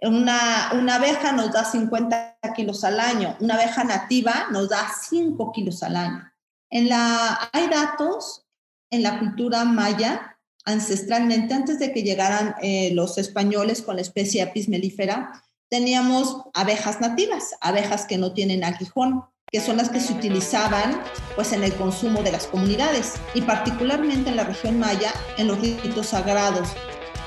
Una, 0.00 0.70
una 0.74 0.94
abeja 0.96 1.32
nos 1.32 1.52
da 1.52 1.64
50 1.64 2.38
kilos 2.54 2.84
al 2.84 3.00
año, 3.00 3.36
una 3.40 3.54
abeja 3.54 3.82
nativa 3.82 4.46
nos 4.52 4.68
da 4.68 4.88
5 5.08 5.52
kilos 5.52 5.82
al 5.82 5.96
año. 5.96 6.32
En 6.70 6.88
la, 6.88 7.50
hay 7.52 7.68
datos 7.68 8.46
en 8.90 9.02
la 9.02 9.18
cultura 9.18 9.64
maya, 9.64 10.38
ancestralmente, 10.64 11.54
antes 11.54 11.78
de 11.78 11.92
que 11.92 12.02
llegaran 12.02 12.54
eh, 12.62 12.92
los 12.94 13.18
españoles 13.18 13.82
con 13.82 13.96
la 13.96 14.02
especie 14.02 14.42
apis 14.42 14.68
mellifera, 14.68 15.42
teníamos 15.68 16.42
abejas 16.54 17.00
nativas, 17.00 17.56
abejas 17.60 18.06
que 18.06 18.18
no 18.18 18.32
tienen 18.32 18.64
aguijón, 18.64 19.24
que 19.50 19.60
son 19.60 19.78
las 19.78 19.88
que 19.88 20.00
se 20.00 20.12
utilizaban 20.12 21.00
pues 21.34 21.52
en 21.52 21.64
el 21.64 21.74
consumo 21.74 22.22
de 22.22 22.32
las 22.32 22.46
comunidades 22.46 23.14
y 23.34 23.42
particularmente 23.42 24.30
en 24.30 24.36
la 24.36 24.44
región 24.44 24.78
maya 24.78 25.12
en 25.38 25.48
los 25.48 25.58
ritos 25.58 26.08
sagrados 26.08 26.68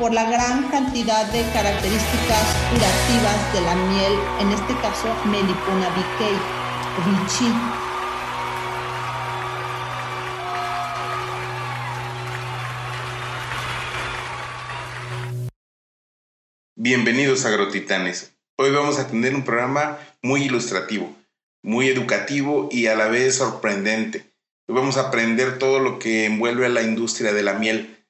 por 0.01 0.11
la 0.15 0.25
gran 0.25 0.67
cantidad 0.69 1.31
de 1.31 1.43
características 1.53 2.57
curativas 2.71 3.53
de 3.53 3.61
la 3.61 3.75
miel, 3.75 4.13
en 4.39 4.51
este 4.51 4.73
caso 4.81 5.07
Melipona 5.25 5.89
Vichy. 5.95 7.53
Bienvenidos 16.75 17.45
a 17.45 17.49
Agrotitanes. 17.49 18.33
Hoy 18.57 18.71
vamos 18.71 18.97
a 18.97 19.07
tener 19.07 19.35
un 19.35 19.43
programa 19.43 19.99
muy 20.23 20.45
ilustrativo, 20.45 21.15
muy 21.61 21.89
educativo 21.89 22.69
y 22.71 22.87
a 22.87 22.95
la 22.95 23.07
vez 23.07 23.35
sorprendente. 23.35 24.25
Hoy 24.67 24.73
vamos 24.73 24.97
a 24.97 25.09
aprender 25.09 25.59
todo 25.59 25.79
lo 25.79 25.99
que 25.99 26.25
envuelve 26.25 26.65
a 26.65 26.69
la 26.69 26.81
industria 26.81 27.33
de 27.33 27.43
la 27.43 27.53
miel 27.53 28.00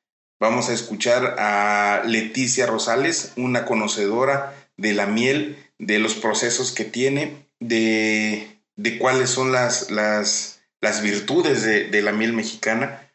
Vamos 0.42 0.70
a 0.70 0.74
escuchar 0.74 1.36
a 1.38 2.02
Leticia 2.04 2.66
Rosales, 2.66 3.32
una 3.36 3.64
conocedora 3.64 4.56
de 4.76 4.94
la 4.94 5.06
miel, 5.06 5.56
de 5.78 6.00
los 6.00 6.16
procesos 6.16 6.72
que 6.72 6.84
tiene, 6.84 7.46
de, 7.60 8.58
cuáles 8.98 9.30
son 9.30 9.52
las, 9.52 9.92
las, 9.92 10.60
virtudes 11.04 11.62
de, 11.62 12.02
la 12.02 12.12
miel 12.12 12.34
mexicana. 12.34 13.08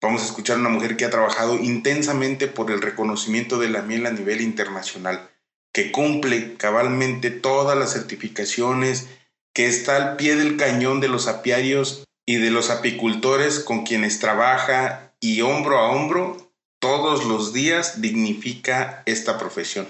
Vamos 0.00 0.22
a 0.22 0.26
escuchar 0.26 0.56
a 0.56 0.60
una 0.60 0.68
mujer 0.68 0.96
que 0.96 1.04
ha 1.04 1.10
trabajado 1.10 1.56
intensamente 1.58 2.46
por 2.46 2.70
el 2.70 2.80
reconocimiento 2.80 3.58
de 3.58 3.70
la 3.70 3.82
miel 3.82 4.06
a 4.06 4.12
nivel 4.12 4.40
internacional, 4.40 5.28
que 5.72 5.90
cumple 5.90 6.54
cabalmente 6.58 7.32
todas 7.32 7.76
las 7.76 7.92
certificaciones, 7.92 9.08
que 9.52 9.66
está 9.66 9.96
al 9.96 10.14
pie 10.14 10.36
del 10.36 10.56
cañón 10.56 11.00
de 11.00 11.08
los 11.08 11.26
apiarios 11.26 12.04
y 12.24 12.36
de 12.36 12.52
los 12.52 12.70
apicultores 12.70 13.58
con 13.58 13.84
quienes 13.84 14.20
trabaja 14.20 15.12
y 15.18 15.40
hombro 15.40 15.78
a 15.78 15.90
hombro 15.90 16.47
todos 16.78 17.24
los 17.24 17.52
días 17.52 18.00
dignifica 18.00 19.02
esta 19.06 19.38
profesión. 19.38 19.88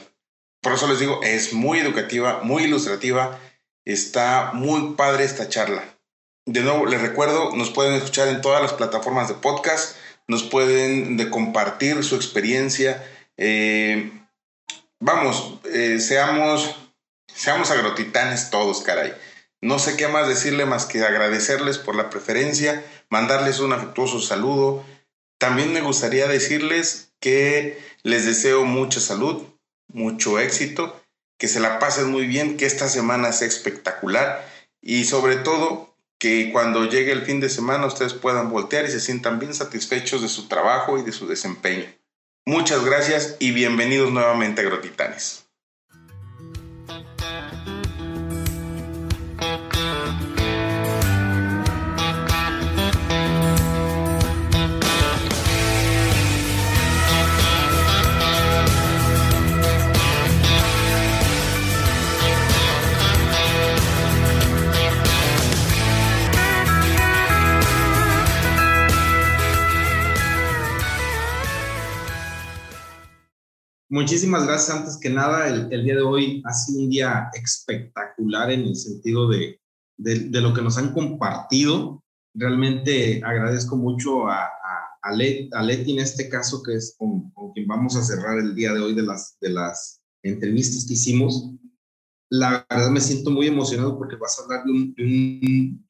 Por 0.63 0.73
eso 0.73 0.89
les 0.89 0.99
digo, 0.99 1.21
es 1.23 1.53
muy 1.53 1.79
educativa, 1.79 2.41
muy 2.43 2.65
ilustrativa, 2.65 3.39
está 3.85 4.53
muy 4.55 4.95
padre 4.95 5.25
esta 5.25 5.49
charla. 5.49 5.85
De 6.47 6.63
nuevo, 6.63 6.87
les 6.87 7.01
recuerdo, 7.01 7.55
nos 7.55 7.71
pueden 7.71 7.95
escuchar 7.95 8.29
en 8.29 8.41
todas 8.41 8.63
las 8.63 8.73
plataformas 8.73 9.29
de 9.29 9.35
podcast, 9.35 9.97
nos 10.27 10.43
pueden 10.43 11.17
de 11.17 11.31
compartir 11.31 12.03
su 12.03 12.17
experiencia. 12.17 13.07
Eh, 13.37 14.11
vamos, 14.99 15.61
eh, 15.65 16.01
seamos, 16.01 16.75
seamos 17.33 17.71
agrotitanes 17.71 18.51
todos, 18.51 18.83
caray. 18.83 19.15
No 19.61 19.79
sé 19.79 19.97
qué 19.97 20.09
más 20.09 20.29
decirle 20.29 20.67
más 20.67 20.87
que 20.87 21.03
agradecerles 21.03 21.79
por 21.79 21.97
la 21.97 22.11
preferencia, 22.11 22.85
mandarles 23.11 23.61
un 23.61 23.73
afectuoso 23.73 24.21
saludo, 24.21 24.85
también 25.39 25.73
me 25.73 25.81
gustaría 25.81 26.27
decirles 26.27 27.13
que 27.21 27.81
les 28.03 28.27
deseo 28.27 28.65
mucha 28.65 29.01
salud, 29.01 29.45
mucho 29.89 30.39
éxito, 30.39 31.01
que 31.39 31.49
se 31.49 31.61
la 31.61 31.79
pasen 31.79 32.11
muy 32.11 32.27
bien, 32.27 32.57
que 32.57 32.67
esta 32.67 32.89
semana 32.89 33.33
sea 33.33 33.49
espectacular 33.49 34.47
y 34.83 35.05
sobre 35.05 35.37
todo 35.37 35.97
que 36.19 36.51
cuando 36.53 36.85
llegue 36.85 37.13
el 37.13 37.23
fin 37.23 37.41
de 37.41 37.49
semana 37.49 37.87
ustedes 37.87 38.13
puedan 38.13 38.51
voltear 38.51 38.85
y 38.85 38.91
se 38.91 39.01
sientan 39.01 39.39
bien 39.39 39.55
satisfechos 39.55 40.21
de 40.21 40.29
su 40.29 40.49
trabajo 40.49 40.99
y 40.99 41.03
de 41.03 41.13
su 41.13 41.29
desempeño. 41.29 41.87
Muchas 42.45 42.85
gracias 42.85 43.37
y 43.39 43.53
bienvenidos 43.53 44.11
nuevamente 44.11 44.63
a 44.63 44.65
Grotitanes. 44.65 45.48
Muchísimas 73.91 74.47
gracias. 74.47 74.77
Antes 74.77 74.99
que 74.99 75.09
nada, 75.09 75.49
el, 75.49 75.83
día 75.83 75.97
de 75.97 76.03
hoy 76.03 76.43
ha 76.45 76.53
sido 76.53 76.83
un 76.83 76.91
día 76.91 77.31
espectacular 77.33 78.51
en 78.51 78.61
el 78.61 78.77
sentido 78.77 79.29
de, 79.29 79.61
de, 79.97 80.41
lo 80.41 80.53
que 80.53 80.61
nos 80.61 80.77
han 80.77 80.93
compartido. 80.93 82.05
Realmente 82.35 83.23
agradezco 83.25 83.77
mucho 83.77 84.29
a, 84.29 84.47
a, 85.03 85.13
Leti 85.15 85.93
en 85.93 86.01
este 86.01 86.29
caso, 86.29 86.63
que 86.63 86.75
es 86.75 86.95
con, 86.99 87.33
quien 87.55 87.67
vamos 87.67 87.97
a 87.97 88.03
cerrar 88.03 88.39
el 88.39 88.55
día 88.55 88.75
de 88.75 88.81
hoy 88.81 88.95
de 88.95 89.03
las, 89.03 89.39
de 89.41 89.51
las 89.51 90.03
entrevistas 90.23 90.85
que 90.87 90.93
hicimos. 90.93 91.51
La 92.31 92.67
verdad 92.69 92.91
me 92.91 93.01
siento 93.01 93.31
muy 93.31 93.47
emocionado 93.47 93.97
porque 93.97 94.17
vas 94.17 94.39
a 94.39 94.43
hablar 94.43 94.65
de 94.67 94.71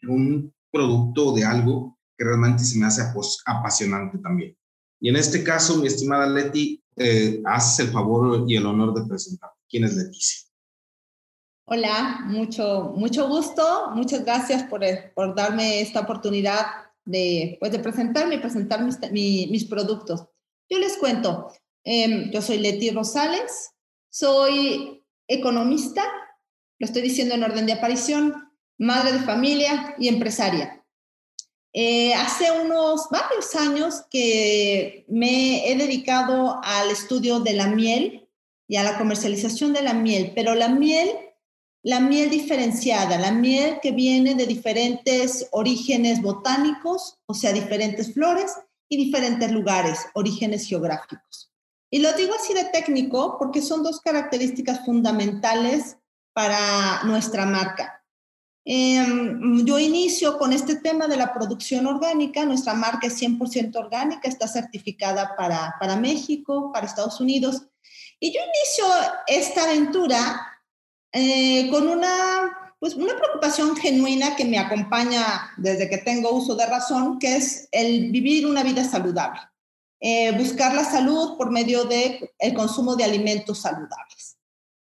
un 0.08 0.54
producto, 0.70 1.34
de 1.34 1.44
algo 1.44 1.98
que 2.16 2.24
realmente 2.24 2.62
se 2.62 2.78
me 2.78 2.86
hace 2.86 3.02
apasionante 3.44 4.18
también. 4.18 4.56
Y 5.00 5.08
en 5.08 5.16
este 5.16 5.44
caso, 5.44 5.78
mi 5.78 5.86
estimada 5.86 6.28
Leti, 6.28 6.82
eh, 6.98 7.42
haces 7.44 7.86
el 7.86 7.92
favor 7.92 8.44
y 8.46 8.56
el 8.56 8.66
honor 8.66 8.94
de 8.94 9.06
presentar. 9.06 9.50
¿Quién 9.68 9.84
es 9.84 9.94
Leticia? 9.94 10.48
Hola, 11.70 12.20
mucho, 12.26 12.94
mucho 12.96 13.28
gusto. 13.28 13.90
Muchas 13.94 14.24
gracias 14.24 14.62
por, 14.64 14.82
eh, 14.82 15.12
por 15.14 15.34
darme 15.34 15.80
esta 15.80 16.00
oportunidad 16.00 16.66
de, 17.04 17.56
pues, 17.60 17.72
de 17.72 17.78
presentarme 17.78 18.36
y 18.36 18.38
presentar 18.38 18.82
mis, 18.82 19.64
productos. 19.64 20.24
Yo 20.70 20.78
les 20.78 20.96
cuento, 20.98 21.50
em, 21.84 22.30
yo 22.30 22.42
soy 22.42 22.58
Leti 22.58 22.90
Rosales, 22.90 23.70
soy 24.10 25.04
economista, 25.26 26.04
lo 26.78 26.86
estoy 26.86 27.02
diciendo 27.02 27.34
en 27.34 27.44
orden 27.44 27.66
de 27.66 27.72
aparición, 27.72 28.50
madre 28.78 29.12
de 29.12 29.20
familia 29.20 29.94
y 29.98 30.08
empresaria. 30.08 30.77
Eh, 31.72 32.14
hace 32.14 32.50
unos 32.50 33.08
varios 33.10 33.54
años 33.54 34.04
que 34.10 35.04
me 35.08 35.70
he 35.70 35.76
dedicado 35.76 36.60
al 36.62 36.90
estudio 36.90 37.40
de 37.40 37.52
la 37.52 37.66
miel 37.66 38.28
y 38.66 38.76
a 38.76 38.82
la 38.82 38.98
comercialización 38.98 39.72
de 39.72 39.82
la 39.82 39.92
miel, 39.92 40.32
pero 40.34 40.54
la 40.54 40.68
miel, 40.68 41.10
la 41.82 42.00
miel 42.00 42.30
diferenciada, 42.30 43.18
la 43.18 43.32
miel 43.32 43.78
que 43.82 43.92
viene 43.92 44.34
de 44.34 44.46
diferentes 44.46 45.48
orígenes 45.52 46.22
botánicos, 46.22 47.18
o 47.26 47.34
sea, 47.34 47.52
diferentes 47.52 48.14
flores 48.14 48.52
y 48.88 48.96
diferentes 48.96 49.50
lugares, 49.50 49.98
orígenes 50.14 50.66
geográficos. 50.66 51.52
Y 51.90 52.00
lo 52.00 52.12
digo 52.12 52.34
así 52.34 52.54
de 52.54 52.64
técnico 52.64 53.36
porque 53.38 53.62
son 53.62 53.82
dos 53.82 54.00
características 54.00 54.84
fundamentales 54.84 55.96
para 56.34 57.02
nuestra 57.04 57.46
marca. 57.46 57.97
Em, 58.70 59.64
yo 59.64 59.78
inicio 59.78 60.36
con 60.36 60.52
este 60.52 60.76
tema 60.76 61.08
de 61.08 61.16
la 61.16 61.32
producción 61.32 61.86
orgánica. 61.86 62.44
Nuestra 62.44 62.74
marca 62.74 63.06
es 63.06 63.18
100% 63.18 63.78
orgánica, 63.78 64.28
está 64.28 64.46
certificada 64.46 65.34
para, 65.36 65.74
para 65.80 65.96
México, 65.96 66.70
para 66.70 66.84
Estados 66.84 67.18
Unidos. 67.18 67.62
Y 68.20 68.30
yo 68.30 68.40
inicio 68.42 68.84
esta 69.26 69.62
aventura 69.62 70.60
eh, 71.12 71.70
con 71.70 71.88
una, 71.88 72.74
pues 72.78 72.94
una 72.94 73.16
preocupación 73.16 73.74
genuina 73.74 74.36
que 74.36 74.44
me 74.44 74.58
acompaña 74.58 75.50
desde 75.56 75.88
que 75.88 75.96
tengo 75.96 76.30
uso 76.30 76.54
de 76.54 76.66
razón, 76.66 77.18
que 77.18 77.36
es 77.36 77.70
el 77.72 78.10
vivir 78.10 78.46
una 78.46 78.62
vida 78.62 78.84
saludable. 78.84 79.40
Eh, 79.98 80.36
buscar 80.36 80.74
la 80.74 80.84
salud 80.84 81.38
por 81.38 81.50
medio 81.50 81.84
del 81.84 82.30
el 82.38 82.52
consumo 82.52 82.96
de 82.96 83.04
alimentos 83.04 83.62
saludables. 83.62 84.37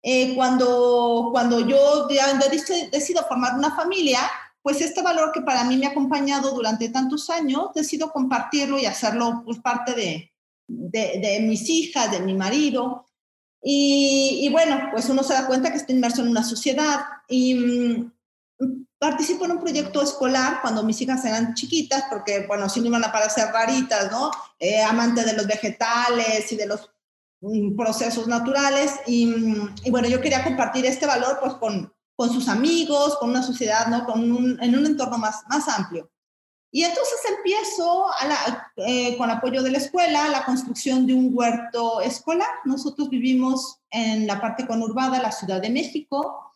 Eh, 0.02 0.34
cuando, 0.34 1.28
cuando 1.31 1.60
yo 1.60 2.08
decido 2.08 3.25
formar 3.28 3.54
una 3.56 3.75
familia, 3.75 4.19
pues 4.60 4.81
este 4.81 5.02
valor 5.02 5.32
que 5.32 5.43
para 5.43 5.64
mí 5.64 5.76
me 5.76 5.87
ha 5.87 5.90
acompañado 5.90 6.52
durante 6.52 6.88
tantos 6.88 7.31
años, 7.31 7.69
decido 7.75 8.10
compartirlo 8.10 8.78
y 8.78 8.87
hacerlo 8.87 9.43
pues, 9.44 9.58
parte 9.58 9.94
de, 9.94 10.32
de, 10.66 11.40
mis 11.43 11.69
hijas, 11.69 12.10
de 12.10 12.20
mi 12.20 12.34
marido. 12.34 13.06
Y, 13.62 14.40
y, 14.43 14.49
bueno, 14.49 14.88
pues 14.90 15.08
uno 15.08 15.22
se 15.22 15.34
da 15.34 15.46
cuenta 15.46 15.70
que 15.70 15.76
está 15.76 15.93
inmerso 15.93 16.22
en 16.22 16.28
una 16.28 16.43
sociedad 16.43 17.00
y 17.28 17.54
mm, 17.54 18.12
participo 18.99 19.44
en 19.44 19.52
un 19.52 19.60
proyecto 19.60 20.02
escolar 20.02 20.60
cuando 20.62 20.82
mis 20.82 21.00
hijas 21.00 21.25
eran 21.25 21.54
chiquitas, 21.54 22.04
porque 22.10 22.46
bueno, 22.46 22.69
si 22.69 22.81
no 22.81 22.87
iban 22.87 23.04
a 23.04 23.12
parecer 23.12 23.49
raritas, 23.52 24.10
¿no? 24.10 24.31
Eh, 24.58 24.82
amante 24.82 25.25
de 25.25 25.32
los 25.32 25.46
vegetales 25.46 26.50
y 26.52 26.56
de 26.56 26.66
los 26.66 26.90
procesos 27.76 28.26
naturales 28.26 29.00
y, 29.06 29.34
y, 29.84 29.90
bueno, 29.90 30.08
yo 30.08 30.20
quería 30.20 30.44
compartir 30.44 30.86
este 30.86 31.06
valor 31.06 31.38
pues 31.40 31.54
con, 31.54 31.92
con 32.14 32.32
sus 32.32 32.48
amigos, 32.48 33.16
con 33.18 33.30
una 33.30 33.42
sociedad, 33.42 33.86
¿no? 33.88 34.04
Con 34.06 34.30
un, 34.30 34.62
en 34.62 34.76
un 34.76 34.86
entorno 34.86 35.18
más, 35.18 35.42
más 35.48 35.68
amplio. 35.68 36.08
Y 36.74 36.84
entonces 36.84 37.18
empiezo 37.36 38.06
a 38.18 38.26
la, 38.26 38.72
eh, 38.76 39.16
con 39.18 39.28
apoyo 39.28 39.62
de 39.62 39.70
la 39.70 39.78
escuela 39.78 40.28
la 40.28 40.44
construcción 40.44 41.06
de 41.06 41.12
un 41.12 41.30
huerto 41.32 42.00
escolar. 42.00 42.48
Nosotros 42.64 43.10
vivimos 43.10 43.80
en 43.90 44.26
la 44.26 44.40
parte 44.40 44.66
conurbada 44.66 45.20
la 45.20 45.32
Ciudad 45.32 45.60
de 45.60 45.68
México, 45.68 46.54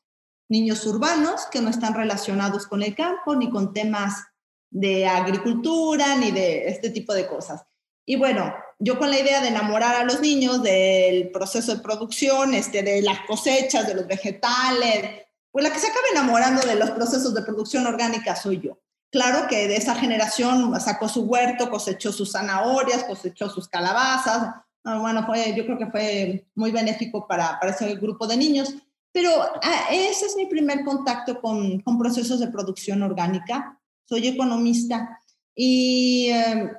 niños 0.49 0.87
urbanos 0.87 1.47
que 1.51 1.61
no 1.61 1.69
están 1.69 1.93
relacionados 1.93 2.67
con 2.67 2.83
el 2.83 2.95
campo 2.95 3.37
ni 3.37 3.51
con 3.51 3.75
temas 3.75 4.25
de 4.71 5.07
agricultura 5.07 6.17
ni 6.17 6.31
de 6.31 6.69
este 6.69 6.91
tipo 6.91 7.13
de 7.13 7.27
cosas. 7.27 7.67
Y 8.07 8.17
bueno, 8.17 8.55
yo 8.79 8.99
con 8.99 9.11
la 9.11 9.19
idea 9.19 9.41
de 9.41 9.49
enamorar 9.49 9.95
a 9.97 10.05
los 10.05 10.21
niños 10.21 10.63
del 10.63 11.31
proceso 11.31 11.75
de 11.75 11.83
producción, 11.83 12.55
este, 12.55 12.83
de 12.83 13.03
las 13.03 13.21
cosechas, 13.21 13.87
de 13.87 13.95
los 13.95 14.07
vegetales, 14.07 15.27
pues 15.51 15.65
la 15.65 15.73
que 15.73 15.79
se 15.79 15.87
acaba 15.87 16.05
enamorando 16.13 16.63
de 16.67 16.75
los 16.75 16.91
procesos 16.91 17.33
de 17.33 17.43
producción 17.43 17.87
orgánica 17.87 18.37
soy 18.37 18.61
yo. 18.61 18.79
Claro 19.11 19.47
que 19.49 19.69
de 19.69 19.77
esa 19.77 19.95
generación 19.95 20.79
sacó 20.81 21.09
su 21.09 21.23
huerto, 21.23 21.71
cosechó 21.71 22.13
sus 22.13 22.33
zanahorias, 22.33 23.05
cosechó 23.05 23.49
sus 23.49 23.67
calabazas. 23.67 24.55
Ah, 24.85 24.99
bueno, 24.99 25.25
fue, 25.25 25.55
yo 25.57 25.65
creo 25.65 25.79
que 25.79 25.87
fue 25.87 26.47
muy 26.55 26.73
benéfico 26.73 27.27
para, 27.27 27.59
para 27.59 27.73
ese 27.73 27.95
grupo 27.95 28.27
de 28.27 28.37
niños. 28.37 28.75
Pero 29.13 29.31
ah, 29.63 29.87
ese 29.91 30.27
es 30.27 30.37
mi 30.37 30.45
primer 30.45 30.85
contacto 30.85 31.41
con, 31.41 31.81
con, 31.81 31.99
procesos 31.99 32.41
de 32.41 32.49
producción 32.49 33.03
orgánica. 33.03 33.81
Soy 34.05 34.27
economista 34.27 35.19
y 35.55 36.29
eh, 36.31 36.71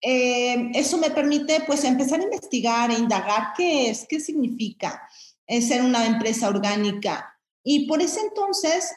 eh, 0.00 0.70
eso 0.74 0.98
me 0.98 1.10
permite 1.10 1.62
pues 1.66 1.84
empezar 1.84 2.20
a 2.20 2.24
investigar 2.24 2.90
e 2.90 2.98
indagar 2.98 3.52
qué 3.56 3.90
es, 3.90 4.06
qué 4.08 4.20
significa 4.20 5.02
eh, 5.46 5.60
ser 5.60 5.82
una 5.82 6.06
empresa 6.06 6.48
orgánica. 6.48 7.38
Y 7.62 7.86
por 7.86 8.00
ese 8.00 8.20
entonces 8.20 8.92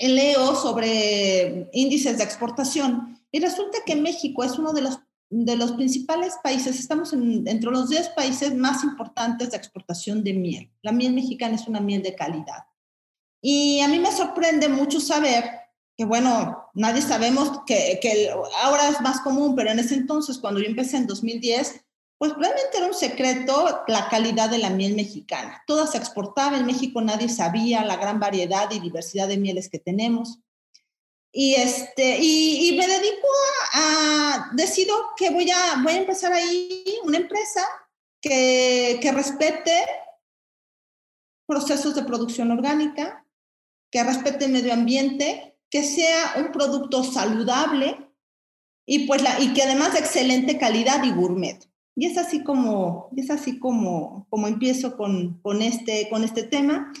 leo 0.00 0.54
sobre 0.54 1.68
índices 1.72 2.18
de 2.18 2.24
exportación 2.24 3.18
y 3.30 3.40
resulta 3.40 3.78
que 3.84 3.96
México 3.96 4.42
es 4.42 4.58
uno 4.58 4.72
de 4.72 4.82
los, 4.82 5.00
de 5.30 5.56
los 5.56 5.72
principales 5.72 6.34
países, 6.42 6.78
estamos 6.78 7.12
entre 7.12 7.70
los 7.70 7.88
10 7.90 8.10
países 8.10 8.54
más 8.54 8.82
importantes 8.84 9.50
de 9.50 9.56
exportación 9.56 10.24
de 10.24 10.32
miel. 10.32 10.70
La 10.82 10.92
miel 10.92 11.12
mexicana 11.12 11.56
es 11.56 11.68
una 11.68 11.80
miel 11.80 12.02
de 12.02 12.14
calidad. 12.14 12.64
Y 13.40 13.80
a 13.80 13.88
mí 13.88 13.98
me 13.98 14.10
sorprende 14.10 14.68
mucho 14.68 15.00
saber 15.00 15.44
que, 15.98 16.04
bueno, 16.04 16.70
nadie 16.74 17.02
sabemos 17.02 17.60
que, 17.66 17.98
que 18.00 18.30
ahora 18.62 18.88
es 18.88 19.00
más 19.00 19.20
común, 19.20 19.56
pero 19.56 19.70
en 19.70 19.80
ese 19.80 19.94
entonces, 19.94 20.38
cuando 20.38 20.60
yo 20.60 20.66
empecé 20.66 20.96
en 20.96 21.08
2010, 21.08 21.84
pues 22.18 22.32
realmente 22.34 22.76
era 22.76 22.86
un 22.86 22.94
secreto 22.94 23.82
la 23.88 24.08
calidad 24.08 24.48
de 24.48 24.58
la 24.58 24.70
miel 24.70 24.94
mexicana. 24.94 25.62
Toda 25.66 25.88
se 25.88 25.98
exportaba 25.98 26.56
en 26.56 26.66
México, 26.66 27.00
nadie 27.00 27.28
sabía 27.28 27.84
la 27.84 27.96
gran 27.96 28.20
variedad 28.20 28.70
y 28.70 28.78
diversidad 28.78 29.26
de 29.26 29.38
mieles 29.38 29.68
que 29.68 29.80
tenemos. 29.80 30.38
Y, 31.32 31.54
este, 31.54 32.18
y, 32.20 32.76
me 32.78 32.86
dedico 32.86 33.28
a, 33.74 34.50
decido 34.52 34.94
que 35.16 35.30
voy 35.30 35.50
a, 35.50 35.82
voy 35.82 35.94
a 35.94 35.98
empezar 35.98 36.32
ahí 36.32 36.84
una 37.02 37.18
empresa 37.18 37.66
que, 38.20 39.00
que 39.02 39.10
respete 39.10 39.84
procesos 41.44 41.96
de 41.96 42.04
producción 42.04 42.52
orgánica, 42.52 43.24
que 43.90 44.04
respete 44.04 44.44
el 44.44 44.52
medio 44.52 44.72
ambiente, 44.72 45.47
que 45.70 45.82
sea 45.82 46.34
un 46.38 46.52
producto 46.52 47.04
saludable 47.04 47.96
y, 48.86 49.06
pues 49.06 49.22
y 49.40 49.52
que 49.52 49.62
además 49.62 49.92
de 49.92 49.98
excelente 49.98 50.58
calidad 50.58 51.04
y 51.04 51.12
gourmet. 51.12 51.68
Y 51.94 52.06
es 52.06 52.16
así 52.16 52.44
como, 52.44 53.10
es 53.16 53.28
así 53.28 53.58
como, 53.58 54.26
como 54.30 54.46
empiezo 54.46 54.96
con, 54.96 55.40
con, 55.42 55.62
este, 55.62 56.08
con 56.08 56.24
este 56.24 56.44
tema, 56.44 56.92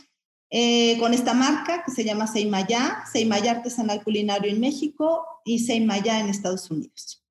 eh, 0.50 0.98
con 0.98 1.14
esta 1.14 1.34
marca 1.34 1.84
que 1.84 1.92
se 1.92 2.04
llama 2.04 2.26
Seimaya, 2.26 3.04
Seimaya 3.10 3.52
Artesanal 3.52 4.02
Culinario 4.02 4.50
en 4.50 4.60
México 4.60 5.24
y 5.44 5.60
Seimaya 5.60 6.20
en 6.20 6.28
Estados 6.28 6.70
Unidos. 6.70 7.24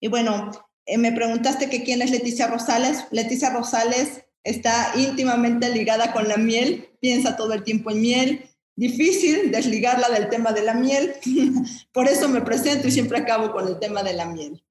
Y 0.00 0.08
bueno, 0.08 0.50
eh, 0.86 0.98
me 0.98 1.12
preguntaste 1.12 1.68
que 1.68 1.84
quién 1.84 2.00
es 2.02 2.10
Leticia 2.10 2.46
Rosales. 2.46 3.06
Leticia 3.10 3.50
Rosales 3.50 4.24
está 4.42 4.92
íntimamente 4.96 5.68
ligada 5.68 6.12
con 6.12 6.26
la 6.26 6.36
miel, 6.36 6.88
piensa 7.00 7.36
todo 7.36 7.52
el 7.52 7.64
tiempo 7.64 7.90
en 7.90 8.00
miel, 8.00 8.49
difícil 8.76 9.50
desligarla 9.50 10.08
del 10.08 10.28
tema 10.28 10.52
de 10.52 10.62
la 10.62 10.74
miel, 10.74 11.14
por 11.92 12.08
eso 12.08 12.28
me 12.28 12.40
presento 12.40 12.88
y 12.88 12.90
siempre 12.90 13.18
acabo 13.18 13.52
con 13.52 13.68
el 13.68 13.78
tema 13.78 14.02
de 14.02 14.14
la 14.14 14.26
miel. 14.26 14.62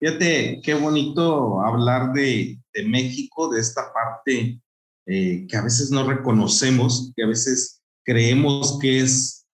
Fíjate, 0.00 0.60
qué 0.62 0.74
bonito 0.74 1.60
hablar 1.60 2.12
de, 2.12 2.58
de 2.72 2.84
México, 2.84 3.48
de 3.48 3.60
esta 3.60 3.92
parte 3.92 4.60
eh, 5.10 5.46
que 5.48 5.56
a 5.56 5.62
veces 5.62 5.90
no 5.90 6.06
reconocemos, 6.06 7.12
que 7.16 7.24
a 7.24 7.26
veces 7.26 7.80
creemos 8.04 8.78
que 8.78 9.00
es 9.00 9.46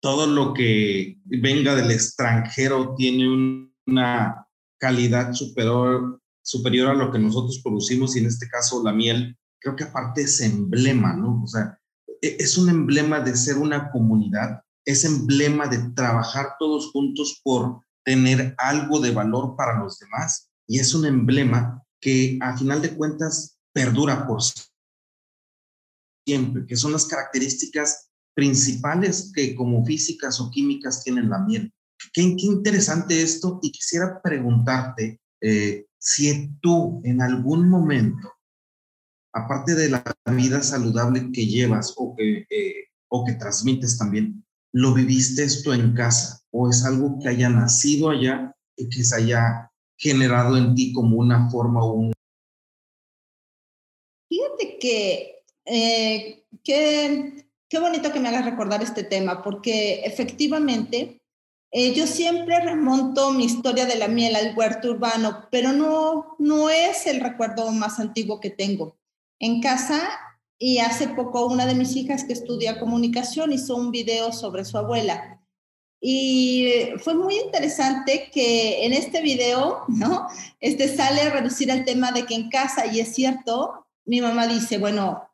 todo 0.00 0.26
lo 0.26 0.54
que 0.54 1.18
venga 1.24 1.74
del 1.74 1.90
extranjero 1.90 2.94
tiene 2.96 3.70
una 3.86 4.46
calidad 4.80 5.34
superior, 5.34 6.18
superior 6.42 6.88
a 6.88 6.94
lo 6.94 7.12
que 7.12 7.18
nosotros 7.18 7.60
producimos 7.62 8.16
y 8.16 8.20
en 8.20 8.26
este 8.26 8.48
caso 8.48 8.82
la 8.82 8.92
miel, 8.92 9.36
creo 9.60 9.76
que 9.76 9.84
aparte 9.84 10.22
es 10.22 10.40
emblema, 10.40 11.12
¿no? 11.14 11.42
O 11.44 11.46
sea, 11.46 11.78
es 12.22 12.56
un 12.56 12.68
emblema 12.68 13.20
de 13.20 13.36
ser 13.36 13.58
una 13.58 13.90
comunidad, 13.90 14.62
es 14.84 15.04
emblema 15.04 15.66
de 15.66 15.78
trabajar 15.90 16.54
todos 16.58 16.90
juntos 16.92 17.40
por 17.44 17.80
tener 18.04 18.54
algo 18.58 19.00
de 19.00 19.10
valor 19.10 19.56
para 19.56 19.78
los 19.78 19.98
demás 19.98 20.50
y 20.66 20.78
es 20.78 20.94
un 20.94 21.04
emblema 21.04 21.82
que 22.00 22.38
a 22.40 22.56
final 22.56 22.80
de 22.80 22.94
cuentas 22.94 23.58
perdura 23.72 24.26
por 24.26 24.40
siempre, 26.26 26.66
que 26.66 26.76
son 26.76 26.92
las 26.92 27.06
características 27.06 28.08
principales 28.34 29.30
que 29.34 29.54
como 29.54 29.84
físicas 29.84 30.40
o 30.40 30.50
químicas 30.50 31.02
tienen 31.04 31.28
la 31.28 31.38
miel. 31.40 31.72
Qué, 32.12 32.22
interesante 32.22 33.22
esto 33.22 33.60
y 33.62 33.70
quisiera 33.70 34.20
preguntarte 34.22 35.20
eh, 35.40 35.86
si 35.98 36.50
tú 36.60 37.00
en 37.04 37.22
algún 37.22 37.68
momento, 37.68 38.32
aparte 39.32 39.74
de 39.74 39.88
la 39.88 40.04
vida 40.26 40.62
saludable 40.62 41.30
que 41.32 41.46
llevas 41.46 41.94
o 41.96 42.14
que, 42.16 42.46
eh, 42.50 42.88
o 43.08 43.24
que 43.24 43.32
transmites 43.32 43.98
también, 43.98 44.44
lo 44.72 44.94
viviste 44.94 45.44
esto 45.44 45.74
en 45.74 45.94
casa 45.94 46.40
o 46.50 46.68
es 46.68 46.84
algo 46.84 47.18
que 47.18 47.28
haya 47.28 47.48
nacido 47.48 48.10
allá 48.10 48.54
y 48.76 48.88
que 48.88 49.04
se 49.04 49.16
haya 49.16 49.70
generado 49.96 50.56
en 50.56 50.74
ti 50.74 50.92
como 50.92 51.16
una 51.18 51.50
forma 51.50 51.84
o 51.84 51.92
un... 51.92 52.12
Fíjate 54.28 54.78
que 54.78 55.44
eh, 55.64 56.44
qué, 56.64 57.78
bonito 57.78 58.12
que 58.12 58.20
me 58.20 58.28
hagas 58.28 58.44
recordar 58.44 58.82
este 58.82 59.04
tema, 59.04 59.42
porque 59.42 60.02
efectivamente 60.04 61.22
eh, 61.70 61.94
yo 61.94 62.06
siempre 62.06 62.60
remonto 62.60 63.32
mi 63.32 63.44
historia 63.44 63.86
de 63.86 63.96
la 63.96 64.08
miel 64.08 64.36
al 64.36 64.56
huerto 64.56 64.90
urbano, 64.90 65.48
pero 65.50 65.72
no, 65.72 66.36
no 66.38 66.70
es 66.70 67.06
el 67.06 67.20
recuerdo 67.20 67.70
más 67.72 68.00
antiguo 68.00 68.40
que 68.40 68.50
tengo. 68.50 68.96
En 69.42 69.60
casa 69.60 70.00
y 70.56 70.78
hace 70.78 71.08
poco 71.08 71.46
una 71.46 71.66
de 71.66 71.74
mis 71.74 71.96
hijas 71.96 72.22
que 72.22 72.32
estudia 72.32 72.78
comunicación 72.78 73.50
hizo 73.50 73.74
un 73.74 73.90
video 73.90 74.32
sobre 74.32 74.64
su 74.64 74.78
abuela. 74.78 75.40
Y 76.00 76.68
fue 77.02 77.14
muy 77.14 77.40
interesante 77.40 78.30
que 78.32 78.86
en 78.86 78.92
este 78.92 79.20
video, 79.20 79.82
¿no? 79.88 80.28
Este 80.60 80.86
sale 80.86 81.22
a 81.22 81.30
reducir 81.30 81.70
el 81.70 81.84
tema 81.84 82.12
de 82.12 82.24
que 82.24 82.36
en 82.36 82.50
casa, 82.50 82.86
y 82.86 83.00
es 83.00 83.14
cierto, 83.16 83.84
mi 84.04 84.20
mamá 84.20 84.46
dice, 84.46 84.78
bueno, 84.78 85.28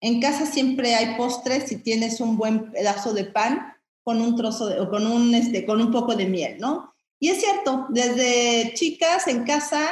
en 0.00 0.20
casa 0.20 0.46
siempre 0.46 0.94
hay 0.94 1.16
postres 1.16 1.64
si 1.68 1.78
tienes 1.78 2.20
un 2.20 2.36
buen 2.36 2.70
pedazo 2.70 3.12
de 3.12 3.24
pan 3.24 3.74
con 4.04 4.20
un 4.20 4.36
trozo 4.36 4.68
de, 4.68 4.78
o 4.78 4.88
con 4.88 5.04
un, 5.04 5.34
este, 5.34 5.66
con 5.66 5.80
un 5.80 5.90
poco 5.90 6.14
de 6.14 6.26
miel, 6.26 6.58
¿no? 6.60 6.94
Y 7.18 7.30
es 7.30 7.40
cierto, 7.40 7.86
desde 7.88 8.72
chicas 8.74 9.26
en 9.26 9.42
casa 9.42 9.90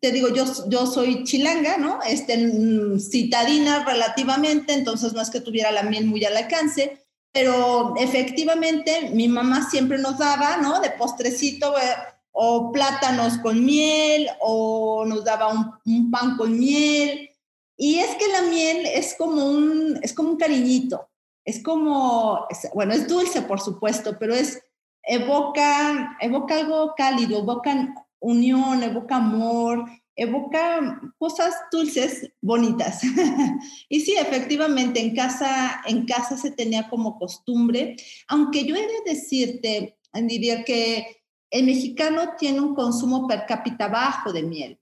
te 0.00 0.12
digo, 0.12 0.28
yo, 0.28 0.44
yo 0.68 0.86
soy 0.86 1.24
chilanga, 1.24 1.78
¿no? 1.78 2.00
Este, 2.06 2.36
mm, 2.36 2.98
citadina 2.98 3.84
relativamente, 3.84 4.72
entonces 4.72 5.12
no 5.12 5.20
es 5.20 5.30
que 5.30 5.40
tuviera 5.40 5.70
la 5.70 5.82
miel 5.82 6.06
muy 6.06 6.24
al 6.24 6.36
alcance, 6.36 7.04
pero 7.32 7.94
efectivamente 7.96 9.10
mi 9.12 9.28
mamá 9.28 9.68
siempre 9.68 9.98
nos 9.98 10.18
daba, 10.18 10.58
¿no? 10.58 10.80
De 10.80 10.90
postrecito, 10.90 11.76
eh, 11.78 11.94
o 12.32 12.72
plátanos 12.72 13.38
con 13.38 13.64
miel, 13.64 14.28
o 14.40 15.04
nos 15.06 15.24
daba 15.24 15.48
un, 15.48 15.72
un, 15.84 16.10
pan 16.10 16.36
con 16.36 16.58
miel. 16.58 17.30
Y 17.76 17.96
es 17.96 18.14
que 18.16 18.28
la 18.28 18.42
miel 18.42 18.86
es 18.86 19.14
como 19.16 19.46
un, 19.46 19.98
es 20.02 20.12
como 20.12 20.30
un 20.30 20.36
cariñito, 20.36 21.08
es 21.44 21.62
como, 21.62 22.46
bueno, 22.74 22.94
es 22.94 23.08
dulce, 23.08 23.42
por 23.42 23.60
supuesto, 23.60 24.16
pero 24.18 24.34
es, 24.34 24.62
evoca, 25.02 26.16
evoca 26.20 26.56
algo 26.56 26.94
cálido, 26.96 27.38
evoca 27.38 27.94
unión, 28.24 28.82
evoca 28.82 29.16
amor, 29.16 29.84
evoca 30.16 31.00
cosas 31.18 31.54
dulces, 31.70 32.30
bonitas. 32.40 33.02
y 33.88 34.00
sí, 34.00 34.14
efectivamente, 34.18 35.00
en 35.00 35.14
casa, 35.14 35.82
en 35.86 36.06
casa 36.06 36.36
se 36.36 36.50
tenía 36.50 36.88
como 36.88 37.18
costumbre, 37.18 37.96
aunque 38.28 38.64
yo 38.64 38.76
he 38.76 38.86
de 38.86 39.12
decirte, 39.12 39.98
diría 40.22 40.64
que 40.64 41.22
el 41.50 41.66
mexicano 41.66 42.34
tiene 42.38 42.60
un 42.60 42.74
consumo 42.74 43.26
per 43.28 43.46
cápita 43.46 43.88
bajo 43.88 44.32
de 44.32 44.42
miel. 44.42 44.80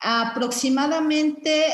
aproximadamente, 0.00 1.64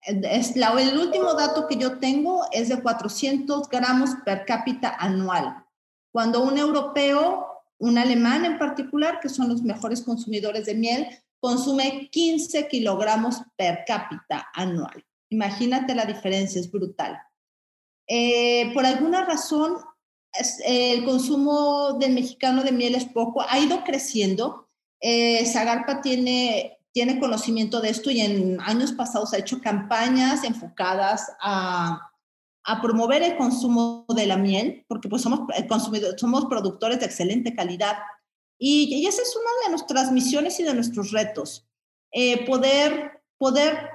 es 0.00 0.54
el 0.54 0.98
último 0.98 1.34
dato 1.34 1.66
que 1.66 1.76
yo 1.76 1.98
tengo 1.98 2.46
es 2.52 2.68
de 2.68 2.80
400 2.80 3.68
gramos 3.68 4.10
per 4.24 4.44
cápita 4.44 4.94
anual. 4.98 5.64
Cuando 6.12 6.42
un 6.42 6.56
europeo, 6.56 7.45
un 7.78 7.98
alemán 7.98 8.44
en 8.44 8.58
particular, 8.58 9.20
que 9.20 9.28
son 9.28 9.48
los 9.48 9.62
mejores 9.62 10.02
consumidores 10.02 10.66
de 10.66 10.74
miel, 10.74 11.08
consume 11.40 12.08
15 12.10 12.68
kilogramos 12.68 13.42
per 13.56 13.84
cápita 13.86 14.48
anual. 14.54 15.04
Imagínate 15.30 15.94
la 15.94 16.06
diferencia, 16.06 16.60
es 16.60 16.70
brutal. 16.70 17.18
Eh, 18.08 18.72
por 18.72 18.86
alguna 18.86 19.24
razón, 19.24 19.76
el 20.64 21.04
consumo 21.04 21.94
del 21.94 22.12
mexicano 22.12 22.62
de 22.62 22.72
miel 22.72 22.94
es 22.94 23.04
poco, 23.04 23.44
ha 23.48 23.58
ido 23.58 23.82
creciendo. 23.84 24.68
Eh, 25.00 25.46
tiene, 26.02 26.78
tiene 26.92 27.20
conocimiento 27.20 27.80
de 27.80 27.90
esto 27.90 28.10
y 28.10 28.20
en 28.20 28.60
años 28.60 28.92
pasados 28.92 29.32
ha 29.34 29.38
hecho 29.38 29.60
campañas 29.60 30.44
enfocadas 30.44 31.30
a, 31.40 32.10
a 32.66 32.82
promover 32.82 33.22
el 33.22 33.36
consumo 33.36 34.04
de 34.14 34.26
la 34.26 34.36
miel, 34.36 34.84
porque 34.88 35.08
pues 35.08 35.22
somos, 35.22 35.40
eh, 35.56 35.66
consumidores, 35.66 36.20
somos 36.20 36.46
productores 36.46 37.00
de 37.00 37.06
excelente 37.06 37.54
calidad. 37.54 37.96
Y, 38.58 38.94
y, 38.94 39.06
esa 39.06 39.22
es 39.22 39.36
una 39.36 39.50
de 39.64 39.70
nuestras 39.70 40.10
misiones 40.12 40.58
y 40.60 40.62
de 40.62 40.74
nuestros 40.74 41.12
retos, 41.12 41.68
poder, 42.46 43.22
poder 43.38 43.90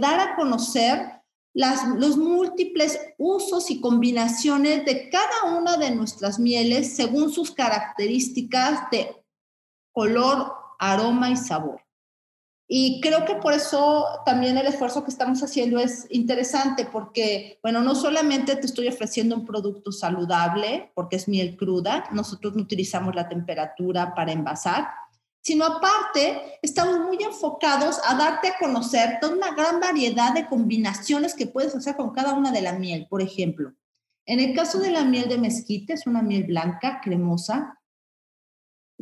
dar 0.00 0.20
a 0.20 0.36
conocer 0.36 1.20
los 1.52 2.16
múltiples 2.16 2.98
usos 3.18 3.70
y 3.70 3.80
combinaciones 3.80 4.84
de 4.84 5.10
cada 5.10 5.56
una 5.56 5.76
de 5.76 5.90
nuestras 5.90 6.38
mieles 6.38 6.94
según 6.94 7.32
sus 7.32 7.50
características 7.50 8.90
de 8.90 9.16
color, 9.92 10.52
aroma 10.78 11.30
y 11.30 11.36
sabor. 11.36 11.80
Y 12.72 13.00
creo 13.00 13.24
que 13.24 13.34
por 13.34 13.52
eso 13.52 14.06
también 14.24 14.56
el 14.56 14.68
esfuerzo 14.68 15.02
que 15.02 15.10
estamos 15.10 15.42
haciendo 15.42 15.80
es 15.80 16.06
interesante 16.08 16.84
porque, 16.84 17.58
bueno, 17.64 17.80
no 17.80 17.96
solamente 17.96 18.54
te 18.54 18.64
estoy 18.64 18.86
ofreciendo 18.86 19.34
un 19.34 19.44
producto 19.44 19.90
saludable, 19.90 20.92
porque 20.94 21.16
es 21.16 21.26
miel 21.26 21.56
cruda, 21.56 22.04
nosotros 22.12 22.54
no 22.54 22.62
utilizamos 22.62 23.16
la 23.16 23.28
temperatura 23.28 24.14
para 24.14 24.30
envasar, 24.30 24.86
sino 25.42 25.64
aparte 25.64 26.60
estamos 26.62 27.00
muy 27.00 27.20
enfocados 27.24 27.98
a 28.04 28.14
darte 28.14 28.50
a 28.50 28.58
conocer 28.60 29.18
toda 29.20 29.34
una 29.34 29.52
gran 29.52 29.80
variedad 29.80 30.32
de 30.32 30.46
combinaciones 30.46 31.34
que 31.34 31.48
puedes 31.48 31.74
hacer 31.74 31.96
con 31.96 32.10
cada 32.10 32.34
una 32.34 32.52
de 32.52 32.62
la 32.62 32.74
miel. 32.74 33.08
Por 33.10 33.20
ejemplo, 33.20 33.72
en 34.26 34.38
el 34.38 34.54
caso 34.54 34.78
de 34.78 34.92
la 34.92 35.02
miel 35.02 35.28
de 35.28 35.38
mezquite, 35.38 35.94
es 35.94 36.06
una 36.06 36.22
miel 36.22 36.44
blanca, 36.44 37.00
cremosa, 37.02 37.79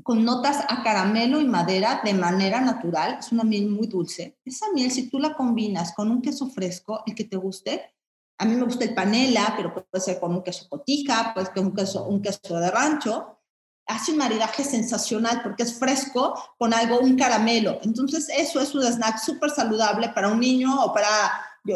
con 0.09 0.25
notas 0.25 0.65
a 0.71 0.83
caramelo 0.83 1.38
y 1.38 1.45
madera 1.45 2.00
de 2.03 2.15
manera 2.15 2.62
natural, 2.62 3.19
es 3.21 3.31
una 3.31 3.45
miel 3.45 3.69
muy 3.69 3.88
dulce. 3.88 4.38
Esa 4.43 4.65
miel, 4.73 4.91
si 4.91 5.11
tú 5.11 5.19
la 5.19 5.35
combinas 5.35 5.93
con 5.93 6.11
un 6.11 6.23
queso 6.23 6.49
fresco, 6.49 7.03
el 7.05 7.15
que 7.15 7.25
te 7.25 7.37
guste, 7.37 7.95
a 8.38 8.47
mí 8.47 8.57
me 8.57 8.65
gusta 8.65 8.87
el 8.87 8.95
panela, 8.95 9.53
pero 9.55 9.75
puede 9.75 10.03
ser 10.03 10.19
con 10.19 10.33
un 10.33 10.43
queso 10.43 10.67
cotija, 10.67 11.33
pues 11.35 11.50
con 11.50 11.67
un 11.67 11.75
queso, 11.75 12.07
un 12.07 12.23
queso 12.23 12.59
de 12.59 12.71
rancho, 12.71 13.38
hace 13.87 14.12
un 14.12 14.17
maridaje 14.17 14.65
sensacional 14.65 15.43
porque 15.43 15.65
es 15.65 15.79
fresco 15.79 16.43
con 16.57 16.73
algo, 16.73 17.00
un 17.00 17.15
caramelo. 17.15 17.79
Entonces, 17.83 18.31
eso 18.35 18.62
es 18.62 18.75
un 18.75 18.85
snack 18.85 19.19
súper 19.19 19.50
saludable 19.50 20.09
para 20.09 20.29
un 20.29 20.41
niño 20.41 20.85
o 20.85 20.95
para, 20.95 21.09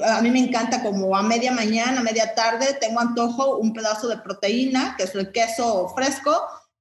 a 0.07 0.23
mí 0.23 0.31
me 0.31 0.39
encanta 0.39 0.83
como 0.83 1.15
a 1.15 1.23
media 1.23 1.53
mañana, 1.53 2.01
a 2.01 2.03
media 2.03 2.35
tarde, 2.35 2.79
tengo 2.81 2.99
antojo 2.99 3.59
un 3.59 3.75
pedazo 3.75 4.09
de 4.09 4.17
proteína, 4.17 4.95
que 4.97 5.03
es 5.03 5.15
el 5.15 5.31
queso 5.33 5.93
fresco, 5.95 6.33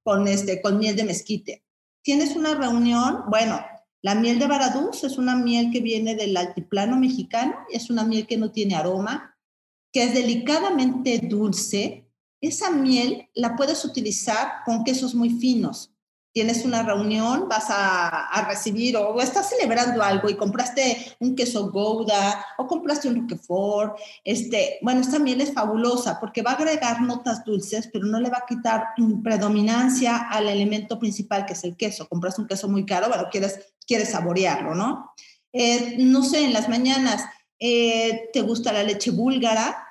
con, 0.02 0.28
este, 0.28 0.60
con 0.60 0.78
miel 0.78 0.96
de 0.96 1.04
mezquite. 1.04 1.64
Tienes 2.02 2.36
una 2.36 2.54
reunión, 2.54 3.24
bueno, 3.28 3.64
la 4.02 4.16
miel 4.16 4.40
de 4.40 4.48
Baradús 4.48 5.04
es 5.04 5.16
una 5.16 5.36
miel 5.36 5.70
que 5.70 5.80
viene 5.80 6.16
del 6.16 6.36
altiplano 6.36 6.98
mexicano, 6.98 7.54
es 7.70 7.88
una 7.88 8.02
miel 8.04 8.26
que 8.26 8.36
no 8.36 8.50
tiene 8.50 8.74
aroma, 8.74 9.36
que 9.92 10.04
es 10.04 10.14
delicadamente 10.14 11.18
dulce, 11.18 12.08
esa 12.40 12.70
miel 12.70 13.28
la 13.34 13.54
puedes 13.54 13.84
utilizar 13.84 14.64
con 14.64 14.82
quesos 14.82 15.14
muy 15.14 15.30
finos. 15.30 15.91
Tienes 16.32 16.64
una 16.64 16.82
reunión, 16.82 17.46
vas 17.48 17.66
a, 17.68 18.46
recibir 18.48 18.96
o, 18.96 19.20
estás 19.20 19.50
celebrando 19.50 20.02
algo 20.02 20.30
y 20.30 20.36
compraste 20.36 21.14
un 21.20 21.36
queso 21.36 21.70
Gouda 21.70 22.44
o 22.56 22.66
compraste 22.66 23.08
un 23.08 23.16
Roquefort. 23.16 23.98
Este, 24.24 24.78
bueno, 24.80 25.02
esta 25.02 25.18
miel 25.18 25.42
es 25.42 25.52
fabulosa 25.52 26.18
porque 26.18 26.40
va 26.40 26.52
a 26.52 26.54
agregar 26.54 27.02
notas 27.02 27.44
dulces, 27.44 27.90
pero 27.92 28.06
no 28.06 28.18
le 28.18 28.30
va 28.30 28.38
a 28.38 28.46
quitar 28.46 28.88
predominancia 29.22 30.16
al 30.16 30.48
elemento 30.48 30.98
principal 30.98 31.44
que 31.44 31.52
es 31.52 31.64
el 31.64 31.76
queso. 31.76 32.08
Compraste 32.08 32.40
un 32.40 32.48
queso 32.48 32.68
muy 32.68 32.86
caro, 32.86 33.08
bueno, 33.08 33.28
quieres, 33.30 33.74
quieres 33.86 34.10
saborearlo, 34.10 34.74
¿no? 34.74 35.12
Eh, 35.52 35.96
no 35.98 36.22
sé, 36.22 36.44
en 36.44 36.52
las 36.52 36.68
mañanas 36.68 37.24
eh, 37.58 38.30
te 38.32 38.40
gusta 38.40 38.72
la 38.72 38.82
leche 38.82 39.10
búlgara, 39.10 39.86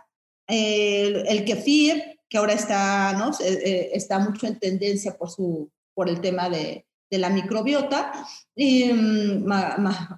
eh, 0.48 1.24
el 1.28 1.46
kefir, 1.46 2.20
que 2.28 2.38
ahora 2.38 2.54
está, 2.54 3.14
¿no? 3.14 3.32
Está 3.40 4.20
mucho 4.20 4.48
en 4.48 4.58
tendencia 4.58 5.18
por, 5.18 5.30
su, 5.30 5.70
por 6.02 6.10
el 6.10 6.20
tema 6.20 6.50
de, 6.50 6.88
de 7.12 7.18
la 7.20 7.30
microbiota. 7.30 8.12
Y, 8.56 8.92
mm, 8.92 9.48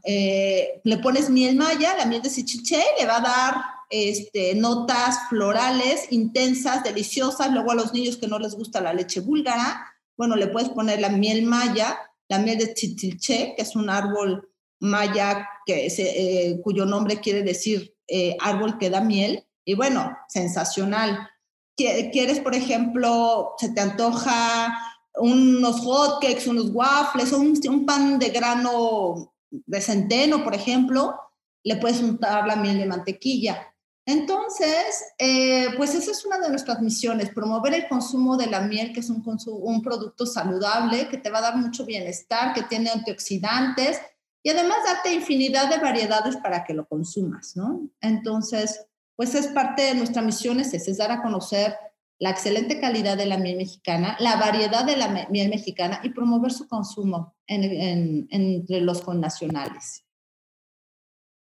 eh, 0.06 0.80
le 0.82 0.98
pones 1.00 1.30
miel 1.30 1.58
maya, 1.58 1.94
la 1.98 2.06
miel 2.06 2.22
de 2.22 2.30
sichiche, 2.30 2.82
le 2.98 3.06
va 3.06 3.18
a 3.18 3.20
dar 3.20 3.56
este, 3.90 4.56
notas 4.56 5.28
florales 5.28 6.08
intensas, 6.12 6.86
deliciosas. 6.86 7.52
Luego 7.52 7.72
a 7.72 7.76
los 7.76 7.94
niños 7.94 8.16
que 8.16 8.30
no 8.30 8.40
les 8.40 8.56
gusta 8.56 8.80
la 8.80 8.94
leche 8.94 9.20
búlgara, 9.20 9.94
bueno, 10.16 10.38
le 10.38 10.48
puedes 10.48 10.70
poner 10.70 11.02
la 11.02 11.10
miel 11.10 11.44
maya, 11.44 12.00
la 12.30 12.40
miel 12.40 12.60
de 12.60 12.74
chichilche, 12.74 13.56
que 13.58 13.64
es 13.64 13.76
un 13.76 13.90
árbol 13.90 14.50
maya 14.80 15.50
que 15.66 15.88
eh, 15.98 16.62
cuyo 16.64 16.86
nombre 16.86 17.20
quiere 17.20 17.44
decir 17.44 17.94
árbol 18.40 18.78
que 18.78 18.90
da 18.90 19.02
miel. 19.02 19.46
Y 19.66 19.74
bueno, 19.74 20.18
sensacional 20.30 21.30
quieres, 21.76 22.40
por 22.40 22.56
ejemplo, 22.56 23.54
se 23.58 23.70
te 23.70 23.82
antoja 23.82 24.74
unos 25.18 25.82
hotcakes, 25.82 26.48
unos 26.48 26.70
waffles, 26.72 27.32
un, 27.32 27.60
un 27.70 27.86
pan 27.86 28.20
de 28.20 28.30
grano 28.30 29.34
de 29.50 29.82
centeno, 29.82 30.44
por 30.44 30.56
ejemplo, 30.56 31.16
le 31.64 31.78
puedes 31.78 32.02
untar 32.02 32.48
la 32.48 32.56
miel 32.56 32.80
de 32.80 32.86
mantequilla. 32.86 33.74
Entonces, 34.06 35.14
eh, 35.18 35.68
pues 35.78 35.96
esa 35.96 36.12
es 36.12 36.26
una 36.26 36.38
de 36.38 36.50
nuestras 36.50 36.82
misiones, 36.82 37.30
promover 37.30 37.74
el 37.74 37.88
consumo 37.88 38.36
de 38.36 38.48
la 38.48 38.60
miel, 38.60 38.92
que 38.92 39.00
es 39.00 39.10
un, 39.10 39.82
producto 39.82 40.26
saludable, 40.26 41.08
que 41.08 41.18
te 41.18 41.30
va 41.30 41.38
a 41.38 41.44
dar 41.44 41.58
mucho 41.58 41.86
bienestar, 41.86 42.54
que 42.54 42.64
tiene 42.64 42.90
antioxidantes 42.90 44.02
y 44.44 44.50
además 44.50 44.80
darte 44.86 45.14
infinidad 45.14 45.70
de 45.70 45.78
variedades 45.78 46.36
para 46.36 46.66
que 46.66 46.74
lo 46.74 46.86
consumas, 46.86 47.56
¿no? 47.56 47.88
Entonces, 48.02 48.86
pues 49.16 49.36
es 49.36 49.48
parte 49.48 49.84
de 49.84 49.96
nuestra 49.96 50.22
misión, 50.22 50.60
es, 50.60 50.74
es 50.74 50.98
dar 50.98 51.12
a 51.12 51.22
conocer 51.22 51.78
la 52.20 52.30
excelente 52.30 52.80
calidad 52.80 53.18
de 53.18 53.26
la 53.26 53.38
miel 53.38 53.58
mexicana, 53.58 54.16
la 54.20 54.38
variedad 54.38 54.86
de 54.86 54.98
la 54.98 55.28
miel 55.30 55.50
mexicana 55.50 56.00
y 56.04 56.10
promover 56.10 56.52
su 56.52 56.68
consumo 56.68 57.36
entre 57.48 58.82
los 58.82 59.02
connacionales. 59.02 60.06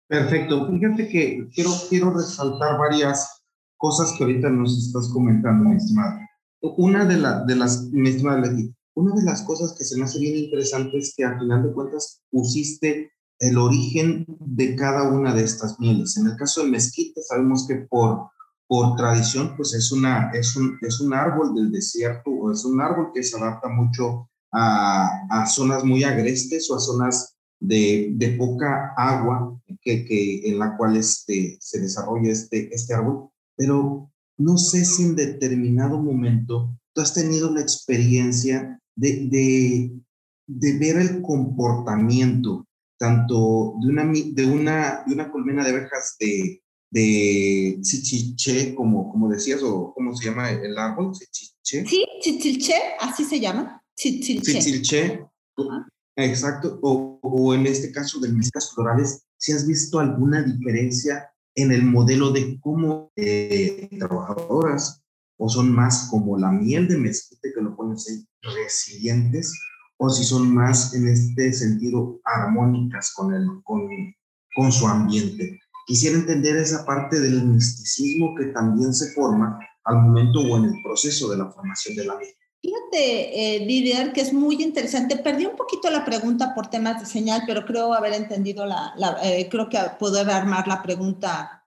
Perfecto. 0.09 0.69
Fíjate 0.71 1.09
que 1.09 1.49
quiero, 1.55 1.71
quiero 1.89 2.11
resaltar 2.13 2.79
varias 2.79 3.43
cosas 3.77 4.13
que 4.13 4.25
ahorita 4.25 4.51
nos 4.51 4.77
estás 4.79 5.09
comentando, 5.09 5.71
mi 5.71 5.77
estimada. 5.77 6.29
Una 6.61 7.05
de, 7.05 7.17
la, 7.17 7.45
de 7.45 7.57
las, 7.57 7.85
mi 7.91 8.11
estimada 8.11 8.43
una 8.95 9.15
de 9.15 9.23
las 9.25 9.43
cosas 9.43 9.75
que 9.77 9.85
se 9.85 9.97
me 9.97 10.05
hace 10.05 10.19
bien 10.19 10.37
interesante 10.37 10.99
es 10.99 11.15
que 11.17 11.25
al 11.25 11.39
final 11.39 11.63
de 11.63 11.73
cuentas 11.73 12.21
pusiste 12.31 13.13
el 13.39 13.59
origen 13.59 14.27
de 14.39 14.77
cada 14.77 15.11
una 15.11 15.35
de 15.35 15.43
estas 15.45 15.81
mieles. 15.81 16.17
En 16.17 16.27
el 16.27 16.37
caso 16.37 16.63
de 16.63 16.71
mezquite, 16.71 17.23
sabemos 17.23 17.67
que 17.67 17.87
por, 17.91 18.29
por 18.73 18.97
tradición, 18.97 19.55
pues 19.55 19.75
es, 19.75 19.93
una, 19.93 20.31
es, 20.33 20.57
un, 20.57 20.79
es 20.81 20.99
un 20.99 21.13
árbol 21.13 21.55
del 21.55 21.71
desierto 21.71 22.31
o 22.31 22.51
es 22.51 22.65
un 22.65 22.81
árbol 22.81 23.11
que 23.13 23.23
se 23.23 23.37
adapta 23.37 23.69
mucho 23.69 24.31
a, 24.51 25.27
a 25.29 25.45
zonas 25.45 25.85
muy 25.85 26.05
agrestes 26.05 26.71
o 26.71 26.77
a 26.77 26.81
zonas 26.81 27.37
de, 27.61 28.13
de 28.15 28.29
poca 28.31 28.95
agua 28.97 29.61
que, 29.83 30.07
que, 30.07 30.49
en 30.49 30.59
la 30.59 30.75
cual 30.79 30.97
este, 30.97 31.59
se 31.61 31.81
desarrolla 31.81 32.33
este, 32.33 32.75
este 32.75 32.95
árbol. 32.95 33.29
Pero 33.59 34.11
no 34.39 34.57
sé 34.57 34.87
si 34.87 35.03
en 35.03 35.17
determinado 35.17 36.01
momento 36.01 36.75
tú 36.95 37.03
has 37.03 37.13
tenido 37.13 37.51
la 37.51 37.61
experiencia 37.61 38.81
de, 38.97 39.29
de, 39.31 39.93
de 40.47 40.79
ver 40.79 40.97
el 40.97 41.21
comportamiento 41.21 42.67
tanto 42.99 43.75
de 43.83 43.89
una, 43.91 44.05
de 44.05 44.47
una, 44.47 45.03
de 45.07 45.13
una 45.13 45.31
colmena 45.31 45.63
de 45.63 45.73
abejas 45.73 46.17
de, 46.19 46.62
de 46.93 47.79
chichiche, 47.81 48.75
como, 48.75 49.11
como 49.11 49.31
decías, 49.31 49.63
o 49.63 49.95
cómo 49.95 50.15
se 50.15 50.27
llama 50.27 50.51
el 50.51 50.77
árbol, 50.77 51.13
chichiche. 51.13 51.87
Sí, 51.87 52.05
chichiche, 52.21 52.75
así 53.01 53.25
se 53.25 53.41
llama, 53.41 53.83
chichiche. 53.97 54.61
Chichiche, 54.61 55.25
exacto, 56.17 56.79
o, 56.83 57.19
o, 57.23 57.55
en 57.55 57.67
este 57.67 57.91
caso 57.91 58.21
de 58.21 58.29
mezclas 58.29 58.75
florales, 58.75 59.25
si 59.39 59.53
has 59.53 59.67
visto 59.67 60.01
alguna 60.01 60.43
diferencia 60.43 61.31
en 61.55 61.73
el 61.73 61.83
modelo 61.83 62.31
de 62.31 62.61
cómo 62.61 63.11
eh, 63.17 63.89
trabajadoras 63.99 65.03
o 65.39 65.49
son 65.49 65.73
más 65.73 66.09
como 66.11 66.39
la 66.39 66.53
miel 66.53 66.89
de 66.89 66.99
mezquite 66.99 67.53
que 67.55 67.61
lo 67.63 67.75
ponen 67.75 67.97
resilientes 68.43 69.59
o 69.97 70.11
si 70.11 70.25
son 70.25 70.55
más 70.55 70.95
en 70.95 71.09
este 71.09 71.53
sentido 71.55 72.21
armónicas 72.25 73.15
con, 73.15 73.33
el, 73.33 73.47
con, 73.65 73.89
con 74.55 74.71
su 74.71 74.87
ambiente. 74.87 75.59
Quisiera 75.87 76.17
entender 76.17 76.57
esa 76.57 76.85
parte 76.85 77.21
del 77.21 77.45
misticismo 77.45 78.35
que 78.37 78.47
también 78.47 78.95
se 78.95 79.13
forma 79.13 79.59
al 79.85 79.97
momento 79.97 80.41
o 80.41 80.57
en 80.57 80.65
el 80.67 80.83
proceso 80.85 81.31
de 81.31 81.39
la 81.39 81.51
formación 81.51 81.97
de 81.97 82.05
la 82.05 82.17
vida. 82.17 82.31
Fíjate, 82.61 83.57
eh, 83.57 83.67
Didier, 83.67 84.13
que 84.13 84.21
es 84.21 84.33
muy 84.33 84.63
interesante. 84.63 85.17
Perdí 85.17 85.47
un 85.47 85.57
poquito 85.57 85.91
la 85.91 86.05
pregunta 86.05 86.55
por 86.55 86.69
temas 86.69 87.01
de 87.01 87.07
señal, 87.07 87.43
pero 87.45 87.65
creo 87.65 87.93
haber 87.93 88.13
entendido 88.13 88.65
la, 88.67 88.95
eh, 89.25 89.49
creo 89.51 89.69
que 89.69 89.79
poder 89.99 90.31
armar 90.31 90.69
la 90.69 90.81
pregunta 90.81 91.67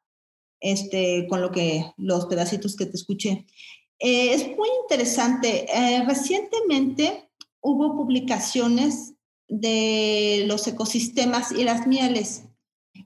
este, 0.62 1.28
con 1.30 1.42
lo 1.42 1.52
que 1.52 1.92
los 1.98 2.28
pedacitos 2.28 2.78
que 2.78 2.86
te 2.86 2.96
escuché. 2.96 3.46
Eh, 4.00 4.34
es 4.34 4.48
muy 4.56 4.70
interesante. 4.82 5.66
Eh, 5.70 6.04
recientemente 6.06 7.30
hubo 7.62 7.96
publicaciones 7.96 9.14
de 9.48 10.44
los 10.48 10.68
ecosistemas 10.68 11.52
y 11.52 11.64
las 11.64 11.88
mieles. 11.88 12.45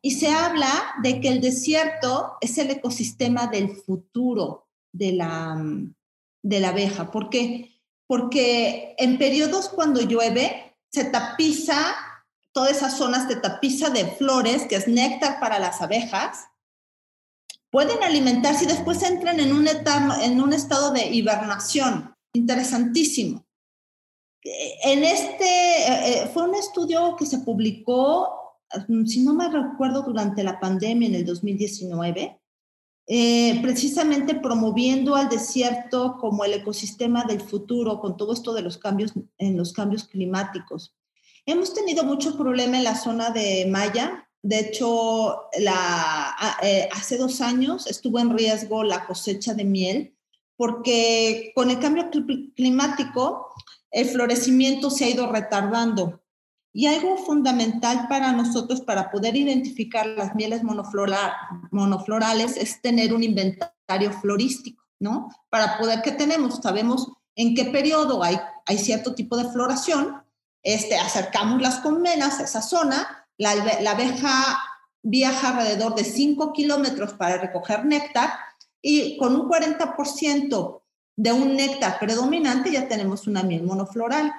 Y 0.02 0.12
se 0.12 0.30
habla 0.30 0.96
de 1.02 1.20
que 1.20 1.28
el 1.28 1.42
desierto 1.42 2.38
es 2.42 2.58
el 2.58 2.72
ecosistema 2.72 3.48
del 3.48 3.76
futuro 3.76 4.68
de 4.92 5.14
la, 5.14 5.58
de 6.42 6.60
la 6.60 6.70
abeja. 6.70 7.12
¿Por 7.12 7.30
qué? 7.30 7.82
Porque 8.08 8.96
en 8.98 9.18
periodos 9.18 9.70
cuando 9.70 10.02
llueve, 10.02 10.76
se 10.92 11.06
tapiza, 11.06 11.96
todas 12.52 12.78
esas 12.78 12.98
zonas 12.98 13.28
se 13.28 13.36
tapiza 13.36 13.90
de 13.90 14.06
flores, 14.06 14.66
que 14.68 14.76
es 14.76 14.88
néctar 14.88 15.40
para 15.40 15.60
las 15.60 15.82
abejas. 15.82 16.46
Pueden 17.70 18.02
alimentarse 18.04 18.64
y 18.64 18.68
después 18.68 19.04
entran 19.04 19.40
en 19.40 19.54
un, 19.54 19.68
en 19.68 20.42
un 20.42 20.54
estado 20.54 20.92
de 20.92 21.08
hibernación. 21.08 22.16
Interesantísimo. 22.34 23.46
En 24.42 25.04
este, 25.04 25.46
eh, 25.46 26.24
eh, 26.24 26.32
fue 26.34 26.44
un 26.44 26.56
estudio 26.56 27.16
que 27.16 27.26
se 27.26 27.40
publicó, 27.40 28.39
si 29.06 29.24
no 29.24 29.34
me 29.34 29.50
recuerdo, 29.50 30.04
durante 30.04 30.44
la 30.44 30.60
pandemia 30.60 31.08
en 31.08 31.16
el 31.16 31.26
2019, 31.26 32.40
eh, 33.12 33.60
precisamente 33.64 34.36
promoviendo 34.36 35.16
al 35.16 35.30
desierto 35.30 36.18
como 36.20 36.46
el 36.46 36.54
ecosistema 36.54 37.24
del 37.24 37.42
futuro 37.42 38.00
con 38.00 38.18
todo 38.18 38.34
esto 38.34 38.54
de 38.54 38.62
los 38.62 38.78
cambios 38.78 39.14
en 39.40 39.58
los 39.58 39.74
cambios 39.74 40.04
climáticos. 40.04 40.94
Hemos 41.46 41.74
tenido 41.74 42.04
mucho 42.04 42.38
problema 42.38 42.78
en 42.78 42.84
la 42.84 42.96
zona 42.96 43.32
de 43.32 43.66
Maya. 43.68 44.30
De 44.44 44.60
hecho, 44.60 45.48
la, 45.60 46.30
hace 46.92 47.18
dos 47.18 47.42
años 47.42 47.88
estuvo 47.88 48.20
en 48.20 48.38
riesgo 48.38 48.84
la 48.84 49.08
cosecha 49.08 49.56
de 49.56 49.64
miel 49.64 50.16
porque 50.56 51.52
con 51.56 51.72
el 51.72 51.80
cambio 51.80 52.10
climático 52.56 53.48
el 53.92 54.06
florecimiento 54.06 54.90
se 54.90 55.06
ha 55.06 55.10
ido 55.10 55.32
retardando. 55.32 56.22
Y 56.72 56.86
algo 56.86 57.18
fundamental 57.18 58.08
para 58.08 58.32
nosotros 58.32 58.82
para 58.82 59.10
poder 59.10 59.36
identificar 59.36 60.06
las 60.06 60.36
mieles 60.36 60.62
monoflorales 60.64 62.58
es 62.58 62.82
tener 62.82 63.14
un 63.14 63.24
inventario 63.24 64.12
florístico, 64.14 64.84
¿no? 65.00 65.30
Para 65.50 65.78
poder, 65.78 66.02
¿qué 66.04 66.12
tenemos? 66.12 66.60
Sabemos 66.62 67.12
en 67.36 67.56
qué 67.56 67.66
periodo 67.66 68.24
hay, 68.24 68.40
hay 68.66 68.78
cierto 68.78 69.16
tipo 69.16 69.36
de 69.38 69.50
floración, 69.50 70.22
este, 70.62 70.98
acercamos 70.98 71.62
las 71.62 71.80
colmenas 71.80 72.40
a 72.40 72.44
esa 72.44 72.62
zona, 72.62 73.28
la, 73.38 73.56
la 73.82 73.92
abeja 73.92 74.60
viaja 75.02 75.50
alrededor 75.50 75.96
de 75.96 76.04
5 76.04 76.54
kilómetros 76.54 77.14
para 77.14 77.38
recoger 77.38 77.86
néctar 77.86 78.32
y 78.82 79.18
con 79.18 79.36
un 79.36 79.50
40% 79.50 80.82
de 81.16 81.32
un 81.32 81.56
néctar 81.56 82.00
predominante 82.00 82.72
ya 82.72 82.88
tenemos 82.88 83.28
una 83.28 83.44
miel 83.44 83.64
monofloral. 83.64 84.32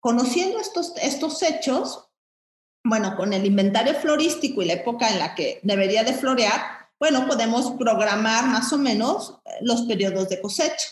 Conociendo 0.00 0.60
estos, 0.60 0.92
estos 1.02 1.42
hechos, 1.42 2.08
bueno, 2.84 3.16
con 3.16 3.32
el 3.32 3.44
inventario 3.44 3.94
florístico 3.94 4.62
y 4.62 4.66
la 4.66 4.74
época 4.74 5.10
en 5.10 5.18
la 5.18 5.34
que 5.34 5.60
debería 5.62 6.04
de 6.04 6.12
florear, 6.12 6.60
bueno, 6.98 7.26
podemos 7.26 7.72
programar 7.72 8.46
más 8.46 8.72
o 8.72 8.78
menos 8.78 9.40
eh, 9.44 9.50
los 9.60 9.82
periodos 9.82 10.28
de 10.28 10.40
cosecha. 10.40 10.88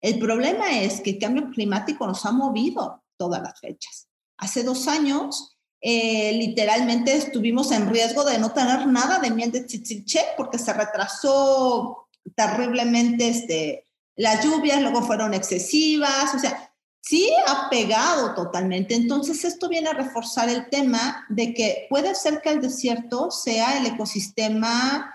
El 0.00 0.18
problema 0.18 0.80
es 0.80 1.00
que 1.00 1.10
el 1.10 1.18
cambio 1.18 1.50
climático 1.50 2.06
nos 2.06 2.26
ha 2.26 2.32
movido 2.32 3.02
todas 3.16 3.42
las 3.42 3.58
fechas. 3.60 4.08
Hace 4.38 4.62
dos 4.62 4.86
años, 4.88 5.56
eh, 5.80 6.32
literalmente 6.32 7.16
estuvimos 7.16 7.70
en 7.72 7.88
riesgo 7.88 8.24
de 8.24 8.38
no 8.38 8.52
tener 8.52 8.86
nada 8.86 9.18
de 9.18 9.30
miel 9.30 9.52
de 9.52 9.66
chichiche 9.66 10.20
porque 10.36 10.58
se 10.58 10.72
retrasó 10.72 12.08
terriblemente 12.34 13.28
este, 13.28 13.86
las 14.16 14.44
lluvias 14.44 14.80
luego 14.80 15.02
fueron 15.02 15.34
excesivas, 15.34 16.34
o 16.34 16.38
sea, 16.38 16.72
sí 17.06 17.30
ha 17.46 17.70
pegado 17.70 18.34
totalmente. 18.34 18.94
Entonces, 18.94 19.44
esto 19.44 19.68
viene 19.68 19.88
a 19.90 19.94
reforzar 19.94 20.48
el 20.48 20.68
tema 20.68 21.24
de 21.28 21.54
que 21.54 21.86
puede 21.88 22.14
ser 22.14 22.40
que 22.42 22.50
el 22.50 22.60
desierto 22.60 23.30
sea 23.30 23.78
el 23.78 23.86
ecosistema, 23.86 25.14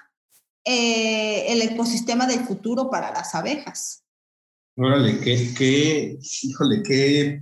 eh, 0.66 1.52
el 1.52 1.62
ecosistema 1.62 2.26
del 2.26 2.46
futuro 2.46 2.90
para 2.90 3.12
las 3.12 3.36
abejas. 3.36 4.04
Órale, 4.78 5.20
qué, 5.20 5.54
qué, 5.58 6.18
híjole, 6.44 6.82
qué 6.82 7.40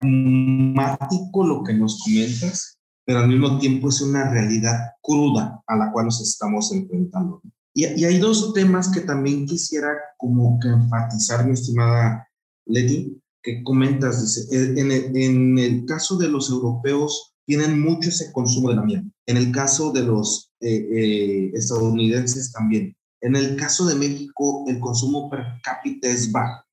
pragmático 0.00 1.46
lo 1.46 1.62
que 1.62 1.74
nos 1.74 2.02
comentas, 2.02 2.78
pero 3.04 3.18
al 3.20 3.28
mismo 3.28 3.58
tiempo 3.58 3.90
es 3.90 4.00
una 4.00 4.30
realidad 4.30 4.92
cruda 5.02 5.62
a 5.66 5.76
la 5.76 5.92
cual 5.92 6.06
nos 6.06 6.22
estamos 6.22 6.72
enfrentando. 6.72 7.42
Y, 7.74 7.84
hay 7.84 8.18
dos 8.18 8.52
temas 8.54 8.88
que 8.90 9.02
también 9.02 9.46
quisiera 9.46 9.90
como 10.16 10.58
que 10.58 10.68
enfatizar, 10.68 11.46
mi 11.46 11.52
estimada 11.52 12.28
Leti, 12.66 13.21
que 13.42 13.62
comentas, 13.62 14.20
dice, 14.22 14.78
en 14.78 14.90
el, 14.90 15.16
en 15.16 15.58
el 15.58 15.84
caso 15.84 16.16
de 16.16 16.28
los 16.28 16.50
europeos 16.50 17.34
tienen 17.44 17.80
mucho 17.80 18.08
ese 18.08 18.32
consumo 18.32 18.70
de 18.70 18.76
la 18.76 18.82
miel. 18.82 19.12
En 19.26 19.36
el 19.36 19.50
caso 19.50 19.92
de 19.92 20.02
los 20.02 20.52
eh, 20.60 20.88
eh, 20.90 21.50
estadounidenses 21.54 22.52
también. 22.52 22.96
En 23.20 23.36
el 23.36 23.56
caso 23.56 23.84
de 23.86 23.94
México, 23.94 24.64
el 24.68 24.78
consumo 24.80 25.28
per 25.28 25.44
cápita 25.62 26.08
es 26.08 26.30
bajo. 26.30 26.64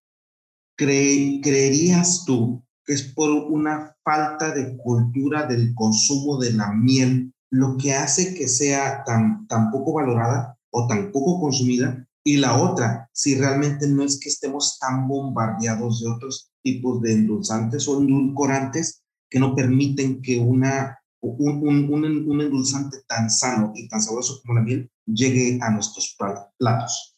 ¿Creerías 0.78 2.24
tú 2.26 2.64
que 2.86 2.94
es 2.94 3.04
por 3.04 3.30
una 3.30 3.96
falta 4.04 4.54
de 4.54 4.78
cultura 4.78 5.46
del 5.46 5.74
consumo 5.76 6.40
de 6.40 6.54
la 6.54 6.72
miel 6.72 7.34
lo 7.52 7.78
que 7.78 7.94
hace 7.94 8.36
que 8.36 8.48
sea 8.48 9.04
tan, 9.04 9.48
tan 9.48 9.72
poco 9.72 9.94
valorada? 9.94 10.60
o 10.72 10.88
tan 10.88 11.12
poco 11.12 11.40
consumida. 11.40 12.06
Y 12.24 12.38
la 12.38 12.62
otra, 12.62 13.10
si 13.14 13.36
realmente 13.36 13.88
no 13.88 14.04
es 14.04 14.20
que 14.20 14.30
estemos 14.30 14.78
tan 14.80 15.08
bombardeados 15.08 16.02
de 16.02 16.10
otros 16.10 16.49
tipos 16.64 17.02
de 17.02 17.14
endulzantes 17.14 17.88
o 17.88 18.00
endulcorantes 18.00 19.04
que 19.30 19.40
no 19.40 19.56
permiten 19.56 20.22
que 20.22 20.40
una, 20.40 21.00
un, 21.22 21.62
un, 21.64 21.94
un, 22.28 22.42
endulzante 22.42 22.98
tan 23.08 23.30
sano 23.30 23.72
y 23.76 23.88
tan 23.88 24.02
sabroso 24.02 24.42
como 24.42 24.60
la 24.60 24.66
miel 24.66 24.90
llegue 25.06 25.60
a 25.62 25.70
nuestros 25.70 26.16
platos. 26.58 27.18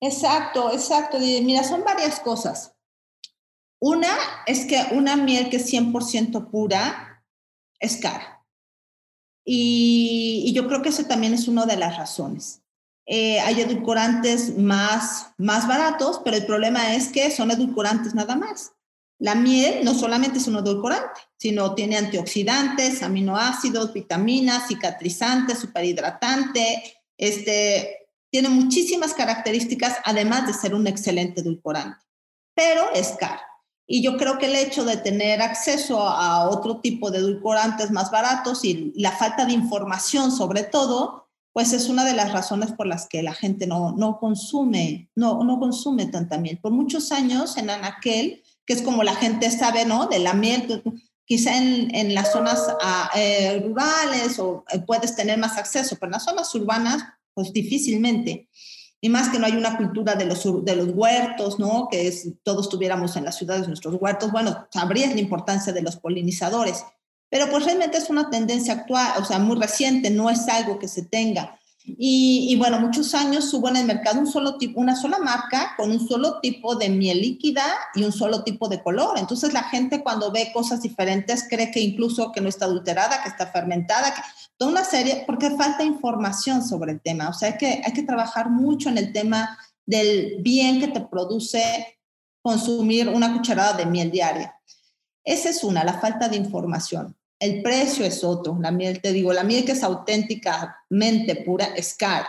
Exacto, 0.00 0.72
exacto. 0.72 1.18
Mira, 1.18 1.64
son 1.64 1.82
varias 1.84 2.20
cosas. 2.20 2.74
Una 3.80 4.10
es 4.46 4.66
que 4.66 4.88
una 4.92 5.16
miel 5.16 5.50
que 5.50 5.56
es 5.56 5.72
100% 5.72 6.50
pura 6.50 7.24
es 7.80 7.96
cara. 7.96 8.44
Y, 9.44 10.52
yo 10.54 10.68
creo 10.68 10.82
que 10.82 10.90
eso 10.90 11.04
también 11.04 11.32
es 11.32 11.48
una 11.48 11.64
de 11.64 11.76
las 11.76 11.96
razones. 11.96 12.62
Eh, 13.10 13.40
hay 13.40 13.62
edulcorantes 13.62 14.58
más, 14.58 15.28
más 15.38 15.66
baratos, 15.66 16.20
pero 16.22 16.36
el 16.36 16.44
problema 16.44 16.94
es 16.94 17.08
que 17.08 17.30
son 17.30 17.50
edulcorantes 17.50 18.14
nada 18.14 18.36
más. 18.36 18.72
La 19.18 19.34
miel 19.34 19.82
no 19.82 19.94
solamente 19.94 20.38
es 20.38 20.46
un 20.46 20.56
edulcorante, 20.56 21.20
sino 21.38 21.74
tiene 21.74 21.96
antioxidantes, 21.96 23.02
aminoácidos, 23.02 23.94
vitaminas, 23.94 24.68
cicatrizantes, 24.68 25.58
superhidratante, 25.58 26.82
este, 27.16 28.10
tiene 28.30 28.50
muchísimas 28.50 29.14
características, 29.14 29.96
además 30.04 30.46
de 30.46 30.52
ser 30.52 30.74
un 30.74 30.86
excelente 30.86 31.40
edulcorante, 31.40 32.04
pero 32.54 32.92
es 32.94 33.08
caro. 33.18 33.40
Y 33.86 34.02
yo 34.02 34.18
creo 34.18 34.36
que 34.36 34.46
el 34.46 34.54
hecho 34.54 34.84
de 34.84 34.98
tener 34.98 35.40
acceso 35.40 36.06
a 36.06 36.46
otro 36.50 36.80
tipo 36.80 37.10
de 37.10 37.18
edulcorantes 37.18 37.90
más 37.90 38.10
baratos 38.10 38.62
y 38.66 38.92
la 38.96 39.12
falta 39.12 39.46
de 39.46 39.54
información 39.54 40.30
sobre 40.30 40.62
todo, 40.64 41.27
pues 41.52 41.72
es 41.72 41.88
una 41.88 42.04
de 42.04 42.14
las 42.14 42.32
razones 42.32 42.72
por 42.72 42.86
las 42.86 43.06
que 43.08 43.22
la 43.22 43.34
gente 43.34 43.66
no, 43.66 43.92
no 43.92 44.18
consume, 44.18 45.10
no, 45.14 45.42
no 45.44 45.58
consume 45.58 46.06
tanta 46.06 46.38
miel. 46.38 46.58
Por 46.58 46.72
muchos 46.72 47.10
años 47.12 47.56
en 47.56 47.70
Anaquel, 47.70 48.42
que 48.64 48.72
es 48.74 48.82
como 48.82 49.02
la 49.02 49.14
gente 49.14 49.50
sabe, 49.50 49.84
¿no? 49.84 50.06
De 50.06 50.18
la 50.18 50.34
miel, 50.34 50.82
quizá 51.24 51.56
en, 51.56 51.94
en 51.94 52.14
las 52.14 52.32
zonas 52.32 52.62
ah, 52.80 53.10
eh, 53.16 53.60
rurales 53.66 54.38
o 54.38 54.64
eh, 54.72 54.80
puedes 54.80 55.16
tener 55.16 55.38
más 55.38 55.56
acceso, 55.56 55.96
pero 55.96 56.08
en 56.08 56.12
las 56.12 56.24
zonas 56.24 56.54
urbanas, 56.54 57.02
pues 57.34 57.52
difícilmente 57.52 58.48
y 59.00 59.08
más 59.08 59.28
que 59.28 59.38
no 59.38 59.46
hay 59.46 59.52
una 59.52 59.76
cultura 59.76 60.14
de 60.14 60.26
los, 60.26 60.64
de 60.64 60.76
los 60.76 60.88
huertos, 60.88 61.58
¿no? 61.58 61.88
Que 61.90 62.08
es, 62.08 62.28
todos 62.42 62.68
tuviéramos 62.68 63.16
en 63.16 63.24
las 63.24 63.36
ciudades 63.36 63.68
nuestros 63.68 63.94
huertos, 64.00 64.32
bueno, 64.32 64.66
sabrías 64.72 65.14
la 65.14 65.20
importancia 65.20 65.72
de 65.72 65.82
los 65.82 65.96
polinizadores, 65.96 66.84
pero 67.30 67.50
pues 67.50 67.64
realmente 67.64 67.98
es 67.98 68.10
una 68.10 68.30
tendencia 68.30 68.72
actual, 68.74 69.12
o 69.20 69.24
sea, 69.24 69.38
muy 69.38 69.58
reciente, 69.58 70.10
no 70.10 70.30
es 70.30 70.48
algo 70.48 70.78
que 70.78 70.88
se 70.88 71.02
tenga. 71.02 71.58
Y, 71.96 72.54
bueno, 72.56 72.78
muchos 72.80 73.14
años 73.14 73.52
hubo 73.54 73.68
en 73.70 73.76
el 73.76 73.86
mercado 73.86 74.20
un 74.20 74.26
solo 74.26 74.58
tipo, 74.58 74.78
una 74.78 74.94
sola 74.94 75.18
marca 75.18 75.72
con 75.76 75.90
un 75.90 76.06
solo 76.06 76.38
tipo 76.40 76.74
de 76.76 76.90
miel 76.90 77.22
líquida 77.22 77.64
y 77.94 78.04
un 78.04 78.12
solo 78.12 78.44
tipo 78.44 78.68
de 78.68 78.82
color. 78.82 79.18
Entonces 79.18 79.54
la 79.54 79.62
gente 79.62 80.02
cuando 80.02 80.30
ve 80.30 80.50
cosas 80.52 80.82
diferentes 80.82 81.46
cree 81.48 81.70
que 81.70 81.80
incluso 81.80 82.30
que 82.32 82.42
no 82.42 82.48
está 82.48 82.66
adulterada, 82.66 83.22
que 83.22 83.30
está 83.30 83.46
fermentada, 83.46 84.12
que 84.12 84.20
toda 84.58 84.72
una 84.72 84.84
serie, 84.84 85.24
porque 85.26 85.50
falta 85.50 85.82
información 85.82 86.62
sobre 86.62 86.92
el 86.92 87.00
tema. 87.00 87.30
O 87.30 87.32
sea, 87.32 87.52
hay 87.52 87.56
que, 87.56 87.82
hay 87.84 87.92
que 87.92 88.02
trabajar 88.02 88.50
mucho 88.50 88.90
en 88.90 88.98
el 88.98 89.12
tema 89.12 89.58
del 89.86 90.42
bien 90.42 90.80
que 90.80 90.88
te 90.88 91.00
produce 91.00 91.98
consumir 92.42 93.08
una 93.08 93.32
cucharada 93.32 93.72
de 93.72 93.86
miel 93.86 94.10
diaria. 94.10 94.54
Esa 95.24 95.48
es 95.48 95.64
una, 95.64 95.84
la 95.84 95.98
falta 96.00 96.28
de 96.28 96.36
información. 96.36 97.17
El 97.40 97.62
precio 97.62 98.04
es 98.04 98.24
otro. 98.24 98.56
La 98.60 98.70
miel, 98.70 99.00
te 99.00 99.12
digo, 99.12 99.32
la 99.32 99.44
miel 99.44 99.64
que 99.64 99.72
es 99.72 99.82
auténticamente 99.82 101.36
pura 101.44 101.66
es 101.76 101.94
cara. 101.94 102.28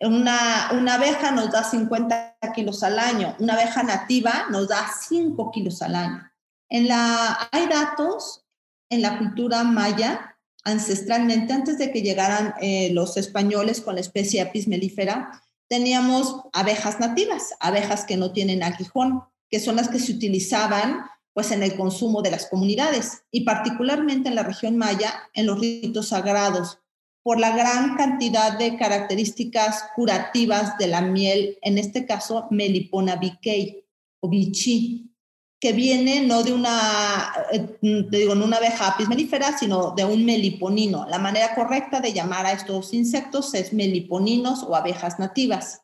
Una, 0.00 0.70
una 0.72 0.94
abeja 0.94 1.30
nos 1.30 1.50
da 1.50 1.64
50 1.64 2.38
kilos 2.54 2.82
al 2.82 2.98
año, 2.98 3.34
una 3.38 3.54
abeja 3.54 3.82
nativa 3.82 4.44
nos 4.50 4.68
da 4.68 4.86
5 5.08 5.50
kilos 5.52 5.80
al 5.80 5.94
año. 5.94 6.30
En 6.68 6.86
la, 6.88 7.48
hay 7.50 7.66
datos 7.66 8.44
en 8.90 9.02
la 9.02 9.18
cultura 9.18 9.64
maya, 9.64 10.36
ancestralmente, 10.64 11.52
antes 11.52 11.78
de 11.78 11.92
que 11.92 12.02
llegaran 12.02 12.54
eh, 12.60 12.90
los 12.92 13.16
españoles 13.16 13.80
con 13.80 13.94
la 13.94 14.00
especie 14.00 14.42
apis 14.42 14.68
mellifera, 14.68 15.42
teníamos 15.68 16.42
abejas 16.52 17.00
nativas, 17.00 17.54
abejas 17.60 18.04
que 18.04 18.16
no 18.16 18.32
tienen 18.32 18.62
aguijón, 18.62 19.22
que 19.48 19.60
son 19.60 19.76
las 19.76 19.88
que 19.88 19.98
se 19.98 20.12
utilizaban 20.12 21.06
pues 21.36 21.50
en 21.50 21.62
el 21.62 21.76
consumo 21.76 22.22
de 22.22 22.30
las 22.30 22.46
comunidades 22.46 23.24
y 23.30 23.42
particularmente 23.42 24.30
en 24.30 24.36
la 24.36 24.42
región 24.42 24.78
maya 24.78 25.12
en 25.34 25.44
los 25.44 25.60
ritos 25.60 26.08
sagrados 26.08 26.78
por 27.22 27.38
la 27.38 27.54
gran 27.54 27.94
cantidad 27.94 28.56
de 28.56 28.78
características 28.78 29.84
curativas 29.94 30.78
de 30.78 30.86
la 30.86 31.02
miel, 31.02 31.58
en 31.60 31.76
este 31.76 32.06
caso 32.06 32.46
Melipona 32.50 33.16
biquei 33.16 33.84
o 34.20 34.30
bichi, 34.30 35.12
que 35.60 35.74
viene 35.74 36.22
no 36.22 36.42
de 36.42 36.54
una, 36.54 37.30
eh, 37.52 37.68
te 38.10 38.16
digo, 38.16 38.34
no 38.34 38.46
una 38.46 38.56
abeja 38.56 38.88
apis 38.88 39.06
mellifera, 39.06 39.58
sino 39.58 39.90
de 39.90 40.06
un 40.06 40.24
meliponino. 40.24 41.06
La 41.06 41.18
manera 41.18 41.54
correcta 41.54 42.00
de 42.00 42.14
llamar 42.14 42.46
a 42.46 42.52
estos 42.52 42.94
insectos 42.94 43.52
es 43.52 43.74
meliponinos 43.74 44.62
o 44.62 44.74
abejas 44.74 45.18
nativas. 45.18 45.82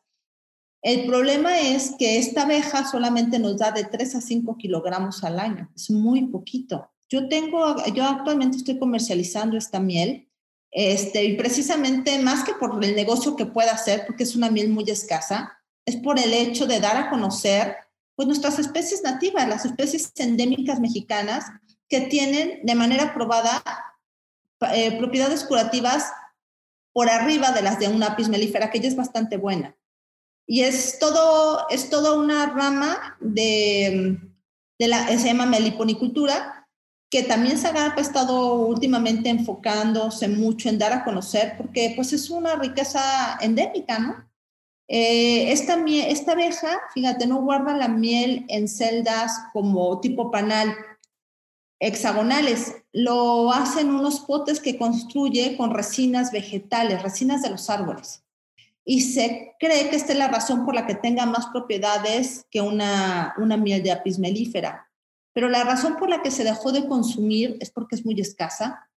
El 0.83 1.05
problema 1.05 1.61
es 1.61 1.95
que 1.97 2.17
esta 2.17 2.41
abeja 2.41 2.85
solamente 2.85 3.39
nos 3.39 3.57
da 3.57 3.71
de 3.71 3.85
3 3.85 4.15
a 4.15 4.21
5 4.21 4.57
kilogramos 4.57 5.23
al 5.23 5.39
año. 5.39 5.71
Es 5.73 5.89
muy 5.89 6.27
poquito. 6.27 6.91
Yo 7.07 7.29
tengo, 7.29 7.75
yo 7.93 8.03
actualmente 8.03 8.57
estoy 8.57 8.77
comercializando 8.77 9.57
esta 9.57 9.79
miel, 9.79 10.29
este, 10.71 11.23
y 11.23 11.37
precisamente 11.37 12.19
más 12.19 12.43
que 12.43 12.53
por 12.55 12.83
el 12.83 12.95
negocio 12.95 13.37
que 13.37 13.45
pueda 13.45 13.71
hacer, 13.71 14.05
porque 14.05 14.23
es 14.23 14.35
una 14.35 14.49
miel 14.49 14.69
muy 14.69 14.83
escasa, 14.89 15.57
es 15.85 15.95
por 15.95 16.19
el 16.19 16.33
hecho 16.33 16.65
de 16.65 16.81
dar 16.81 16.97
a 16.97 17.09
conocer 17.09 17.77
pues 18.15 18.27
nuestras 18.27 18.59
especies 18.59 19.03
nativas, 19.03 19.47
las 19.47 19.65
especies 19.65 20.11
endémicas 20.17 20.81
mexicanas 20.81 21.45
que 21.87 22.01
tienen 22.01 22.59
de 22.63 22.75
manera 22.75 23.13
probada 23.13 23.63
eh, 24.73 24.97
propiedades 24.97 25.45
curativas 25.45 26.11
por 26.91 27.09
arriba 27.09 27.51
de 27.51 27.61
las 27.61 27.79
de 27.79 27.87
una 27.87 28.07
apis 28.07 28.27
mellifera, 28.27 28.69
que 28.69 28.81
ya 28.81 28.89
es 28.89 28.95
bastante 28.95 29.37
buena. 29.37 29.75
Y 30.45 30.61
es 30.61 30.99
todo, 30.99 31.67
es 31.69 31.89
toda 31.89 32.15
una 32.17 32.47
rama 32.47 33.17
de, 33.19 34.19
la, 34.79 35.07
se 35.07 35.27
llama 35.27 35.45
meliponicultura, 35.45 36.67
que 37.09 37.23
también 37.23 37.57
se 37.57 37.67
ha 37.67 37.93
estado 37.97 38.55
últimamente 38.55 39.29
enfocándose 39.29 40.27
mucho 40.27 40.67
en 40.67 40.79
dar 40.79 40.91
a 40.93 41.03
conocer, 41.03 41.55
porque 41.57 41.93
pues 41.95 42.11
es 42.11 42.29
una 42.29 42.55
riqueza 42.55 43.37
endémica, 43.39 43.99
¿no? 43.99 44.29
Eh, 44.89 45.51
esta, 45.51 45.77
esta 45.87 46.33
abeja, 46.33 46.81
fíjate, 46.93 47.25
no 47.25 47.41
guarda 47.41 47.77
la 47.77 47.87
miel 47.87 48.45
en 48.49 48.67
celdas 48.67 49.31
como 49.53 50.01
tipo 50.01 50.29
panal 50.29 50.75
hexagonales, 51.79 52.75
lo 52.91 53.51
hacen 53.51 53.89
unos 53.93 54.21
potes 54.21 54.59
que 54.59 54.77
construye 54.77 55.55
con 55.55 55.71
resinas 55.71 56.31
vegetales, 56.31 57.01
resinas 57.01 57.41
de 57.41 57.49
los 57.49 57.69
árboles 57.69 58.22
y 58.85 59.01
se 59.01 59.55
cree 59.59 59.89
que 59.89 59.95
esta 59.95 60.11
es 60.11 60.17
la 60.17 60.27
razón 60.27 60.65
por 60.65 60.75
la 60.75 60.85
que 60.85 60.95
tenga 60.95 61.25
más 61.25 61.47
propiedades 61.47 62.45
que 62.51 62.61
una, 62.61 63.33
una 63.37 63.57
miel 63.57 63.81
de 63.81 63.91
apis 63.91 64.19
mellifera. 64.19 64.89
Pero 65.33 65.49
la 65.49 65.63
razón 65.63 65.95
por 65.95 66.09
la 66.09 66.21
que 66.21 66.31
se 66.31 66.43
dejó 66.43 66.71
de 66.71 66.87
consumir 66.87 67.57
es 67.59 67.71
porque 67.71 67.95
es 67.95 68.05
muy 68.05 68.19
escasa, 68.19 68.89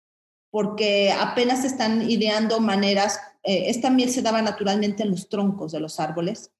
porque 0.50 1.12
apenas 1.12 1.64
están 1.64 2.08
ideando 2.10 2.60
maneras, 2.60 3.20
eh, 3.42 3.64
esta 3.68 3.90
miel 3.90 4.10
se 4.10 4.22
daba 4.22 4.40
naturalmente 4.40 5.02
en 5.02 5.10
los 5.10 5.28
troncos 5.28 5.72
de 5.72 5.80
los 5.80 6.00
árboles, 6.00 6.50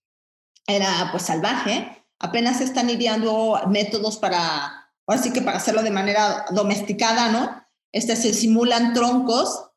era 0.66 1.08
pues 1.10 1.24
salvaje, 1.24 2.04
apenas 2.18 2.60
están 2.60 2.90
ideando 2.90 3.60
métodos 3.68 4.18
para, 4.18 4.90
así 5.06 5.32
que 5.32 5.42
para 5.42 5.56
hacerlo 5.58 5.82
de 5.82 5.90
manera 5.90 6.44
domesticada, 6.50 7.30
¿no? 7.30 7.64
Este, 7.92 8.16
se 8.16 8.34
simulan 8.34 8.92
troncos 8.92 9.70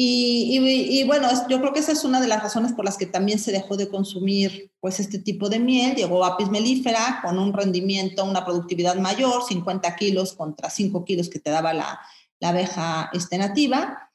y, 0.00 1.02
bueno, 1.08 1.28
yo 1.48 1.58
creo 1.60 1.72
que 1.72 1.80
esa 1.80 1.90
es 1.90 2.04
una 2.04 2.20
de 2.20 2.28
las 2.28 2.40
razones 2.40 2.72
por 2.72 2.84
las 2.84 2.96
que 2.96 3.06
también 3.06 3.40
se 3.40 3.50
dejó 3.50 3.76
de 3.76 3.88
consumir 3.88 4.70
pues 4.78 5.00
este 5.00 5.18
tipo 5.18 5.48
de 5.48 5.58
miel. 5.58 5.96
Llegó 5.96 6.24
apis 6.24 6.50
melífera 6.50 7.18
con 7.20 7.36
un 7.36 7.52
rendimiento, 7.52 8.24
una 8.24 8.44
productividad 8.44 8.94
mayor, 8.94 9.42
50 9.42 9.96
kilos 9.96 10.34
contra 10.34 10.70
5 10.70 11.04
kilos 11.04 11.28
que 11.28 11.40
te 11.40 11.50
daba 11.50 11.72
la, 11.72 12.00
la 12.38 12.50
abeja 12.50 13.10
este, 13.12 13.38
nativa. 13.38 14.12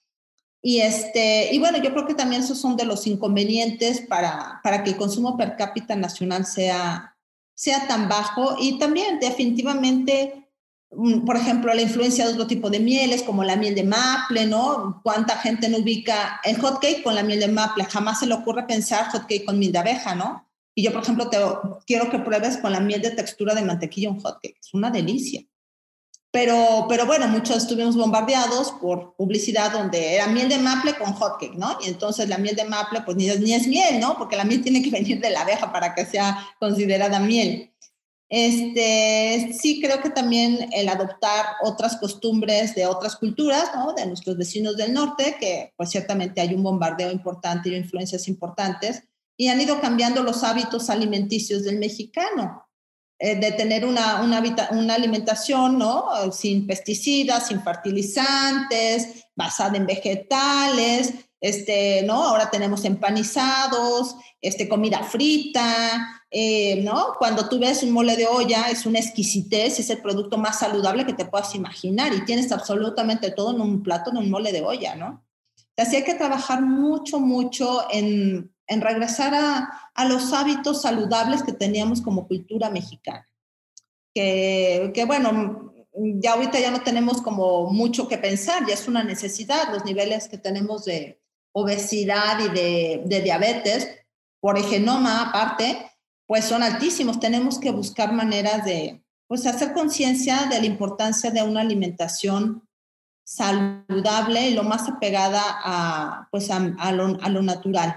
Y, 0.61 0.79
este, 0.79 1.53
y 1.53 1.59
bueno, 1.59 1.79
yo 1.79 1.91
creo 1.91 2.07
que 2.07 2.15
también 2.15 2.43
esos 2.43 2.61
son 2.61 2.77
de 2.77 2.85
los 2.85 3.05
inconvenientes 3.05 3.99
para, 3.99 4.61
para 4.63 4.85
que 4.85 4.91
el 4.91 4.95
consumo 4.95 5.35
per 5.35 5.57
cápita 5.57 5.97
nacional 5.97 6.45
sea, 6.45 7.17
sea 7.55 7.89
tan 7.89 8.07
bajo. 8.07 8.55
Y 8.57 8.79
también 8.79 9.19
definitivamente 9.19 10.42
por 11.25 11.35
ejemplo, 11.35 11.73
la 11.73 11.81
influencia 11.81 12.25
de 12.25 12.33
otro 12.33 12.47
tipo 12.47 12.69
de 12.69 12.79
mieles, 12.79 13.23
como 13.23 13.43
la 13.43 13.55
miel 13.55 13.75
de 13.75 13.83
maple, 13.83 14.45
¿no? 14.45 15.01
¿Cuánta 15.03 15.37
gente 15.37 15.69
no 15.69 15.79
ubica 15.79 16.39
el 16.43 16.59
hot 16.59 16.79
cake 16.79 17.03
con 17.03 17.15
la 17.15 17.23
miel 17.23 17.39
de 17.39 17.47
maple? 17.47 17.85
Jamás 17.85 18.19
se 18.19 18.27
le 18.27 18.33
ocurre 18.33 18.67
pensar 18.67 19.09
hot 19.11 19.23
cake 19.23 19.45
con 19.45 19.59
miel 19.59 19.71
de 19.71 19.79
abeja, 19.79 20.15
¿no? 20.15 20.47
Y 20.75 20.83
yo, 20.83 20.91
por 20.91 21.03
ejemplo, 21.03 21.29
te 21.29 21.37
quiero 21.85 22.09
que 22.09 22.19
pruebes 22.19 22.57
con 22.57 22.71
la 22.71 22.79
miel 22.79 23.01
de 23.01 23.11
textura 23.11 23.53
de 23.53 23.61
mantequilla 23.61 24.09
un 24.09 24.19
hot 24.19 24.39
cake. 24.41 24.57
Es 24.59 24.73
una 24.73 24.89
delicia. 24.89 25.43
Pero, 26.31 26.87
pero 26.89 27.05
bueno, 27.05 27.27
muchos 27.27 27.57
estuvimos 27.57 27.95
bombardeados 27.95 28.71
por 28.81 29.15
publicidad 29.15 29.71
donde 29.71 30.15
era 30.15 30.25
miel 30.25 30.49
de 30.49 30.57
maple 30.57 30.95
con 30.95 31.13
hot 31.13 31.39
cake, 31.39 31.53
¿no? 31.53 31.77
Y 31.85 31.89
entonces 31.89 32.27
la 32.27 32.39
miel 32.39 32.55
de 32.55 32.63
maple, 32.63 33.01
pues 33.01 33.15
ni 33.17 33.27
ni 33.27 33.53
es 33.53 33.67
miel, 33.67 33.99
¿no? 33.99 34.17
Porque 34.17 34.35
la 34.35 34.43
miel 34.43 34.63
tiene 34.63 34.81
que 34.81 34.89
venir 34.99 35.21
de 35.21 35.29
la 35.29 35.41
abeja 35.41 35.71
para 35.71 35.93
que 35.93 36.05
sea 36.05 36.43
considerada 36.59 37.19
miel. 37.19 37.72
Este, 38.35 39.53
sí 39.53 39.79
creo 39.79 40.01
que 40.01 40.09
también 40.09 40.67
el 40.73 40.89
adoptar 40.89 41.45
otras 41.61 41.97
costumbres 41.97 42.73
de 42.73 42.87
otras 42.87 43.15
culturas, 43.15 43.69
¿no? 43.75 43.93
de 43.93 44.07
nuestros 44.07 44.35
vecinos 44.37 44.75
del 44.75 44.91
norte, 44.91 45.37
que 45.39 45.71
pues 45.77 45.91
ciertamente 45.91 46.41
hay 46.41 46.55
un 46.55 46.63
bombardeo 46.63 47.11
importante 47.11 47.69
y 47.69 47.75
influencias 47.75 48.27
importantes, 48.27 49.03
y 49.37 49.49
han 49.49 49.61
ido 49.61 49.79
cambiando 49.79 50.23
los 50.23 50.43
hábitos 50.43 50.89
alimenticios 50.89 51.63
del 51.63 51.77
mexicano, 51.77 52.67
eh, 53.19 53.35
de 53.35 53.51
tener 53.51 53.85
una, 53.85 54.23
una, 54.23 54.41
una, 54.71 54.95
alimentación 54.95 55.77
¿no? 55.77 56.07
sin 56.31 56.65
pesticidas, 56.65 57.49
sin 57.49 57.61
fertilizantes, 57.61 59.27
basada 59.35 59.77
en 59.77 59.85
vegetales, 59.85 61.13
este, 61.39 62.01
¿no? 62.01 62.23
ahora 62.23 62.49
tenemos 62.49 62.83
empanizados, 62.83 64.15
este, 64.41 64.67
comida 64.67 65.03
frita, 65.03 66.22
eh, 66.35 66.81
¿no? 66.81 67.13
Cuando 67.19 67.47
tú 67.47 67.59
ves 67.59 67.83
un 67.83 67.91
mole 67.91 68.17
de 68.17 68.25
olla, 68.25 68.71
es 68.71 68.87
una 68.87 68.97
exquisitez, 68.97 69.79
es 69.79 69.91
el 69.91 70.01
producto 70.01 70.39
más 70.39 70.57
saludable 70.57 71.05
que 71.05 71.13
te 71.13 71.25
puedas 71.25 71.53
imaginar 71.53 72.11
y 72.11 72.25
tienes 72.25 72.51
absolutamente 72.51 73.29
todo 73.29 73.53
en 73.53 73.61
un 73.61 73.83
plato, 73.83 74.09
en 74.09 74.17
un 74.17 74.31
mole 74.31 74.51
de 74.51 74.63
olla, 74.63 74.95
¿no? 74.95 75.23
Así 75.77 75.95
hay 75.95 76.03
que 76.03 76.15
trabajar 76.15 76.63
mucho, 76.63 77.19
mucho 77.19 77.85
en, 77.91 78.51
en 78.65 78.81
regresar 78.81 79.35
a, 79.35 79.91
a, 79.93 80.05
los 80.05 80.33
hábitos 80.33 80.81
saludables 80.81 81.43
que 81.43 81.53
teníamos 81.53 82.01
como 82.01 82.27
cultura 82.27 82.71
mexicana. 82.71 83.29
Que, 84.11 84.91
que, 84.91 85.05
bueno, 85.05 85.71
ya 85.93 86.33
ahorita 86.33 86.59
ya 86.59 86.71
no 86.71 86.81
tenemos 86.81 87.21
como 87.21 87.69
mucho 87.69 88.07
que 88.07 88.17
pensar, 88.17 88.65
ya 88.67 88.73
es 88.73 88.87
una 88.87 89.03
necesidad, 89.03 89.71
los 89.71 89.85
niveles 89.85 90.27
que 90.27 90.39
tenemos 90.39 90.85
de 90.85 91.21
obesidad 91.51 92.39
y 92.39 92.49
de, 92.49 93.03
de 93.05 93.21
diabetes, 93.21 93.87
por 94.39 94.57
el 94.57 94.63
genoma 94.63 95.29
aparte, 95.29 95.91
pues 96.33 96.45
son 96.45 96.63
altísimos. 96.63 97.19
Tenemos 97.19 97.59
que 97.59 97.69
buscar 97.69 98.11
maneras 98.11 98.65
de, 98.65 99.05
pues, 99.27 99.45
hacer 99.45 99.71
conciencia 99.71 100.47
de 100.47 100.59
la 100.61 100.65
importancia 100.65 101.29
de 101.29 101.43
una 101.43 101.61
alimentación 101.61 102.67
saludable 103.23 104.49
y 104.49 104.55
lo 104.55 104.63
más 104.63 104.89
apegada 104.89 105.43
a, 105.45 106.27
pues, 106.31 106.49
a, 106.49 106.59
lo, 106.91 107.21
a 107.21 107.29
lo, 107.29 107.43
natural, 107.43 107.95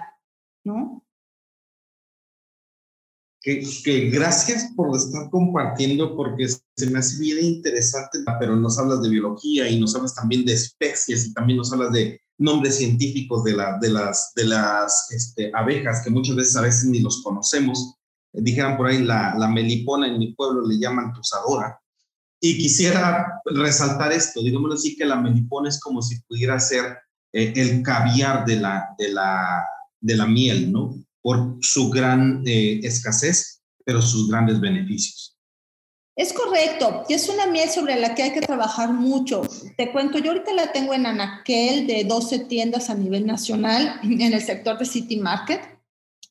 ¿no? 0.66 1.03
Que, 3.40 3.66
que, 3.83 4.11
gracias 4.11 4.70
por 4.77 4.94
estar 4.94 5.31
compartiendo 5.31 6.14
porque 6.14 6.46
se 6.46 6.90
me 6.90 6.99
hace 6.99 7.18
bien 7.18 7.42
interesante, 7.42 8.18
pero 8.38 8.55
nos 8.55 8.79
hablas 8.79 9.01
de 9.01 9.09
biología 9.09 9.66
y 9.66 9.81
nos 9.81 9.96
hablas 9.96 10.14
también 10.14 10.44
de 10.44 10.53
especies 10.53 11.25
y 11.25 11.33
también 11.33 11.57
nos 11.57 11.72
hablas 11.72 11.90
de, 11.90 12.20
nombres 12.38 12.77
científicos 12.77 13.44
de, 13.44 13.57
la, 13.57 13.79
de 13.79 13.88
las, 13.88 14.35
de 14.35 14.44
las 14.44 15.11
este, 15.11 15.51
abejas, 15.55 16.03
que 16.05 16.11
muchas 16.11 16.37
veces 16.37 16.55
a 16.57 16.61
veces 16.61 16.85
ni 16.85 17.01
los 17.01 17.22
conocemos. 17.22 17.96
Dijeran 18.37 18.77
por 18.77 18.88
ahí, 18.88 19.03
la, 19.03 19.35
la 19.37 19.49
melipona 19.49 20.07
en 20.07 20.18
mi 20.18 20.35
pueblo 20.35 20.66
le 20.66 20.79
llaman 20.79 21.12
tusadora. 21.12 21.81
Y 22.40 22.59
quisiera 22.59 23.40
resaltar 23.44 24.12
esto, 24.12 24.42
digámoslo 24.42 24.75
así, 24.75 24.96
que 24.96 25.05
la 25.05 25.16
melipona 25.16 25.68
es 25.68 25.81
como 25.81 26.03
si 26.03 26.20
pudiera 26.22 26.61
ser 26.61 26.99
eh, 27.33 27.53
el 27.57 27.83
caviar 27.83 28.44
de 28.44 28.57
la, 28.57 28.94
de, 28.99 29.12
la, 29.12 29.64
de 30.01 30.16
la 30.16 30.27
miel, 30.27 30.70
¿no? 30.70 30.94
Por 31.22 31.57
su 31.61 31.90
gran 31.90 32.42
eh, 32.46 32.81
escasez, 32.83 33.62
pero 33.85 34.03
sus 34.03 34.29
grandes 34.29 34.61
beneficios. 34.61 35.37
Es 36.14 36.33
correcto, 36.33 37.05
y 37.11 37.12
es 37.12 37.29
una 37.29 37.46
miel 37.46 37.68
sobre 37.68 38.01
la 38.01 38.14
que 38.14 38.22
hay 38.22 38.33
que 38.33 38.40
trabajar 38.40 38.90
mucho. 38.90 39.42
Te 39.77 39.92
cuento, 39.92 40.18
yo 40.18 40.31
ahorita 40.31 40.55
la 40.55 40.72
tengo 40.72 40.94
en 40.94 41.05
Anaquel 41.05 41.87
de 41.87 42.05
12 42.05 42.38
tiendas 42.46 42.88
a 42.88 42.94
nivel 42.94 43.27
nacional 43.27 44.01
en 44.03 44.33
el 44.33 44.42
sector 44.42 44.79
de 44.79 44.87
City 44.87 45.18
Market 45.18 45.61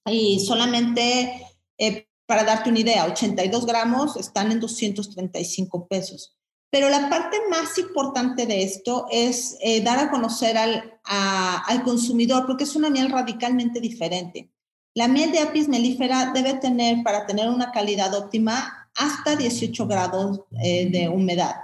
y 0.08 0.40
solamente 0.40 1.46
eh, 1.78 2.08
para 2.26 2.44
darte 2.44 2.70
una 2.70 2.80
idea, 2.80 3.06
82 3.06 3.66
gramos 3.66 4.18
están 4.18 4.52
en 4.52 4.60
235 4.60 5.88
pesos. 5.88 6.38
Pero 6.72 6.90
la 6.90 7.10
parte 7.10 7.38
más 7.50 7.78
importante 7.78 8.46
de 8.46 8.64
esto 8.64 9.06
es 9.12 9.58
eh, 9.62 9.82
dar 9.82 10.00
a 10.00 10.10
conocer 10.10 10.58
al, 10.58 11.00
al 11.04 11.84
consumidor, 11.84 12.46
porque 12.46 12.64
es 12.64 12.76
una 12.76 12.90
miel 12.90 13.12
radicalmente 13.12 13.80
diferente. 13.80 14.52
La 14.94 15.08
miel 15.08 15.32
de 15.32 15.40
apis 15.40 15.68
mellifera 15.68 16.32
debe 16.34 16.54
tener, 16.54 17.04
para 17.04 17.26
tener 17.26 17.50
una 17.50 17.72
calidad 17.72 18.14
óptima, 18.14 18.90
hasta 18.96 19.36
18 19.36 19.88
grados 19.88 20.42
eh, 20.64 20.90
de 20.90 21.10
humedad. 21.10 21.56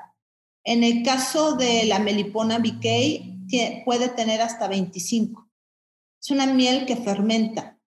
En 0.64 0.84
el 0.84 1.04
caso 1.04 1.54
de 1.56 1.86
la 1.86 2.00
melipona 2.00 2.60
BK, 2.60 3.84
puede 3.86 4.10
tener 4.10 4.42
hasta 4.42 4.68
25. 4.68 5.50
Es 6.22 6.30
una 6.30 6.46
miel 6.46 6.86
que 6.86 6.98
fermenta. 6.98 7.80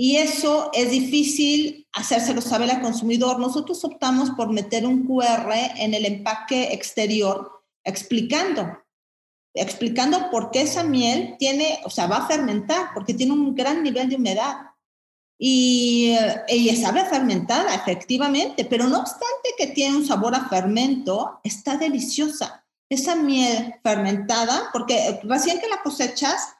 Y 0.00 0.16
eso 0.16 0.70
es 0.72 0.92
difícil 0.92 1.88
hacérselo 1.92 2.40
saber 2.40 2.70
al 2.70 2.80
consumidor. 2.80 3.40
Nosotros 3.40 3.84
optamos 3.84 4.30
por 4.30 4.48
meter 4.52 4.86
un 4.86 5.04
QR 5.04 5.52
en 5.76 5.92
el 5.92 6.06
empaque 6.06 6.72
exterior 6.72 7.64
explicando, 7.82 8.78
explicando 9.54 10.30
por 10.30 10.52
qué 10.52 10.62
esa 10.62 10.84
miel 10.84 11.34
tiene, 11.36 11.80
o 11.84 11.90
sea, 11.90 12.06
va 12.06 12.18
a 12.18 12.26
fermentar, 12.28 12.90
porque 12.94 13.12
tiene 13.12 13.32
un 13.32 13.56
gran 13.56 13.82
nivel 13.82 14.08
de 14.08 14.14
humedad 14.14 14.68
y 15.36 16.16
ella 16.46 16.76
sabe 16.76 17.04
fermentada, 17.04 17.74
efectivamente, 17.74 18.64
pero 18.64 18.86
no 18.88 19.00
obstante 19.00 19.50
que 19.56 19.68
tiene 19.68 19.96
un 19.96 20.06
sabor 20.06 20.34
a 20.34 20.48
fermento, 20.48 21.40
está 21.42 21.76
deliciosa. 21.76 22.64
Esa 22.88 23.14
miel 23.14 23.74
fermentada, 23.82 24.70
porque 24.72 25.20
recién 25.24 25.60
que 25.60 25.68
la 25.68 25.82
cosechas, 25.82 26.40
eh, 26.50 26.57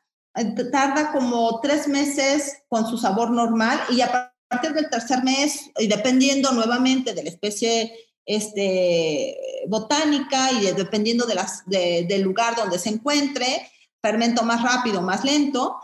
tarda 0.71 1.13
como 1.13 1.61
tres 1.61 1.89
meses 1.89 2.63
con 2.69 2.87
su 2.87 2.99
sabor 2.99 3.31
normal 3.31 3.81
y 3.91 4.01
a 4.01 4.33
partir 4.49 4.73
del 4.73 4.91
tercer 4.91 5.23
mes, 5.23 5.71
y 5.79 5.87
dependiendo 5.87 6.53
nuevamente 6.53 7.15
de 7.15 7.23
la 7.23 7.31
especie 7.31 7.93
este, 8.25 9.37
botánica 9.69 10.53
y 10.53 10.67
dependiendo 10.73 11.27
de 11.27 11.35
las, 11.35 11.65
del 11.67 12.23
lugar 12.23 12.57
donde 12.57 12.79
se 12.79 12.91
encuentre, 12.91 13.71
fermento 14.01 14.43
más 14.43 14.63
rápido, 14.63 15.03
más 15.03 15.25
lento, 15.25 15.77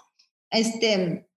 este, 0.51 1.29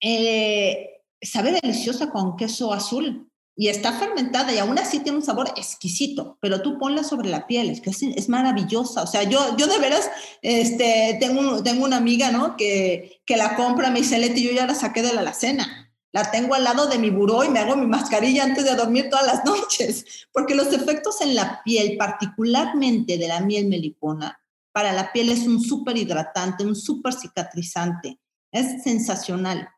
eh, 0.00 1.02
sabe 1.20 1.52
deliciosa 1.52 2.10
con 2.10 2.36
queso 2.36 2.72
azul 2.72 3.30
y 3.56 3.68
está 3.68 3.92
fermentada 3.92 4.52
y 4.52 4.58
aún 4.58 4.78
así 4.78 4.98
tiene 5.00 5.18
un 5.18 5.24
sabor 5.24 5.52
exquisito, 5.56 6.38
pero 6.40 6.60
tú 6.60 6.78
ponla 6.78 7.04
sobre 7.04 7.28
la 7.28 7.46
piel, 7.46 7.70
es 7.70 7.80
que 7.80 7.90
es, 7.90 8.28
maravillosa. 8.28 9.02
O 9.02 9.06
sea, 9.06 9.22
yo, 9.22 9.56
yo 9.56 9.68
de 9.68 9.78
veras 9.78 10.10
este, 10.42 11.16
tengo, 11.20 11.62
tengo 11.62 11.84
una 11.84 11.98
amiga, 11.98 12.32
¿no? 12.32 12.56
Que, 12.56 13.20
que 13.24 13.36
la 13.36 13.54
compra, 13.54 13.90
me 13.90 14.00
dice, 14.00 14.18
Leti, 14.18 14.42
yo 14.42 14.52
ya 14.52 14.66
la 14.66 14.74
saqué 14.74 15.02
de 15.02 15.12
la 15.12 15.20
alacena. 15.20 15.92
La 16.10 16.30
tengo 16.30 16.54
al 16.54 16.64
lado 16.64 16.86
de 16.86 16.98
mi 16.98 17.10
buró 17.10 17.44
y 17.44 17.48
me 17.48 17.60
hago 17.60 17.76
mi 17.76 17.86
mascarilla 17.86 18.44
antes 18.44 18.64
de 18.64 18.74
dormir 18.74 19.08
todas 19.08 19.26
las 19.26 19.44
noches, 19.44 20.04
porque 20.32 20.54
los 20.54 20.72
efectos 20.72 21.20
en 21.20 21.34
la 21.34 21.62
piel, 21.64 21.96
particularmente 21.96 23.18
de 23.18 23.28
la 23.28 23.40
miel 23.40 23.68
melipona, 23.68 24.40
para 24.72 24.92
la 24.92 25.12
piel 25.12 25.30
es 25.30 25.46
un 25.46 25.60
súper 25.60 25.96
hidratante, 25.96 26.64
un 26.64 26.74
súper 26.74 27.14
cicatrizante, 27.14 28.18
es 28.50 28.82
sensacional. 28.82 29.68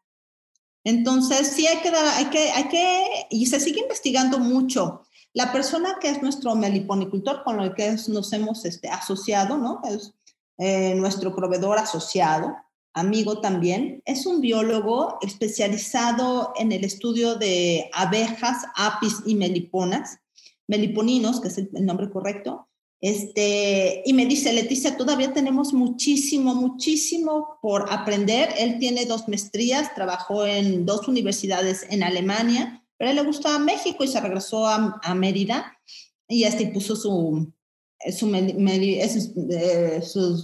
Entonces, 0.86 1.48
sí 1.48 1.66
hay 1.66 1.78
que 1.78 1.90
dar, 1.90 2.06
hay 2.06 2.26
que, 2.26 2.52
hay 2.52 2.68
que, 2.68 3.26
y 3.28 3.46
se 3.46 3.58
sigue 3.58 3.80
investigando 3.80 4.38
mucho. 4.38 5.02
La 5.32 5.52
persona 5.52 5.96
que 6.00 6.08
es 6.08 6.22
nuestro 6.22 6.54
meliponicultor, 6.54 7.42
con 7.42 7.58
el 7.58 7.74
que 7.74 7.96
nos 8.06 8.32
hemos 8.32 8.64
este, 8.64 8.88
asociado, 8.88 9.58
¿no? 9.58 9.80
Es 9.82 10.14
eh, 10.58 10.94
nuestro 10.94 11.34
proveedor 11.34 11.76
asociado, 11.76 12.54
amigo 12.94 13.40
también, 13.40 14.00
es 14.04 14.26
un 14.26 14.40
biólogo 14.40 15.18
especializado 15.22 16.52
en 16.56 16.70
el 16.70 16.84
estudio 16.84 17.34
de 17.34 17.90
abejas, 17.92 18.64
apis 18.76 19.22
y 19.26 19.34
meliponas, 19.34 20.20
meliponinos, 20.68 21.40
que 21.40 21.48
es 21.48 21.58
el 21.58 21.84
nombre 21.84 22.10
correcto, 22.10 22.65
este, 23.00 24.02
y 24.06 24.12
me 24.14 24.26
dice, 24.26 24.52
Leticia, 24.52 24.96
todavía 24.96 25.32
tenemos 25.32 25.72
muchísimo, 25.72 26.54
muchísimo 26.54 27.58
por 27.60 27.92
aprender. 27.92 28.50
Él 28.58 28.78
tiene 28.78 29.04
dos 29.04 29.28
maestrías, 29.28 29.94
trabajó 29.94 30.46
en 30.46 30.86
dos 30.86 31.06
universidades 31.06 31.86
en 31.90 32.02
Alemania, 32.02 32.82
pero 32.96 33.08
a 33.08 33.10
él 33.10 33.16
le 33.16 33.24
gustaba 33.24 33.58
México 33.58 34.02
y 34.02 34.08
se 34.08 34.20
regresó 34.20 34.66
a, 34.66 34.98
a 35.02 35.14
Mérida 35.14 35.78
y 36.28 36.44
este 36.44 36.66
puso 36.68 36.96
su, 36.96 37.52
su, 38.12 38.34
eh, 38.34 39.92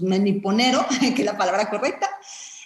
meniponero, 0.03 0.85
que 1.01 1.23
es 1.23 1.25
la 1.25 1.39
palabra 1.39 1.71
correcta. 1.71 2.09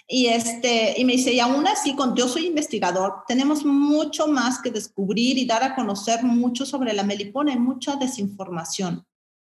Y, 0.09 0.27
este, 0.27 0.93
y 0.97 1.05
me 1.05 1.13
dice, 1.13 1.33
y 1.33 1.39
aún 1.39 1.65
así, 1.67 1.95
con, 1.95 2.15
yo 2.15 2.27
soy 2.27 2.47
investigador, 2.47 3.23
tenemos 3.27 3.65
mucho 3.65 4.27
más 4.27 4.61
que 4.61 4.71
descubrir 4.71 5.37
y 5.37 5.45
dar 5.45 5.63
a 5.63 5.75
conocer 5.75 6.23
mucho 6.23 6.65
sobre 6.65 6.93
la 6.93 7.03
melipona, 7.03 7.53
y 7.53 7.59
mucha 7.59 7.95
desinformación. 7.95 9.05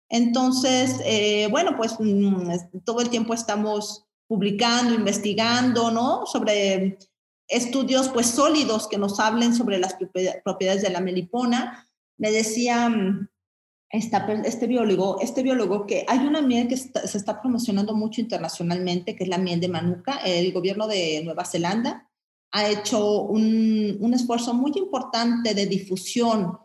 Entonces, 0.09 0.99
eh, 1.05 1.47
bueno, 1.51 1.77
pues 1.77 1.95
mm, 1.99 2.81
todo 2.83 3.01
el 3.01 3.09
tiempo 3.09 3.33
estamos 3.33 4.05
publicando, 4.27 4.93
investigando, 4.93 5.91
¿no? 5.91 6.25
Sobre 6.25 6.97
estudios 7.47 8.09
pues 8.09 8.27
sólidos 8.27 8.87
que 8.87 8.97
nos 8.97 9.19
hablen 9.19 9.55
sobre 9.55 9.79
las 9.79 9.95
propiedades 10.43 10.81
de 10.81 10.89
la 10.89 11.01
melipona. 11.01 11.87
Me 12.17 12.31
decía 12.31 12.89
mm, 12.89 13.27
este 13.91 14.67
biólogo, 14.67 15.19
este 15.21 15.43
biólogo 15.43 15.85
que 15.85 16.05
hay 16.07 16.19
una 16.19 16.41
miel 16.41 16.67
que 16.67 16.77
se 16.77 17.17
está 17.17 17.41
promocionando 17.41 17.95
mucho 17.95 18.21
internacionalmente, 18.21 19.15
que 19.15 19.23
es 19.23 19.29
la 19.29 19.37
miel 19.37 19.59
de 19.59 19.67
Manuka. 19.67 20.17
El 20.25 20.51
gobierno 20.53 20.87
de 20.87 21.21
Nueva 21.23 21.45
Zelanda 21.45 22.09
ha 22.51 22.67
hecho 22.67 23.21
un, 23.23 23.97
un 23.99 24.13
esfuerzo 24.13 24.53
muy 24.53 24.71
importante 24.75 25.53
de 25.53 25.67
difusión 25.67 26.57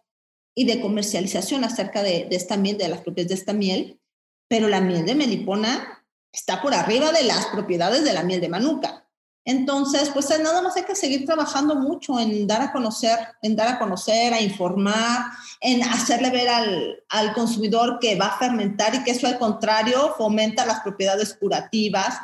y 0.54 0.64
de 0.64 0.80
comercialización 0.80 1.64
acerca 1.64 2.02
de, 2.02 2.28
esta 2.30 2.56
miel, 2.56 2.78
de 2.78 2.88
las 2.88 3.00
propiedades 3.00 3.28
de 3.28 3.40
esta 3.40 3.52
miel, 3.52 4.00
pero 4.48 4.68
la 4.68 4.80
miel 4.80 5.04
de 5.04 5.14
melipona 5.14 6.04
está 6.32 6.62
por 6.62 6.74
arriba 6.74 7.12
de 7.12 7.24
las 7.24 7.46
propiedades 7.46 8.04
de 8.04 8.12
la 8.12 8.22
miel 8.22 8.40
de 8.40 8.48
manuka. 8.48 9.08
Entonces, 9.46 10.08
pues 10.08 10.30
nada 10.40 10.62
más 10.62 10.74
hay 10.76 10.84
que 10.84 10.94
seguir 10.94 11.26
trabajando 11.26 11.74
mucho 11.74 12.18
en 12.18 12.46
dar 12.46 12.62
a 12.62 12.72
conocer, 12.72 13.18
en 13.42 13.54
dar 13.54 13.68
a 13.68 13.78
conocer, 13.78 14.32
a 14.32 14.40
informar, 14.40 15.26
en 15.60 15.82
hacerle 15.82 16.30
ver 16.30 16.48
al, 16.48 17.02
al 17.10 17.34
consumidor 17.34 17.98
que 18.00 18.16
va 18.16 18.28
a 18.28 18.38
fermentar 18.38 18.94
y 18.94 19.04
que 19.04 19.10
eso 19.10 19.26
al 19.26 19.38
contrario 19.38 20.14
fomenta 20.16 20.64
las 20.64 20.80
propiedades 20.80 21.34
curativas. 21.34 22.18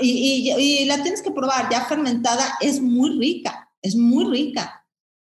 Y, 0.00 0.52
y 0.58 0.84
la 0.86 1.02
tienes 1.02 1.22
que 1.22 1.30
probar, 1.30 1.68
ya 1.70 1.84
fermentada 1.84 2.44
es 2.60 2.80
muy 2.80 3.16
rica, 3.16 3.70
es 3.80 3.94
muy 3.94 4.24
rica. 4.24 4.85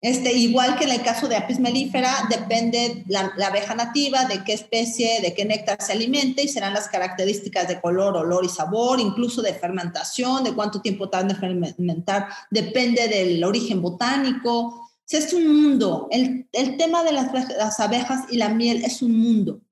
Este, 0.05 0.35
igual 0.35 0.77
que 0.77 0.85
en 0.85 0.91
el 0.91 1.01
caso 1.01 1.29
de 1.29 1.37
apis 1.37 1.59
mellifera, 1.59 2.29
depende 2.29 3.05
la, 3.09 3.33
abeja 3.43 3.75
nativa, 3.75 4.27
de 4.27 4.45
qué 4.45 4.53
especie, 4.53 5.23
de 5.23 5.33
qué 5.33 5.47
néctar 5.47 5.81
se 5.81 5.93
alimente 5.93 6.43
y 6.43 6.49
serán 6.49 6.75
las 6.75 6.89
características 6.89 7.69
de 7.69 7.81
color, 7.81 8.15
olor 8.15 8.45
y 8.45 8.51
sabor, 8.51 9.01
incluso 9.01 9.41
de 9.41 9.55
fermentación, 9.55 10.45
de 10.45 10.53
cuánto 10.53 10.83
tiempo 10.83 11.09
tarda 11.09 11.33
en 11.33 11.41
fermentar, 11.41 12.29
depende 12.51 13.09
del 13.09 13.43
origen 13.45 13.81
botánico. 13.81 14.91
es 15.09 15.33
un 15.33 15.63
mundo. 15.63 16.07
El, 16.11 16.49
el 16.53 16.77
tema 16.77 17.03
de 17.03 17.13
las, 17.13 17.33
las 17.33 17.81
abejas 17.81 18.27
y 18.31 18.37
la 18.37 18.51
miel 18.51 18.85
es 18.85 19.01
un 19.01 19.19
mundo. 19.19 19.63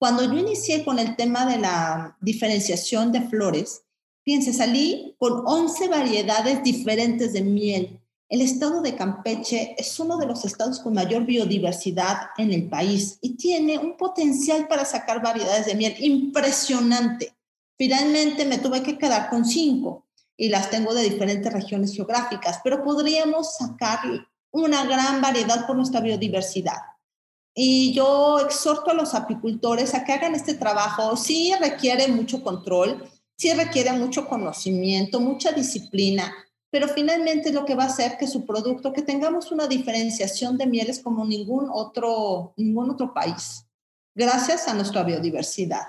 Cuando 0.00 0.24
yo 0.24 0.36
inicié 0.36 0.84
con 0.84 0.98
el 0.98 1.14
tema 1.14 1.46
de 1.46 1.58
la 1.58 2.16
diferenciación 2.20 3.12
de 3.12 3.20
flores, 3.20 3.82
fíjense, 4.24 4.52
salí 4.52 5.14
con 5.16 5.44
11 5.46 5.86
variedades 5.86 6.64
diferentes 6.64 7.32
de 7.34 7.42
miel 7.42 8.00
el 8.28 8.40
estado 8.40 8.82
de 8.82 8.96
Campeche 8.96 9.76
es 9.78 9.98
uno 10.00 10.16
de 10.16 10.26
los 10.26 10.44
estados 10.44 10.80
con 10.80 10.94
mayor 10.94 11.24
biodiversidad 11.24 12.30
en 12.36 12.52
el 12.52 12.68
país 12.68 13.18
y 13.20 13.36
tiene 13.36 13.78
un 13.78 13.96
potencial 13.96 14.66
para 14.66 14.84
sacar 14.84 15.22
variedades 15.22 15.66
de 15.66 15.76
miel 15.76 15.94
impresionante. 16.00 17.36
Finalmente 17.78 18.44
me 18.44 18.58
tuve 18.58 18.82
que 18.82 18.98
quedar 18.98 19.30
con 19.30 19.44
cinco 19.44 20.06
y 20.36 20.48
las 20.48 20.70
tengo 20.70 20.92
de 20.92 21.04
diferentes 21.04 21.52
regiones 21.52 21.94
geográficas, 21.94 22.60
pero 22.64 22.82
podríamos 22.82 23.56
sacar 23.56 24.00
una 24.50 24.84
gran 24.84 25.20
variedad 25.20 25.66
por 25.66 25.76
nuestra 25.76 26.00
biodiversidad. 26.00 26.78
Y 27.54 27.94
yo 27.94 28.40
exhorto 28.40 28.90
a 28.90 28.94
los 28.94 29.14
apicultores 29.14 29.94
a 29.94 30.04
que 30.04 30.12
hagan 30.12 30.34
este 30.34 30.54
trabajo. 30.54 31.16
Sí 31.16 31.54
requiere 31.58 32.08
mucho 32.08 32.42
control, 32.42 33.08
sí 33.38 33.52
requiere 33.52 33.92
mucho 33.92 34.28
conocimiento, 34.28 35.20
mucha 35.20 35.52
disciplina, 35.52 36.34
pero 36.76 36.88
finalmente 36.88 37.54
lo 37.54 37.64
que 37.64 37.74
va 37.74 37.84
a 37.84 37.86
hacer 37.86 38.18
que 38.18 38.26
su 38.26 38.44
producto, 38.44 38.92
que 38.92 39.00
tengamos 39.00 39.50
una 39.50 39.66
diferenciación 39.66 40.58
de 40.58 40.66
mieles 40.66 40.98
como 40.98 41.24
ningún 41.24 41.70
otro, 41.72 42.52
ningún 42.58 42.90
otro 42.90 43.14
país, 43.14 43.64
gracias 44.14 44.68
a 44.68 44.74
nuestra 44.74 45.02
biodiversidad. 45.02 45.86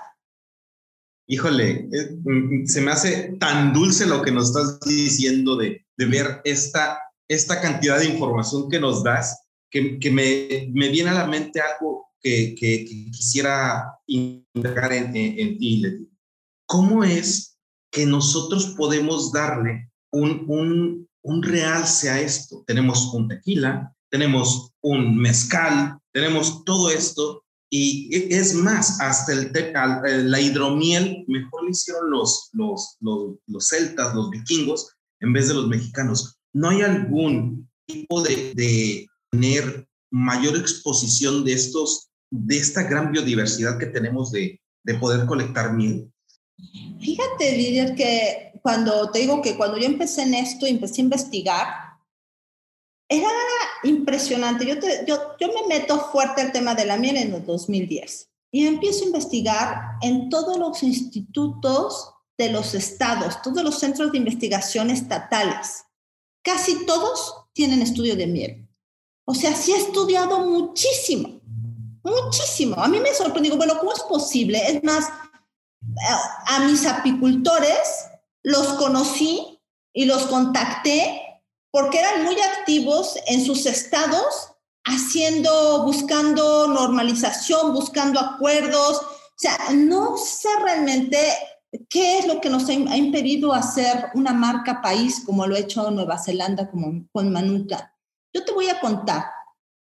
Híjole, 1.26 1.90
eh, 1.92 2.16
mm, 2.24 2.64
se 2.64 2.80
me 2.80 2.90
hace 2.90 3.36
tan 3.38 3.74
dulce 3.74 4.06
lo 4.06 4.22
que 4.22 4.32
nos 4.32 4.46
estás 4.46 4.80
diciendo 4.80 5.56
de, 5.56 5.84
de 5.98 6.06
ver 6.06 6.40
esta, 6.44 6.98
esta 7.28 7.60
cantidad 7.60 7.98
de 7.98 8.06
información 8.06 8.70
que 8.70 8.80
nos 8.80 9.04
das, 9.04 9.38
que, 9.70 9.98
que 9.98 10.10
me, 10.10 10.70
me, 10.72 10.88
viene 10.88 11.10
a 11.10 11.14
la 11.14 11.26
mente 11.26 11.60
algo 11.60 12.06
que, 12.18 12.54
que, 12.58 12.86
quisiera 13.12 13.92
indagar 14.06 14.94
en, 14.94 15.14
en, 15.14 15.58
ti. 15.58 15.82
¿Cómo 16.64 17.04
es 17.04 17.58
que 17.92 18.06
nosotros 18.06 18.74
podemos 18.74 19.32
darle 19.32 19.88
un, 20.12 20.44
un, 20.48 21.08
un 21.22 21.42
realce 21.42 22.10
a 22.10 22.20
esto? 22.20 22.64
Tenemos 22.66 23.12
un 23.14 23.28
tequila, 23.28 23.92
tenemos 24.10 24.72
un 24.82 25.16
mezcal, 25.16 25.98
tenemos 26.12 26.64
todo 26.64 26.90
esto 26.90 27.44
y 27.70 28.14
e, 28.14 28.38
es 28.38 28.54
más, 28.54 29.00
hasta 29.00 29.32
el 29.32 29.52
la 30.30 30.40
hidromiel, 30.40 31.24
mejor 31.28 31.64
lo 31.64 31.70
hicieron 31.70 32.10
los, 32.10 32.48
los, 32.52 32.96
los, 33.00 33.36
los, 33.46 33.68
celtas, 33.68 34.14
los 34.14 34.30
vikingos, 34.30 34.90
en 35.20 35.32
vez 35.32 35.48
de 35.48 35.54
los 35.54 35.68
mexicanos. 35.68 36.38
¿No 36.54 36.70
hay 36.70 36.82
algún 36.82 37.68
tipo 37.86 38.22
de, 38.22 38.52
de 38.54 39.06
tener 39.30 39.86
mayor 40.10 40.56
exposición 40.56 41.44
de 41.44 41.52
estos, 41.52 42.08
de 42.30 42.56
esta 42.56 42.84
gran 42.84 43.12
biodiversidad 43.12 43.78
que 43.78 43.86
tenemos 43.86 44.32
de, 44.32 44.60
de 44.84 44.94
poder 44.94 45.26
colectar 45.26 45.74
miel? 45.74 46.10
Fíjate, 47.00 47.56
líder, 47.56 47.94
que 47.94 48.47
cuando 48.62 49.10
te 49.10 49.20
digo 49.20 49.42
que 49.42 49.56
cuando 49.56 49.78
yo 49.78 49.86
empecé 49.86 50.22
en 50.22 50.34
esto, 50.34 50.66
empecé 50.66 51.00
a 51.00 51.04
investigar, 51.04 51.66
era 53.08 53.28
impresionante. 53.84 54.66
Yo, 54.66 54.74
yo, 55.06 55.36
yo 55.40 55.48
me 55.48 55.66
meto 55.66 55.98
fuerte 56.10 56.42
al 56.42 56.52
tema 56.52 56.74
de 56.74 56.84
la 56.84 56.96
miel 56.96 57.16
en 57.16 57.34
el 57.34 57.46
2010 57.46 58.28
y 58.50 58.66
empiezo 58.66 59.04
a 59.04 59.06
investigar 59.08 59.80
en 60.02 60.28
todos 60.28 60.58
los 60.58 60.82
institutos 60.82 62.14
de 62.36 62.50
los 62.50 62.74
estados, 62.74 63.42
todos 63.42 63.62
los 63.62 63.78
centros 63.78 64.12
de 64.12 64.18
investigación 64.18 64.90
estatales. 64.90 65.84
Casi 66.42 66.86
todos 66.86 67.46
tienen 67.52 67.82
estudio 67.82 68.16
de 68.16 68.26
miel. 68.26 68.68
O 69.24 69.34
sea, 69.34 69.54
sí 69.54 69.72
he 69.72 69.76
estudiado 69.76 70.40
muchísimo, 70.46 71.40
muchísimo. 72.02 72.76
A 72.76 72.88
mí 72.88 73.00
me 73.00 73.12
sorprendió, 73.12 73.56
bueno, 73.56 73.78
¿cómo 73.78 73.92
es 73.92 74.00
posible? 74.02 74.58
Es 74.66 74.82
más, 74.82 75.08
a 76.46 76.60
mis 76.60 76.86
apicultores 76.86 78.07
los 78.42 78.74
conocí 78.74 79.60
y 79.92 80.04
los 80.04 80.26
contacté 80.26 81.22
porque 81.70 81.98
eran 81.98 82.24
muy 82.24 82.36
activos 82.40 83.16
en 83.26 83.44
sus 83.44 83.66
estados, 83.66 84.52
haciendo, 84.84 85.84
buscando 85.84 86.66
normalización, 86.68 87.72
buscando 87.74 88.18
acuerdos. 88.18 89.02
O 89.02 89.36
sea, 89.36 89.58
no 89.74 90.16
sé 90.16 90.48
realmente 90.62 91.18
qué 91.90 92.18
es 92.18 92.26
lo 92.26 92.40
que 92.40 92.48
nos 92.48 92.68
ha 92.68 92.72
impedido 92.72 93.52
hacer 93.52 94.06
una 94.14 94.32
marca 94.32 94.80
país 94.80 95.22
como 95.24 95.46
lo 95.46 95.54
ha 95.54 95.60
hecho 95.60 95.90
Nueva 95.90 96.18
Zelanda 96.18 96.70
como 96.70 97.06
con 97.12 97.30
Manuka. 97.30 97.94
Yo 98.32 98.44
te 98.44 98.52
voy 98.52 98.68
a 98.68 98.80
contar 98.80 99.26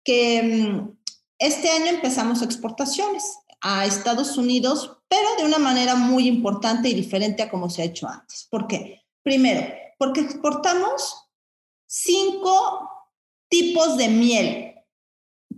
que 0.05 0.43
mm, 0.43 0.97
este 1.39 1.71
año 1.71 1.87
empezamos 1.87 2.43
exportaciones 2.43 3.25
a 3.69 3.85
Estados 3.85 4.39
Unidos, 4.39 4.97
pero 5.09 5.27
de 5.37 5.45
una 5.45 5.59
manera 5.59 5.97
muy 5.97 6.29
importante 6.29 6.89
y 6.89 6.95
diferente 6.95 7.43
a 7.43 7.51
como 7.51 7.69
se 7.69 7.83
ha 7.83 7.87
hecho 7.87 8.07
antes. 8.07 8.47
¿Por 8.49 8.69
qué? 8.69 9.03
Primero, 9.25 9.67
porque 9.99 10.21
exportamos 10.21 11.27
cinco 11.85 12.89
tipos 13.49 13.97
de 13.97 14.07
miel. 14.07 14.75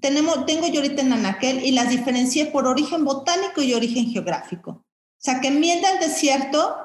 Tenemos, 0.00 0.46
tengo 0.46 0.66
yo 0.68 0.80
ahorita 0.80 1.02
en 1.02 1.12
Anaquel 1.12 1.62
y 1.62 1.72
las 1.72 1.90
diferencié 1.90 2.46
por 2.46 2.66
origen 2.66 3.04
botánico 3.04 3.60
y 3.60 3.74
origen 3.74 4.10
geográfico. 4.10 4.70
O 4.70 5.20
sea, 5.20 5.42
que 5.42 5.50
miel 5.50 5.82
del 5.82 5.98
desierto 6.00 6.76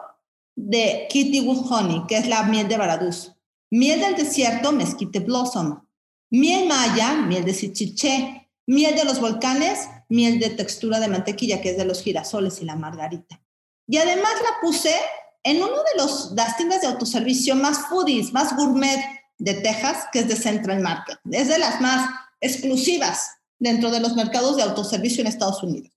de 0.57 1.07
Kitty 1.09 1.39
Wood 1.39 1.71
Honey, 1.71 2.03
que 2.05 2.17
es 2.17 2.27
la 2.27 2.43
miel 2.43 2.67
de 2.67 2.75
Baraduz. 2.75 3.31
Miel 3.71 4.01
del 4.01 4.17
desierto, 4.17 4.73
Mesquite 4.73 5.21
Blossom. 5.21 5.88
Miel 6.31 6.67
maya, 6.67 7.13
miel 7.13 7.45
de 7.45 7.53
Sichiché. 7.53 8.49
Miel 8.65 8.95
de 8.95 9.03
los 9.03 9.19
volcanes, 9.19 9.89
miel 10.13 10.39
de 10.39 10.52
textura 10.52 10.99
de 10.99 11.08
mantequilla, 11.08 11.60
que 11.60 11.71
es 11.71 11.78
de 11.78 11.86
los 11.86 12.04
girasoles 12.04 12.62
y 12.62 12.65
la 12.65 12.76
margarita. 12.76 13.41
Y 13.88 13.97
además 13.97 14.34
la 14.43 14.62
puse 14.62 14.95
en 15.43 15.58
uno 15.58 15.76
de 15.76 15.97
los, 15.97 16.32
las 16.36 16.56
tiendas 16.56 16.82
de 16.82 16.88
autoservicio 16.88 17.56
más 17.56 17.88
foodies, 17.88 18.32
más 18.32 18.56
gourmet 18.56 18.99
de 19.39 19.56
Texas, 19.56 20.06
que 20.12 20.19
es 20.19 20.28
de 20.28 20.36
Central 20.36 20.82
Market. 20.82 21.19
Es 21.32 21.49
de 21.49 21.58
las 21.58 21.82
más 21.82 22.10
exclusivas 22.39 23.32
dentro 23.60 23.89
de 23.89 23.99
los 23.99 24.15
mercados 24.15 24.56
de 24.56 24.63
autoservicio 24.63 25.21
en 25.21 25.28
Estados 25.28 25.63
Unidos. 25.63 25.91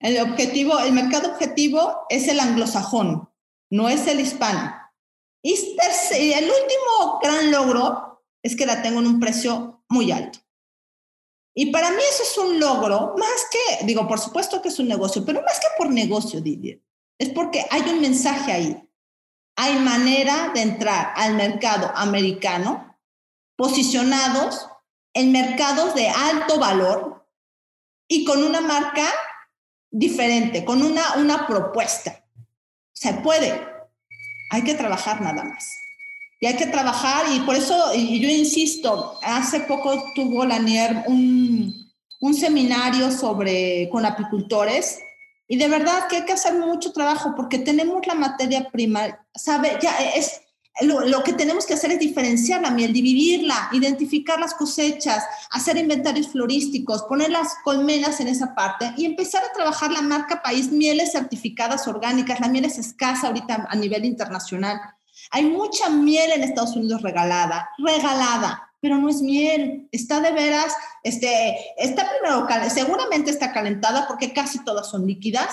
El 0.00 0.20
objetivo, 0.20 0.78
el 0.80 0.92
mercado 0.92 1.30
objetivo 1.30 2.06
es 2.08 2.26
el 2.26 2.40
anglosajón, 2.40 3.30
no 3.70 3.88
es 3.88 4.06
el 4.06 4.18
hispano. 4.18 4.74
Y 5.42 5.54
el 6.32 6.44
último 6.44 7.20
gran 7.22 7.50
logro 7.50 8.22
es 8.42 8.56
que 8.56 8.66
la 8.66 8.82
tengo 8.82 9.00
en 9.00 9.06
un 9.06 9.20
precio 9.20 9.84
muy 9.88 10.10
alto. 10.10 10.40
Y 11.60 11.66
para 11.66 11.90
mí 11.90 12.02
eso 12.10 12.22
es 12.22 12.38
un 12.38 12.58
logro, 12.58 13.14
más 13.18 13.46
que, 13.50 13.84
digo, 13.84 14.08
por 14.08 14.18
supuesto 14.18 14.62
que 14.62 14.68
es 14.68 14.78
un 14.78 14.88
negocio, 14.88 15.24
pero 15.26 15.42
más 15.42 15.60
que 15.60 15.66
por 15.76 15.90
negocio, 15.90 16.40
Didier, 16.40 16.80
es 17.18 17.28
porque 17.28 17.66
hay 17.70 17.82
un 17.82 18.00
mensaje 18.00 18.50
ahí 18.50 18.90
hay 19.62 19.78
manera 19.78 20.52
de 20.54 20.62
entrar 20.62 21.12
al 21.16 21.34
mercado 21.34 21.92
americano 21.94 22.98
posicionados 23.56 24.66
en 25.12 25.32
mercados 25.32 25.94
de 25.94 26.08
alto 26.08 26.58
valor 26.58 27.28
y 28.08 28.24
con 28.24 28.42
una 28.42 28.62
marca 28.62 29.06
diferente, 29.90 30.64
con 30.64 30.82
una, 30.82 31.16
una 31.16 31.46
propuesta. 31.46 32.24
Se 32.94 33.12
puede, 33.12 33.68
hay 34.50 34.64
que 34.64 34.74
trabajar 34.74 35.20
nada 35.20 35.44
más. 35.44 35.68
Y 36.40 36.46
hay 36.46 36.56
que 36.56 36.66
trabajar 36.66 37.26
y 37.34 37.40
por 37.40 37.54
eso, 37.54 37.92
yo 37.94 38.28
insisto, 38.28 39.18
hace 39.22 39.60
poco 39.60 40.02
tuvo 40.14 40.46
la 40.46 40.58
NIER 40.58 41.04
un, 41.06 41.92
un 42.20 42.34
seminario 42.34 43.10
sobre, 43.10 43.88
con 43.90 44.06
apicultores 44.06 45.00
y 45.46 45.56
de 45.56 45.68
verdad 45.68 46.06
que 46.08 46.16
hay 46.16 46.24
que 46.24 46.32
hacer 46.32 46.54
mucho 46.54 46.92
trabajo 46.92 47.34
porque 47.36 47.58
tenemos 47.58 48.06
la 48.06 48.14
materia 48.14 48.70
prima, 48.70 49.18
¿sabe? 49.34 49.78
Ya 49.82 49.98
es, 50.14 50.40
lo, 50.80 51.22
que 51.24 51.32
tenemos 51.32 51.66
que 51.66 51.74
hacer 51.74 51.90
es 51.90 51.98
diferenciar 51.98 52.62
la 52.62 52.70
miel, 52.70 52.92
dividirla, 52.92 53.68
identificar 53.72 54.38
las 54.38 54.54
cosechas, 54.54 55.24
hacer 55.50 55.76
inventarios 55.76 56.28
florísticos, 56.28 57.02
poner 57.02 57.30
las 57.30 57.56
colmenas 57.64 58.20
en 58.20 58.28
esa 58.28 58.54
parte 58.54 58.92
y 58.96 59.04
empezar 59.04 59.42
a 59.44 59.52
trabajar 59.52 59.90
la 59.90 60.02
marca 60.02 60.40
país, 60.40 60.70
mieles 60.70 61.12
certificadas 61.12 61.86
orgánicas. 61.88 62.40
La 62.40 62.48
miel 62.48 62.64
es 62.64 62.78
escasa 62.78 63.26
ahorita 63.26 63.66
a 63.68 63.76
nivel 63.76 64.04
internacional. 64.04 64.80
Hay 65.30 65.44
mucha 65.44 65.88
miel 65.88 66.32
en 66.32 66.42
Estados 66.42 66.76
Unidos 66.76 67.02
regalada, 67.02 67.68
regalada 67.78 68.70
pero 68.80 68.96
no 68.96 69.08
es 69.08 69.20
miel, 69.20 69.88
está 69.92 70.20
de 70.20 70.32
veras, 70.32 70.74
este, 71.02 71.54
está 71.76 72.08
primero, 72.08 72.46
seguramente 72.70 73.30
está 73.30 73.52
calentada 73.52 74.08
porque 74.08 74.32
casi 74.32 74.64
todas 74.64 74.88
son 74.90 75.06
líquidas. 75.06 75.50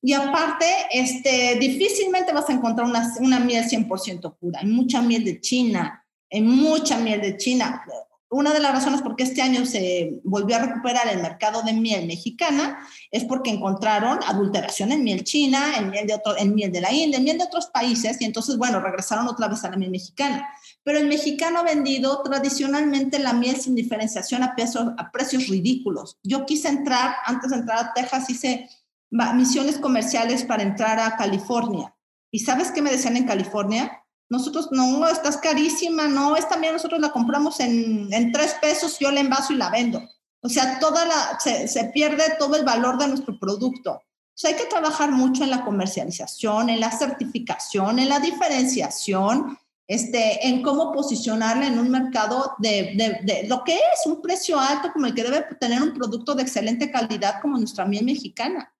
Y 0.00 0.14
aparte, 0.14 0.66
este, 0.90 1.56
difícilmente 1.60 2.32
vas 2.32 2.48
a 2.48 2.54
encontrar 2.54 2.86
una, 2.86 3.12
una 3.20 3.38
miel 3.38 3.64
100% 3.68 4.34
pura, 4.38 4.60
hay 4.60 4.66
mucha 4.66 5.02
miel 5.02 5.24
de 5.24 5.40
China, 5.40 6.04
hay 6.30 6.40
mucha 6.40 6.96
miel 6.96 7.20
de 7.20 7.36
China. 7.36 7.84
Una 8.30 8.52
de 8.52 8.60
las 8.60 8.72
razones 8.72 9.02
por 9.02 9.16
qué 9.16 9.24
este 9.24 9.42
año 9.42 9.66
se 9.66 10.20
volvió 10.24 10.56
a 10.56 10.60
recuperar 10.60 11.08
el 11.08 11.20
mercado 11.20 11.62
de 11.62 11.72
miel 11.72 12.06
mexicana 12.06 12.78
es 13.10 13.24
porque 13.24 13.50
encontraron 13.50 14.20
adulteración 14.26 14.92
en 14.92 15.04
miel 15.04 15.24
china, 15.24 15.76
en 15.76 15.90
miel 15.90 16.06
de, 16.06 16.14
otro, 16.14 16.38
en 16.38 16.54
miel 16.54 16.72
de 16.72 16.80
la 16.80 16.92
India, 16.92 17.18
en 17.18 17.24
miel 17.24 17.38
de 17.38 17.44
otros 17.44 17.66
países, 17.66 18.20
y 18.20 18.24
entonces, 18.24 18.56
bueno, 18.56 18.80
regresaron 18.80 19.26
otra 19.28 19.48
vez 19.48 19.64
a 19.64 19.70
la 19.70 19.76
miel 19.76 19.90
mexicana 19.90 20.48
pero 20.82 20.98
el 20.98 21.08
mexicano 21.08 21.60
ha 21.60 21.62
vendido 21.62 22.22
tradicionalmente 22.22 23.18
la 23.18 23.32
miel 23.32 23.56
sin 23.56 23.74
diferenciación 23.74 24.42
a, 24.42 24.54
a 24.96 25.12
precios 25.12 25.48
ridículos. 25.48 26.18
Yo 26.22 26.46
quise 26.46 26.68
entrar, 26.68 27.16
antes 27.24 27.50
de 27.50 27.58
entrar 27.58 27.78
a 27.78 27.92
Texas, 27.92 28.30
hice 28.30 28.68
misiones 29.10 29.78
comerciales 29.78 30.44
para 30.44 30.62
entrar 30.62 30.98
a 30.98 31.16
California. 31.16 31.94
¿Y 32.30 32.40
sabes 32.40 32.70
qué 32.70 32.80
me 32.80 32.90
decían 32.90 33.16
en 33.16 33.26
California? 33.26 33.99
Nosotros, 34.30 34.68
no, 34.70 35.06
estás 35.08 35.36
carísima, 35.36 36.06
no, 36.06 36.36
esta 36.36 36.56
miel 36.56 36.72
nosotros 36.72 37.00
la 37.00 37.10
compramos 37.10 37.60
en, 37.60 38.12
en 38.12 38.32
tres 38.32 38.56
pesos, 38.62 38.98
yo 38.98 39.10
la 39.10 39.20
envaso 39.20 39.52
y 39.52 39.56
la 39.56 39.70
vendo. 39.70 40.00
O 40.40 40.48
sea, 40.48 40.78
toda 40.78 41.04
la, 41.04 41.38
se, 41.38 41.68
se 41.68 41.84
pierde 41.86 42.36
todo 42.38 42.56
el 42.56 42.64
valor 42.64 42.96
de 42.96 43.08
nuestro 43.08 43.38
producto. 43.38 44.00
O 44.42 44.46
hay 44.46 44.54
que 44.54 44.64
trabajar 44.64 45.10
mucho 45.10 45.44
en 45.44 45.50
la 45.50 45.64
comercialización, 45.64 46.70
en 46.70 46.80
la 46.80 46.90
certificación, 46.90 47.98
en 47.98 48.08
la 48.08 48.20
diferenciación, 48.20 49.58
este, 49.86 50.46
en 50.46 50.62
cómo 50.62 50.92
posicionarla 50.92 51.66
en 51.66 51.78
un 51.78 51.90
mercado 51.90 52.54
de, 52.58 52.94
de, 53.24 53.48
lo 53.48 53.64
que 53.64 53.74
es 53.74 54.06
un 54.06 54.22
precio 54.22 54.58
alto 54.58 54.92
como 54.92 55.06
el 55.06 55.14
que 55.14 55.24
debe 55.24 55.44
tener 55.58 55.82
un 55.82 55.92
producto 55.92 56.34
de 56.34 56.42
excelente 56.42 56.90
calidad 56.90 57.40
como 57.42 57.58
nuestra 57.58 57.84
miel 57.84 58.04
mexicana. 58.04 58.72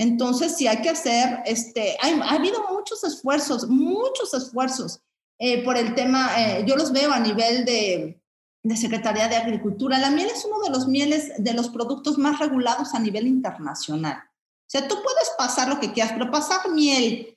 Entonces, 0.00 0.56
sí 0.56 0.66
hay 0.66 0.80
que 0.80 0.88
hacer, 0.88 1.42
este, 1.44 1.94
ha 2.00 2.30
habido 2.30 2.64
muchos 2.70 3.04
esfuerzos, 3.04 3.68
muchos 3.68 4.32
esfuerzos 4.32 5.02
eh, 5.38 5.62
por 5.62 5.76
el 5.76 5.94
tema, 5.94 6.30
eh, 6.38 6.64
yo 6.66 6.74
los 6.74 6.90
veo 6.90 7.12
a 7.12 7.20
nivel 7.20 7.66
de, 7.66 8.18
de 8.62 8.76
Secretaría 8.78 9.28
de 9.28 9.36
Agricultura. 9.36 9.98
La 9.98 10.08
miel 10.08 10.30
es 10.30 10.42
uno 10.46 10.60
de 10.60 10.70
los 10.70 10.88
mieles, 10.88 11.32
de 11.36 11.52
los 11.52 11.68
productos 11.68 12.16
más 12.16 12.38
regulados 12.38 12.94
a 12.94 12.98
nivel 12.98 13.26
internacional. 13.26 14.16
O 14.16 14.70
sea, 14.70 14.88
tú 14.88 14.94
puedes 15.02 15.32
pasar 15.36 15.68
lo 15.68 15.78
que 15.78 15.92
quieras, 15.92 16.14
pero 16.14 16.30
pasar 16.30 16.70
miel 16.70 17.36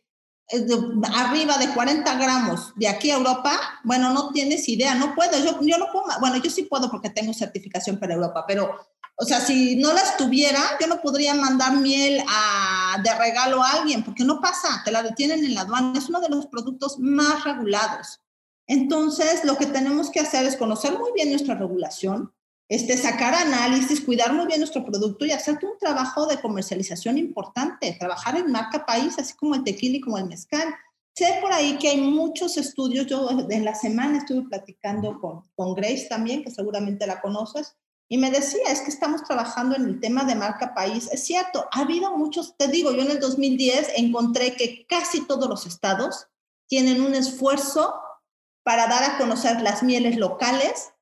arriba 1.15 1.57
de 1.57 1.73
40 1.73 2.15
gramos 2.15 2.71
de 2.75 2.87
aquí 2.87 3.11
a 3.11 3.17
Europa, 3.17 3.59
bueno, 3.83 4.13
no 4.13 4.31
tienes 4.31 4.69
idea, 4.69 4.95
no 4.95 5.15
puedo, 5.15 5.31
yo, 5.39 5.59
yo 5.61 5.77
no 5.77 5.87
puedo, 5.91 6.05
bueno, 6.21 6.37
yo 6.37 6.49
sí 6.49 6.63
puedo 6.63 6.89
porque 6.89 7.09
tengo 7.09 7.33
certificación 7.33 7.97
para 7.97 8.13
Europa, 8.13 8.45
pero, 8.47 8.77
o 9.15 9.25
sea, 9.25 9.39
si 9.41 9.75
no 9.75 9.93
las 9.93 10.17
tuviera, 10.17 10.59
yo 10.81 10.87
no 10.87 11.01
podría 11.01 11.35
mandar 11.35 11.77
miel 11.77 12.23
a, 12.27 12.97
de 13.03 13.13
regalo 13.15 13.61
a 13.61 13.71
alguien, 13.71 14.03
porque 14.03 14.23
no 14.23 14.41
pasa, 14.41 14.81
te 14.83 14.91
la 14.91 15.03
detienen 15.03 15.45
en 15.45 15.53
la 15.53 15.61
aduana, 15.61 15.97
es 15.97 16.09
uno 16.09 16.19
de 16.19 16.29
los 16.29 16.47
productos 16.47 16.97
más 16.99 17.43
regulados. 17.43 18.21
Entonces, 18.65 19.43
lo 19.43 19.57
que 19.57 19.67
tenemos 19.67 20.09
que 20.09 20.19
hacer 20.19 20.45
es 20.45 20.57
conocer 20.57 20.97
muy 20.97 21.11
bien 21.13 21.29
nuestra 21.29 21.55
regulación, 21.55 22.33
este, 22.69 22.97
sacar 22.97 23.35
análisis, 23.35 24.01
cuidar 24.01 24.33
muy 24.33 24.47
bien 24.47 24.59
nuestro 24.59 24.83
producto 24.83 25.25
y 25.25 25.31
hacer 25.31 25.59
un 25.61 25.77
trabajo 25.77 26.25
de 26.25 26.41
comercialización 26.41 27.17
importante, 27.17 27.95
trabajar 27.99 28.37
en 28.37 28.51
marca 28.51 28.85
país, 28.85 29.19
así 29.19 29.35
como 29.35 29.53
el 29.53 29.63
tequila 29.63 29.97
y 29.97 30.01
como 30.01 30.17
el 30.17 30.25
mezcal. 30.25 30.73
Sé 31.15 31.37
por 31.41 31.53
ahí 31.53 31.77
que 31.77 31.89
hay 31.89 32.01
muchos 32.01 32.57
estudios, 32.57 33.05
yo 33.05 33.29
en 33.49 33.63
la 33.63 33.75
semana 33.75 34.17
estuve 34.17 34.47
platicando 34.49 35.19
con, 35.19 35.43
con 35.55 35.75
Grace 35.75 36.07
también, 36.09 36.43
que 36.43 36.49
seguramente 36.49 37.05
la 37.05 37.21
conoces, 37.21 37.75
y 38.09 38.17
me 38.17 38.31
decía, 38.31 38.63
es 38.69 38.81
que 38.81 38.89
estamos 38.89 39.23
trabajando 39.23 39.75
en 39.75 39.85
el 39.85 39.99
tema 39.99 40.23
de 40.23 40.35
marca 40.35 40.73
país. 40.73 41.09
Es 41.11 41.23
cierto, 41.23 41.67
ha 41.71 41.81
habido 41.81 42.15
muchos, 42.17 42.55
te 42.57 42.67
digo, 42.67 42.91
yo 42.91 43.01
en 43.01 43.11
el 43.11 43.19
2010 43.19 43.93
encontré 43.95 44.55
que 44.55 44.85
casi 44.87 45.25
todos 45.25 45.49
los 45.49 45.65
estados 45.65 46.27
tienen 46.67 47.01
un 47.01 47.15
esfuerzo 47.15 47.93
para 48.63 48.87
dar 48.87 49.03
a 49.03 49.17
conocer 49.17 49.61
las 49.61 49.83
mieles 49.83 50.17
locales 50.17 50.93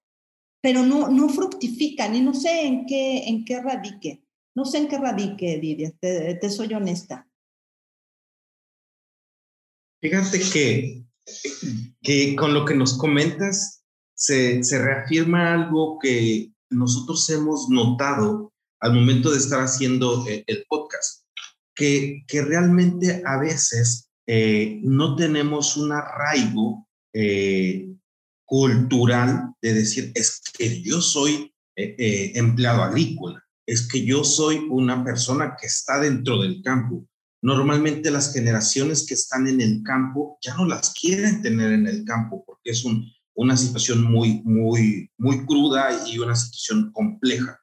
pero 0.62 0.84
no, 0.84 1.10
no 1.10 1.28
fructifican 1.28 2.16
y 2.16 2.22
no 2.22 2.34
sé 2.34 2.66
en 2.66 2.86
qué, 2.86 3.28
en 3.28 3.44
qué 3.44 3.62
radique. 3.62 4.24
No 4.56 4.64
sé 4.66 4.78
en 4.78 4.88
qué 4.88 4.98
radique, 4.98 5.58
Didia, 5.60 5.92
te, 6.00 6.36
te 6.36 6.50
soy 6.50 6.74
honesta. 6.74 7.28
Fíjate 10.02 10.40
que, 10.40 11.04
que 12.02 12.36
con 12.36 12.54
lo 12.54 12.66
que 12.66 12.76
nos 12.76 12.98
comentas 12.98 13.84
se, 14.14 14.64
se 14.64 14.80
reafirma 14.80 15.54
algo 15.54 15.98
que 16.00 16.51
nosotros 16.72 17.30
hemos 17.30 17.70
notado 17.70 18.52
al 18.80 18.94
momento 18.94 19.32
de 19.32 19.38
estar 19.38 19.62
haciendo 19.62 20.26
el, 20.28 20.44
el 20.48 20.66
podcast, 20.68 21.26
que, 21.76 22.24
que, 22.28 22.42
realmente 22.42 23.22
a 23.26 23.38
veces 23.38 24.10
eh, 24.28 24.80
no 24.84 25.16
tenemos 25.16 25.78
un 25.78 25.92
arraigo 25.92 26.88
eh, 27.14 27.92
cultural 28.46 29.54
de 29.62 29.74
decir, 29.74 30.12
es 30.14 30.42
que 30.58 30.82
yo 30.82 31.02
soy 31.02 31.54
eh, 31.78 31.96
eh, 31.98 32.32
empleado 32.36 32.84
agrícola, 32.84 33.42
es 33.66 33.88
que 33.88 34.06
yo 34.06 34.26
soy 34.26 34.58
una 34.70 35.06
persona 35.06 35.56
que 35.60 35.68
está 35.68 36.02
dentro 36.02 36.42
del 36.42 36.62
campo. 36.62 37.08
Normalmente 37.42 38.12
las 38.12 38.34
generaciones 38.34 39.06
que 39.08 39.14
están 39.14 39.48
en 39.48 39.62
el 39.62 39.82
campo 39.84 40.38
ya 40.42 40.56
no 40.58 40.66
las 40.66 40.94
quieren 40.94 41.42
tener 41.42 41.72
en 41.72 41.88
el 41.88 42.04
campo 42.04 42.44
porque 42.46 42.72
es 42.72 42.84
un, 42.84 43.10
una 43.36 43.58
situación 43.58 44.04
muy, 44.04 44.42
muy, 44.44 45.10
muy 45.18 45.46
cruda 45.46 46.08
y 46.08 46.20
una 46.20 46.36
situación 46.36 46.92
compleja. 46.92 47.60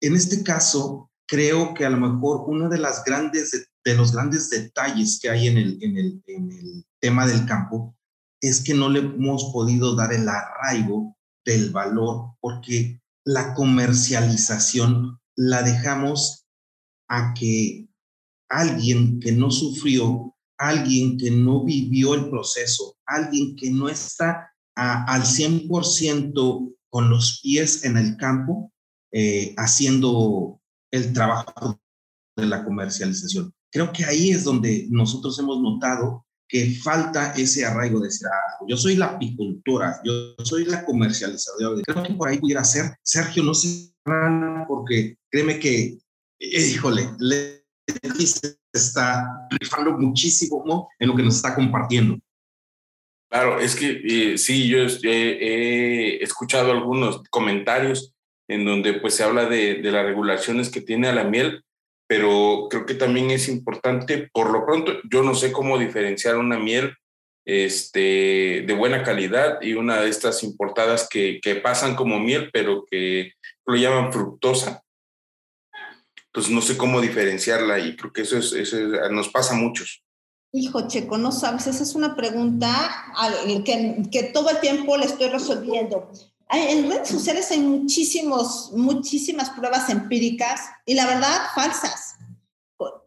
En 0.00 0.16
este 0.16 0.42
caso, 0.42 1.10
creo 1.26 1.74
que 1.74 1.84
a 1.84 1.90
lo 1.90 1.98
mejor 1.98 2.44
uno 2.46 2.68
de, 2.68 2.78
las 2.78 3.04
grandes, 3.04 3.70
de, 3.84 3.94
los 3.94 4.12
grandes 4.12 4.50
detalles 4.50 5.18
que 5.20 5.30
hay 5.30 5.48
en 5.48 5.58
el, 5.58 5.78
en 5.82 5.96
el, 5.96 6.22
en 6.26 6.52
el 6.52 6.84
tema 7.00 7.26
del 7.26 7.46
campo 7.46 7.96
es 8.40 8.62
que 8.64 8.74
no 8.74 8.88
le 8.88 9.00
hemos 9.00 9.50
podido 9.52 9.94
dar 9.94 10.12
el 10.12 10.28
arraigo 10.28 11.16
del 11.44 11.70
valor 11.70 12.32
porque 12.40 13.00
la 13.24 13.54
comercialización 13.54 15.20
la 15.36 15.62
dejamos 15.62 16.46
a 17.08 17.34
que 17.34 17.88
alguien 18.48 19.20
que 19.20 19.32
no 19.32 19.50
sufrió, 19.50 20.34
alguien 20.58 21.16
que 21.16 21.30
no 21.30 21.64
vivió 21.64 22.14
el 22.14 22.28
proceso, 22.30 22.96
alguien 23.06 23.56
que 23.56 23.70
no 23.70 23.88
está 23.88 24.49
al 24.74 25.22
100% 25.22 26.74
con 26.88 27.10
los 27.10 27.40
pies 27.42 27.84
en 27.84 27.96
el 27.96 28.16
campo, 28.16 28.72
eh, 29.12 29.54
haciendo 29.56 30.60
el 30.90 31.12
trabajo 31.12 31.80
de 32.36 32.46
la 32.46 32.64
comercialización. 32.64 33.52
Creo 33.70 33.92
que 33.92 34.04
ahí 34.04 34.30
es 34.30 34.44
donde 34.44 34.86
nosotros 34.90 35.38
hemos 35.38 35.60
notado 35.60 36.26
que 36.48 36.74
falta 36.82 37.32
ese 37.32 37.64
arraigo 37.64 38.00
de 38.00 38.08
decir, 38.08 38.26
ah, 38.26 38.64
yo 38.66 38.76
soy 38.76 38.96
la 38.96 39.06
apicultura, 39.06 40.00
yo 40.04 40.34
soy 40.42 40.64
la 40.64 40.84
comercializadora. 40.84 41.80
Creo 41.86 42.02
que 42.02 42.14
por 42.14 42.28
ahí 42.28 42.38
pudiera 42.38 42.64
ser. 42.64 42.96
Sergio, 43.04 43.44
no 43.44 43.54
sé, 43.54 43.94
porque 44.66 45.16
créeme 45.30 45.60
que, 45.60 45.98
híjole, 46.40 47.08
le 47.20 47.64
está 48.72 49.48
rifando 49.50 49.96
muchísimo 49.98 50.88
en 50.98 51.08
lo 51.08 51.16
que 51.16 51.22
nos 51.22 51.36
está 51.36 51.54
compartiendo. 51.54 52.18
Claro, 53.30 53.60
es 53.60 53.76
que 53.76 54.00
eh, 54.04 54.38
sí, 54.38 54.68
yo 54.68 54.78
he 54.80 56.22
escuchado 56.22 56.72
algunos 56.72 57.22
comentarios 57.30 58.12
en 58.48 58.64
donde 58.64 58.94
pues 58.94 59.14
se 59.14 59.22
habla 59.22 59.46
de, 59.46 59.76
de 59.76 59.92
las 59.92 60.04
regulaciones 60.04 60.68
que 60.70 60.80
tiene 60.80 61.08
a 61.08 61.14
la 61.14 61.24
miel 61.24 61.62
pero 62.10 62.66
creo 62.68 62.86
que 62.86 62.94
también 62.94 63.30
es 63.30 63.48
importante, 63.48 64.28
por 64.32 64.50
lo 64.50 64.66
pronto, 64.66 64.94
yo 65.08 65.22
no 65.22 65.32
sé 65.32 65.52
cómo 65.52 65.78
diferenciar 65.78 66.38
una 66.38 66.58
miel 66.58 66.96
este, 67.46 68.64
de 68.66 68.74
buena 68.76 69.04
calidad 69.04 69.62
y 69.62 69.74
una 69.74 70.00
de 70.00 70.08
estas 70.08 70.42
importadas 70.42 71.08
que, 71.08 71.38
que 71.40 71.54
pasan 71.54 71.94
como 71.94 72.18
miel, 72.18 72.50
pero 72.52 72.84
que 72.90 73.34
lo 73.64 73.76
llaman 73.76 74.12
fructosa. 74.12 74.82
Entonces 76.26 76.52
no 76.52 76.60
sé 76.60 76.76
cómo 76.76 77.00
diferenciarla 77.00 77.78
y 77.78 77.94
creo 77.94 78.12
que 78.12 78.22
eso, 78.22 78.38
es, 78.38 78.54
eso 78.54 78.76
nos 79.12 79.28
pasa 79.28 79.54
a 79.54 79.58
muchos. 79.58 80.02
Hijo, 80.52 80.88
Checo, 80.88 81.16
no 81.16 81.30
sabes, 81.30 81.66
esa 81.68 81.82
es 81.82 81.94
una 81.94 82.16
pregunta 82.16 82.70
que, 83.64 84.02
que 84.10 84.22
todo 84.24 84.50
el 84.50 84.60
tiempo 84.60 84.96
le 84.96 85.06
estoy 85.06 85.28
resolviendo 85.28 86.10
en 86.52 86.90
redes 86.90 87.08
sociales 87.08 87.50
hay 87.50 87.60
muchísimos, 87.60 88.72
muchísimas 88.72 89.50
pruebas 89.50 89.88
empíricas 89.88 90.60
y 90.84 90.94
la 90.94 91.06
verdad 91.06 91.42
falsas. 91.54 92.16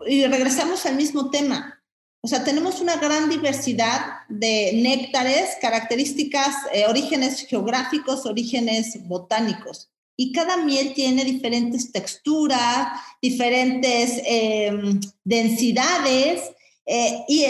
Y 0.07 0.25
regresamos 0.25 0.85
al 0.85 0.95
mismo 0.95 1.29
tema. 1.29 1.81
O 2.21 2.27
sea, 2.27 2.43
tenemos 2.43 2.79
una 2.79 2.95
gran 2.97 3.29
diversidad 3.29 3.99
de 4.29 4.71
néctares, 4.75 5.57
características, 5.59 6.55
eh, 6.71 6.85
orígenes 6.87 7.45
geográficos, 7.47 8.25
orígenes 8.25 9.05
botánicos. 9.07 9.89
Y 10.15 10.31
cada 10.31 10.57
miel 10.57 10.93
tiene 10.93 11.25
diferentes 11.25 11.91
texturas, 11.91 12.87
diferentes 13.21 14.21
em, 14.25 15.01
densidades. 15.25 16.51
Eh, 16.85 17.23
y, 17.27 17.45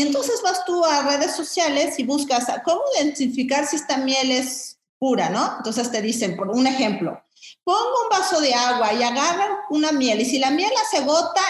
entonces 0.00 0.40
vas 0.44 0.64
tú 0.64 0.84
a 0.84 1.02
redes 1.02 1.34
sociales 1.34 1.98
y 1.98 2.04
buscas 2.04 2.46
cómo 2.64 2.82
identificar 2.96 3.66
si 3.66 3.76
esta 3.76 3.96
miel 3.96 4.30
es 4.30 4.78
pura, 4.98 5.28
¿no? 5.30 5.56
Entonces 5.56 5.90
te 5.90 6.02
dicen, 6.02 6.36
por 6.36 6.50
un 6.50 6.66
ejemplo, 6.66 7.22
pongo 7.64 8.02
un 8.04 8.08
vaso 8.10 8.40
de 8.40 8.54
agua 8.54 8.92
y 8.92 9.02
agarran 9.02 9.50
una 9.70 9.92
miel 9.92 10.20
y 10.20 10.24
si 10.24 10.38
la 10.38 10.50
miel 10.50 10.70
hace 10.82 11.04
gota, 11.04 11.42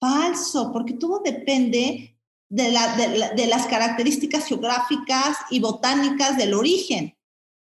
falso, 0.00 0.72
porque 0.72 0.94
todo 0.94 1.20
depende 1.24 2.16
de, 2.48 2.70
la, 2.70 2.96
de, 3.34 3.46
las 3.46 3.66
características 3.66 4.46
geográficas 4.46 5.38
y 5.50 5.60
botánicas 5.60 6.36
del 6.36 6.54
origen. 6.54 7.16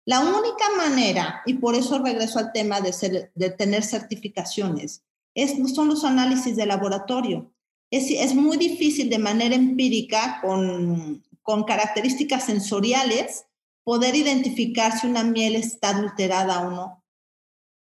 La 0.05 0.21
única 0.21 0.65
manera, 0.77 1.43
y 1.47 1.55
por 1.55 1.75
eso 1.75 1.99
regreso 1.99 2.39
al 2.39 2.53
tema 2.53 2.81
de, 2.81 3.31
de 3.35 3.51
tener 3.51 3.83
certificaciones, 3.83 5.03
es, 5.35 5.57
son 5.75 5.89
los 5.89 6.05
análisis 6.05 6.57
de 6.57 6.67
laboratorio. 6.67 7.53
Es, 7.91 8.34
muy 8.34 8.57
difícil 8.57 9.09
de 9.09 9.18
manera 9.18 9.55
empírica, 9.55 10.41
con, 10.43 11.22
características 11.66 12.45
sensoriales, 12.45 13.47
poder 13.84 14.16
identificar 14.16 14.99
si 14.99 15.07
una 15.07 15.22
miel 15.22 15.55
está 15.55 15.91
adulterada 15.91 16.66
o 16.66 16.70
no. 16.70 17.05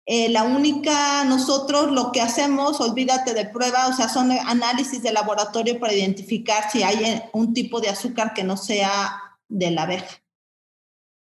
Eh, 0.07 0.29
la 0.29 0.43
única, 0.43 1.23
nosotros 1.23 1.91
lo 1.91 2.11
que 2.11 2.21
hacemos, 2.21 2.79
olvídate 2.79 3.33
de 3.33 3.45
prueba, 3.45 3.87
o 3.87 3.93
sea, 3.93 4.09
son 4.09 4.31
análisis 4.31 5.01
de 5.01 5.13
laboratorio 5.13 5.79
para 5.79 5.93
identificar 5.93 6.69
si 6.69 6.83
hay 6.83 7.23
un 7.33 7.53
tipo 7.53 7.81
de 7.81 7.89
azúcar 7.89 8.33
que 8.33 8.43
no 8.43 8.57
sea 8.57 9.19
de 9.47 9.71
la 9.71 9.83
abeja. 9.83 10.21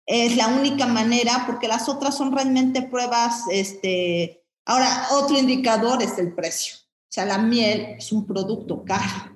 Es 0.08 0.36
la 0.36 0.48
única 0.48 0.88
manera, 0.88 1.44
porque 1.46 1.68
las 1.68 1.90
otras 1.90 2.18
son 2.18 2.32
realmente 2.32 2.82
pruebas, 2.82 3.44
este, 3.52 4.44
ahora, 4.66 5.08
otro 5.12 5.38
indicador 5.38 6.02
es 6.02 6.18
el 6.18 6.34
precio. 6.34 6.81
O 7.12 7.14
sea, 7.14 7.26
la 7.26 7.40
miel 7.40 7.96
es 7.98 8.14
un 8.14 8.26
producto 8.26 8.86
caro. 8.86 9.36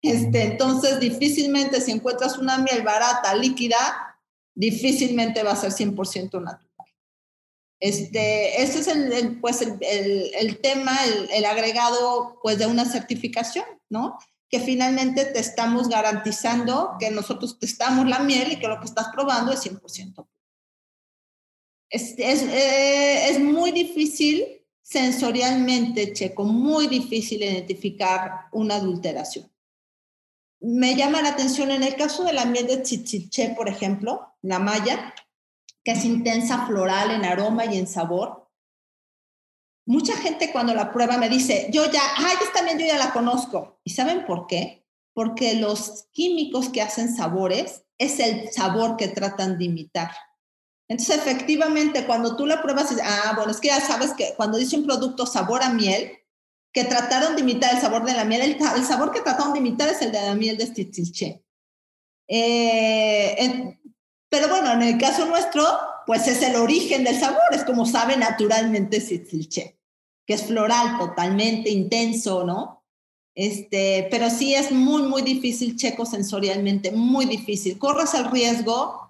Este, 0.00 0.44
entonces, 0.44 1.00
difícilmente 1.00 1.80
si 1.80 1.90
encuentras 1.90 2.38
una 2.38 2.58
miel 2.58 2.82
barata, 2.82 3.34
líquida, 3.34 4.16
difícilmente 4.54 5.42
va 5.42 5.50
a 5.50 5.56
ser 5.56 5.72
100% 5.72 6.40
natural. 6.40 6.86
Este, 7.80 8.62
ese 8.62 8.78
es 8.78 8.86
el, 8.86 9.40
pues 9.40 9.60
el, 9.60 9.76
el, 9.80 10.60
tema, 10.60 10.96
el, 11.32 11.44
agregado 11.44 12.38
pues 12.44 12.58
de 12.58 12.66
una 12.66 12.84
certificación, 12.84 13.64
¿no? 13.88 14.16
Que 14.48 14.60
finalmente 14.60 15.24
te 15.24 15.40
estamos 15.40 15.88
garantizando 15.88 16.92
que 17.00 17.10
nosotros 17.10 17.58
testamos 17.58 18.06
la 18.06 18.20
miel 18.20 18.52
y 18.52 18.60
que 18.60 18.68
lo 18.68 18.78
que 18.78 18.86
estás 18.86 19.08
probando 19.12 19.50
es 19.50 19.64
100%. 19.66 20.28
Es, 21.88 22.14
es, 22.18 22.42
eh, 22.42 23.30
es 23.30 23.40
muy 23.40 23.72
difícil 23.72 24.59
sensorialmente, 24.82 26.12
Checo, 26.12 26.44
muy 26.44 26.86
difícil 26.86 27.42
identificar 27.42 28.46
una 28.52 28.76
adulteración. 28.76 29.50
Me 30.60 30.94
llama 30.94 31.22
la 31.22 31.30
atención 31.30 31.70
en 31.70 31.82
el 31.82 31.96
caso 31.96 32.24
de 32.24 32.32
la 32.32 32.44
miel 32.44 32.66
de 32.66 32.82
chichiche, 32.82 33.54
por 33.56 33.68
ejemplo, 33.68 34.34
la 34.42 34.58
maya, 34.58 35.14
que 35.82 35.92
es 35.92 36.04
intensa 36.04 36.66
floral 36.66 37.12
en 37.12 37.24
aroma 37.24 37.64
y 37.64 37.78
en 37.78 37.86
sabor. 37.86 38.50
Mucha 39.86 40.16
gente 40.16 40.52
cuando 40.52 40.74
la 40.74 40.92
prueba 40.92 41.16
me 41.16 41.30
dice, 41.30 41.68
yo 41.72 41.90
ya, 41.90 42.02
ay, 42.16 42.36
esta 42.42 42.62
miel 42.62 42.78
yo 42.78 42.86
ya 42.86 42.98
la 42.98 43.12
conozco. 43.12 43.80
¿Y 43.84 43.90
saben 43.90 44.26
por 44.26 44.46
qué? 44.46 44.86
Porque 45.14 45.54
los 45.54 46.08
químicos 46.12 46.68
que 46.68 46.82
hacen 46.82 47.14
sabores 47.14 47.84
es 47.96 48.20
el 48.20 48.52
sabor 48.52 48.96
que 48.96 49.08
tratan 49.08 49.58
de 49.58 49.64
imitar. 49.64 50.10
Entonces, 50.90 51.18
efectivamente, 51.18 52.04
cuando 52.04 52.34
tú 52.34 52.46
la 52.46 52.60
pruebas, 52.60 52.92
ah, 53.04 53.34
bueno, 53.36 53.52
es 53.52 53.60
que 53.60 53.68
ya 53.68 53.80
sabes 53.80 54.12
que 54.12 54.34
cuando 54.36 54.58
dice 54.58 54.76
un 54.76 54.84
producto 54.84 55.24
sabor 55.24 55.62
a 55.62 55.70
miel, 55.70 56.18
que 56.72 56.82
trataron 56.82 57.36
de 57.36 57.42
imitar 57.42 57.72
el 57.72 57.80
sabor 57.80 58.04
de 58.04 58.12
la 58.12 58.24
miel, 58.24 58.42
el, 58.42 58.84
sabor 58.84 59.12
que 59.12 59.20
trataron 59.20 59.52
de 59.52 59.60
imitar 59.60 59.88
es 59.88 60.02
el 60.02 60.10
de 60.10 60.20
la 60.20 60.34
miel 60.34 60.58
de 60.58 60.66
Stitilche. 60.66 61.44
Eh, 62.26 63.78
pero 64.28 64.48
bueno, 64.48 64.72
en 64.72 64.82
el 64.82 64.98
caso 64.98 65.26
nuestro, 65.26 65.64
pues 66.06 66.26
es 66.26 66.42
el 66.42 66.56
origen 66.56 67.04
del 67.04 67.20
sabor, 67.20 67.40
es 67.52 67.62
como 67.62 67.86
sabe 67.86 68.16
naturalmente 68.16 69.00
Stitilche, 69.00 69.78
que 70.26 70.34
es 70.34 70.42
floral, 70.42 70.98
totalmente 70.98 71.70
intenso, 71.70 72.42
¿no? 72.42 72.84
Este, 73.36 74.08
pero 74.10 74.28
sí 74.28 74.56
es 74.56 74.72
muy, 74.72 75.02
muy 75.02 75.22
difícil 75.22 75.76
checo 75.76 76.04
sensorialmente, 76.04 76.90
muy 76.90 77.26
difícil. 77.26 77.78
Corres 77.78 78.12
el 78.14 78.28
riesgo 78.28 79.09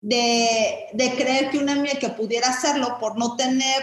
de, 0.00 0.86
de 0.92 1.14
creer 1.14 1.50
que 1.50 1.58
una 1.58 1.74
miel 1.74 1.98
que 1.98 2.10
pudiera 2.10 2.48
hacerlo 2.48 2.98
por 3.00 3.18
no 3.18 3.36
tener 3.36 3.82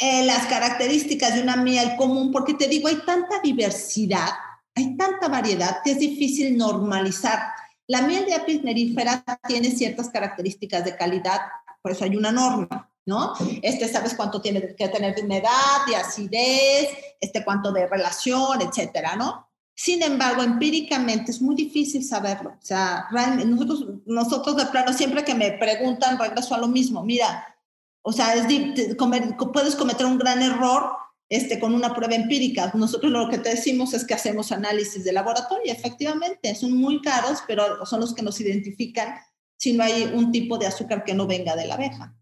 eh, 0.00 0.24
las 0.24 0.46
características 0.46 1.34
de 1.34 1.42
una 1.42 1.56
miel 1.56 1.94
común, 1.96 2.32
porque 2.32 2.54
te 2.54 2.68
digo, 2.68 2.88
hay 2.88 3.02
tanta 3.04 3.40
diversidad, 3.40 4.30
hay 4.74 4.96
tanta 4.96 5.28
variedad 5.28 5.78
que 5.84 5.92
es 5.92 5.98
difícil 5.98 6.56
normalizar. 6.56 7.38
La 7.86 8.02
miel 8.02 8.24
de 8.24 8.34
apis 8.34 8.62
tiene 9.46 9.70
ciertas 9.70 10.08
características 10.08 10.84
de 10.84 10.96
calidad, 10.96 11.40
por 11.82 11.92
eso 11.92 12.04
hay 12.04 12.16
una 12.16 12.32
norma, 12.32 12.90
¿no? 13.04 13.34
Este, 13.62 13.88
sabes 13.88 14.14
cuánto 14.14 14.40
tiene 14.40 14.74
que 14.74 14.88
tener 14.88 15.14
de 15.14 15.22
humedad, 15.22 15.86
de 15.86 15.96
acidez, 15.96 16.88
este, 17.20 17.44
cuánto 17.44 17.70
de 17.70 17.86
relación, 17.86 18.62
etcétera, 18.62 19.16
¿no? 19.16 19.50
Sin 19.76 20.02
embargo, 20.02 20.42
empíricamente 20.42 21.32
es 21.32 21.42
muy 21.42 21.56
difícil 21.56 22.04
saberlo. 22.04 22.50
O 22.50 22.64
sea, 22.64 23.08
nosotros, 23.44 23.86
nosotros 24.06 24.56
de 24.56 24.66
plano, 24.66 24.92
siempre 24.92 25.24
que 25.24 25.34
me 25.34 25.52
preguntan, 25.52 26.18
regreso 26.18 26.54
a 26.54 26.58
lo 26.58 26.68
mismo. 26.68 27.04
Mira, 27.04 27.56
o 28.02 28.12
sea, 28.12 28.34
es, 28.34 28.46
puedes 29.52 29.74
cometer 29.74 30.06
un 30.06 30.18
gran 30.18 30.42
error 30.42 30.92
este, 31.28 31.58
con 31.58 31.74
una 31.74 31.92
prueba 31.92 32.14
empírica. 32.14 32.70
Nosotros 32.74 33.10
lo 33.10 33.28
que 33.28 33.38
te 33.38 33.50
decimos 33.50 33.94
es 33.94 34.06
que 34.06 34.14
hacemos 34.14 34.52
análisis 34.52 35.02
de 35.02 35.12
laboratorio. 35.12 35.72
Efectivamente, 35.72 36.54
son 36.54 36.76
muy 36.76 37.02
caros, 37.02 37.40
pero 37.48 37.84
son 37.84 37.98
los 37.98 38.14
que 38.14 38.22
nos 38.22 38.40
identifican 38.40 39.16
si 39.56 39.72
no 39.72 39.82
hay 39.82 40.04
un 40.04 40.30
tipo 40.30 40.56
de 40.56 40.66
azúcar 40.66 41.02
que 41.02 41.14
no 41.14 41.26
venga 41.26 41.56
de 41.56 41.66
la 41.66 41.74
abeja. 41.74 42.14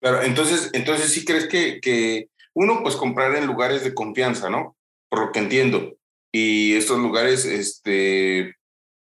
Claro, 0.00 0.22
entonces, 0.22 0.70
entonces 0.74 1.12
sí 1.12 1.24
crees 1.24 1.48
que, 1.48 1.80
que 1.80 2.28
uno, 2.54 2.82
pues 2.84 2.94
comprar 2.94 3.34
en 3.34 3.46
lugares 3.46 3.82
de 3.82 3.94
confianza, 3.94 4.48
¿no? 4.48 4.76
Por 5.08 5.26
lo 5.26 5.32
que 5.32 5.40
entiendo 5.40 5.96
y 6.32 6.74
estos 6.74 6.98
lugares, 6.98 7.44
este, 7.44 8.56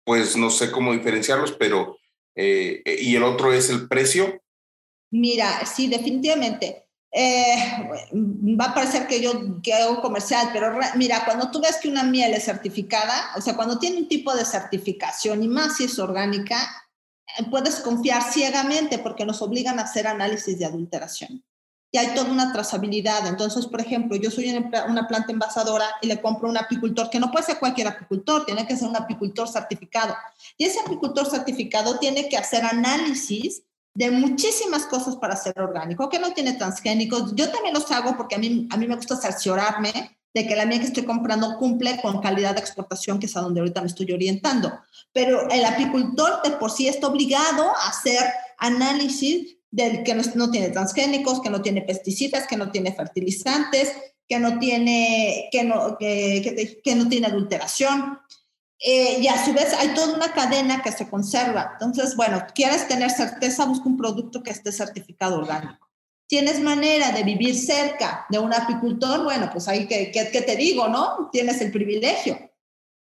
pues 0.05 0.38
no 0.38 0.49
sé 0.49 0.72
cómo 0.72 0.93
diferenciarlos, 0.93 1.51
pero, 1.51 1.97
eh, 2.36 2.82
y 3.01 3.15
el 3.15 3.24
otro 3.24 3.53
es 3.53 3.70
el 3.70 3.89
precio. 3.89 4.41
Mira, 5.11 5.65
sí, 5.65 5.88
definitivamente. 5.88 6.86
Eh, 7.11 7.55
va 8.59 8.65
a 8.65 8.74
parecer 8.74 9.07
que 9.07 9.20
yo 9.20 9.61
que 9.63 9.74
hago 9.74 9.99
comercial, 10.01 10.49
pero 10.53 10.80
mira, 10.95 11.26
cuando 11.26 11.49
tú 11.49 11.59
ves 11.59 11.78
que 11.82 11.89
una 11.89 12.03
miel 12.03 12.34
es 12.34 12.45
certificada, 12.45 13.32
o 13.36 13.41
sea, 13.41 13.55
cuando 13.55 13.80
tiene 13.80 13.97
un 13.97 14.07
tipo 14.07 14.34
de 14.36 14.45
certificación 14.45 15.41
y 15.43 15.47
más 15.47 15.78
si 15.78 15.86
es 15.86 15.97
orgánica, 15.97 16.57
eh, 17.38 17.43
puedes 17.49 17.80
confiar 17.80 18.22
ciegamente 18.32 18.99
porque 18.99 19.26
nos 19.26 19.41
obligan 19.41 19.80
a 19.80 19.84
hacer 19.84 20.07
análisis 20.07 20.57
de 20.59 20.65
adulteración 20.65 21.43
y 21.91 21.97
hay 21.97 22.13
toda 22.13 22.31
una 22.31 22.53
trazabilidad. 22.53 23.25
Entonces, 23.27 23.65
por 23.65 23.81
ejemplo, 23.81 24.15
yo 24.15 24.29
soy 24.29 24.49
una 24.49 25.07
planta 25.07 25.31
envasadora 25.31 25.85
y 26.01 26.07
le 26.07 26.21
compro 26.21 26.47
a 26.47 26.51
un 26.51 26.57
apicultor, 26.57 27.09
que 27.09 27.19
no 27.19 27.31
puede 27.31 27.45
ser 27.45 27.59
cualquier 27.59 27.87
apicultor, 27.87 28.45
tiene 28.45 28.67
que 28.67 28.77
ser 28.77 28.87
un 28.87 28.95
apicultor 28.95 29.47
certificado. 29.47 30.15
Y 30.57 30.65
ese 30.65 30.79
apicultor 30.79 31.29
certificado 31.29 31.97
tiene 31.97 32.29
que 32.29 32.37
hacer 32.37 32.63
análisis 32.63 33.63
de 33.95 34.11
muchísimas 34.11 34.85
cosas 34.85 35.15
para 35.15 35.35
ser 35.35 35.59
orgánico, 35.59 36.09
que 36.09 36.19
no 36.19 36.31
tiene 36.33 36.53
transgénicos. 36.53 37.33
Yo 37.35 37.51
también 37.51 37.73
los 37.73 37.91
hago 37.91 38.15
porque 38.15 38.35
a 38.35 38.37
mí, 38.37 38.67
a 38.69 38.77
mí 38.77 38.87
me 38.87 38.95
gusta 38.95 39.15
cerciorarme 39.15 40.17
de 40.31 40.47
que 40.47 40.55
la 40.55 40.67
mía 40.67 40.79
que 40.79 40.85
estoy 40.85 41.05
comprando 41.05 41.57
cumple 41.57 41.99
con 42.01 42.21
calidad 42.21 42.53
de 42.53 42.61
exportación, 42.61 43.19
que 43.19 43.25
es 43.25 43.35
a 43.35 43.41
donde 43.41 43.61
ahorita 43.61 43.81
me 43.81 43.87
estoy 43.87 44.11
orientando. 44.11 44.71
Pero 45.11 45.49
el 45.49 45.65
apicultor 45.65 46.43
de 46.43 46.51
por 46.51 46.69
sí 46.69 46.87
está 46.87 47.07
obligado 47.07 47.67
a 47.75 47.89
hacer 47.89 48.23
análisis 48.59 49.57
del 49.72 50.03
que 50.03 50.15
no, 50.15 50.51
tiene 50.51 50.70
transgénicos, 50.70 51.41
que 51.41 51.49
no 51.49 51.61
tiene 51.61 51.82
pesticidas, 51.82 52.47
que 52.47 52.57
no 52.57 52.72
tiene 52.72 52.93
fertilizantes, 52.93 53.91
que 54.28 54.39
no 54.39 54.59
tiene, 54.59 55.49
que 55.51 55.63
no, 55.63 55.97
que, 55.97 56.80
que, 56.84 56.95
no 56.95 57.07
tiene 57.07 57.28
adulteración. 57.28 58.20
Eh, 58.80 59.20
y 59.20 59.28
a 59.28 59.43
su 59.43 59.53
vez 59.53 59.74
hay 59.74 59.89
toda 59.89 60.15
una 60.15 60.34
cadena 60.34 60.82
que 60.82 60.91
se 60.91 61.09
conserva. 61.09 61.72
Entonces, 61.74 62.15
bueno, 62.15 62.41
quieres 62.55 62.88
tener 62.88 63.11
certeza, 63.11 63.65
busca 63.65 63.89
un 63.89 63.97
producto 63.97 64.41
que 64.41 64.51
esté 64.51 64.72
certificado 64.72 65.39
orgánico. 65.39 65.89
Tienes 66.28 66.61
manera 66.61 67.11
de 67.11 67.24
vivir 67.24 67.55
cerca 67.55 68.26
de 68.30 68.39
un 68.39 68.53
apicultor, 68.53 69.24
bueno, 69.24 69.49
pues 69.51 69.67
ahí 69.67 69.88
que, 69.88 70.11
que 70.11 70.41
te 70.41 70.55
digo, 70.55 70.88
¿no? 70.88 71.30
Tienes 71.32 71.59
el 71.61 71.72
privilegio. 71.72 72.38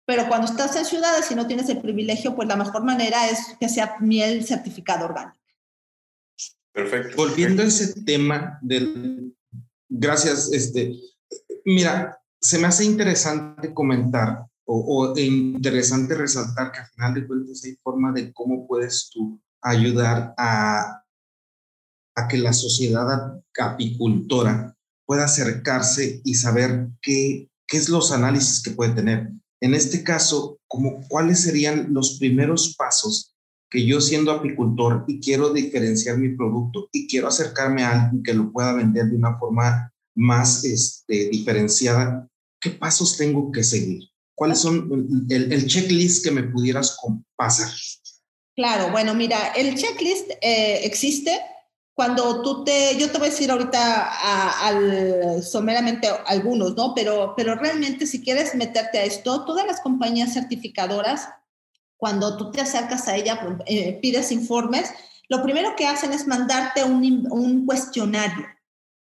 Pero 0.05 0.27
cuando 0.27 0.45
estás 0.45 0.75
en 0.75 0.85
ciudades 0.85 1.29
y 1.31 1.35
no 1.35 1.47
tienes 1.47 1.67
el 1.69 1.81
privilegio, 1.81 2.35
pues 2.35 2.47
la 2.47 2.55
mejor 2.55 2.83
manera 2.83 3.27
es 3.27 3.55
que 3.59 3.67
sea 3.67 3.97
miel 3.99 4.45
certificado 4.45 5.05
orgánico. 5.05 5.34
Perfecto. 6.75 7.15
Volviendo 7.15 7.61
a 7.61 7.65
ese 7.65 8.01
tema 8.03 8.59
del... 8.61 9.33
Gracias, 9.87 10.51
este... 10.51 10.93
Mira, 11.63 12.19
se 12.39 12.59
me 12.59 12.67
hace 12.67 12.83
interesante 12.83 13.73
comentar 13.73 14.45
o, 14.65 15.13
o, 15.13 15.17
interesante 15.17 16.15
resaltar 16.15 16.71
que 16.71 16.79
al 16.79 16.87
final 16.87 17.13
de 17.13 17.27
cuentas 17.27 17.63
hay 17.63 17.75
forma 17.81 18.11
de 18.11 18.33
cómo 18.33 18.67
puedes 18.67 19.09
tú 19.09 19.41
ayudar 19.61 20.33
a, 20.37 21.03
a 22.15 22.27
que 22.27 22.37
la 22.37 22.51
sociedad 22.51 23.41
apicultora 23.57 24.75
pueda 25.05 25.25
acercarse 25.25 26.21
y 26.25 26.35
saber 26.35 26.89
qué, 27.01 27.49
qué 27.67 27.77
es 27.77 27.89
los 27.89 28.11
análisis 28.11 28.61
que 28.61 28.71
puede 28.71 28.93
tener. 28.93 29.31
En 29.61 29.73
este 29.73 30.03
caso, 30.03 30.59
como, 30.67 31.07
¿cuáles 31.07 31.41
serían 31.41 31.93
los 31.93 32.19
primeros 32.19 32.75
pasos 32.75 33.34
que 33.69 33.85
yo 33.85 33.99
siendo 33.99 34.31
apicultor 34.31 35.05
y 35.07 35.19
quiero 35.19 35.51
diferenciar 35.51 36.17
mi 36.17 36.29
producto 36.29 36.89
y 36.91 37.07
quiero 37.07 37.27
acercarme 37.27 37.83
a 37.83 38.03
alguien 38.03 38.23
que 38.23 38.33
lo 38.33 38.51
pueda 38.51 38.73
vender 38.73 39.05
de 39.05 39.15
una 39.15 39.37
forma 39.37 39.91
más 40.15 40.63
este, 40.63 41.29
diferenciada, 41.29 42.27
¿qué 42.59 42.71
pasos 42.71 43.17
tengo 43.17 43.51
que 43.51 43.63
seguir? 43.63 44.03
¿Cuáles 44.33 44.59
son 44.59 45.07
el, 45.29 45.67
checklist 45.67 46.23
que 46.23 46.31
me 46.31 46.43
pudieras 46.43 46.97
pasar? 47.35 47.69
Claro, 48.55 48.91
bueno, 48.91 49.13
mira, 49.13 49.47
el 49.55 49.75
checklist 49.75 50.31
eh, 50.41 50.85
existe 50.85 51.31
cuando 51.93 52.41
tú 52.41 52.65
te, 52.65 52.97
yo 52.97 53.09
te 53.09 53.17
voy 53.17 53.27
a 53.27 53.31
decir 53.31 53.49
ahorita 53.49 54.65
al, 54.67 55.41
someramente 55.41 56.09
algunos, 56.27 56.75
¿no? 56.75 56.93
Pero, 56.93 57.33
pero 57.37 57.55
realmente 57.55 58.05
si 58.05 58.21
quieres 58.21 58.53
meterte 58.53 58.99
a 58.99 59.05
esto, 59.05 59.45
todas 59.45 59.65
las 59.65 59.79
compañías 59.79 60.33
certificadoras 60.33 61.29
cuando 62.05 62.37
tú 62.37 62.51
te 62.51 62.61
acercas 62.61 63.07
a 63.07 63.15
ella, 63.15 63.41
pues, 63.41 63.55
eh, 63.65 63.97
pides 63.99 64.31
informes, 64.31 64.93
lo 65.27 65.41
primero 65.41 65.75
que 65.75 65.87
hacen 65.87 66.13
es 66.13 66.27
mandarte 66.27 66.83
un, 66.83 67.25
un 67.31 67.65
cuestionario. 67.65 68.45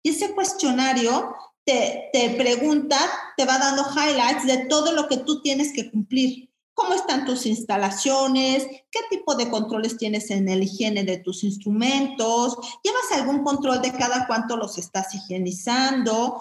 Y 0.04 0.10
ese 0.10 0.30
cuestionario 0.30 1.34
te, 1.64 2.10
te, 2.12 2.30
pregunta, 2.30 2.96
te 3.36 3.44
va 3.44 3.58
dando 3.58 3.82
highlights 3.82 4.46
de 4.46 4.66
todo 4.66 4.92
lo 4.92 5.08
que 5.08 5.16
tú 5.16 5.42
tienes 5.42 5.72
que 5.72 5.90
cumplir 5.90 6.51
cómo 6.82 6.94
están 6.94 7.24
tus 7.24 7.46
instalaciones, 7.46 8.66
qué 8.90 8.98
tipo 9.08 9.36
de 9.36 9.48
controles 9.48 9.96
tienes 9.96 10.30
en 10.30 10.48
el 10.48 10.64
higiene 10.64 11.04
de 11.04 11.18
tus 11.18 11.44
instrumentos, 11.44 12.56
llevas 12.82 13.20
algún 13.20 13.44
control 13.44 13.80
de 13.80 13.92
cada 13.92 14.26
cuánto 14.26 14.56
los 14.56 14.78
estás 14.78 15.14
higienizando, 15.14 16.40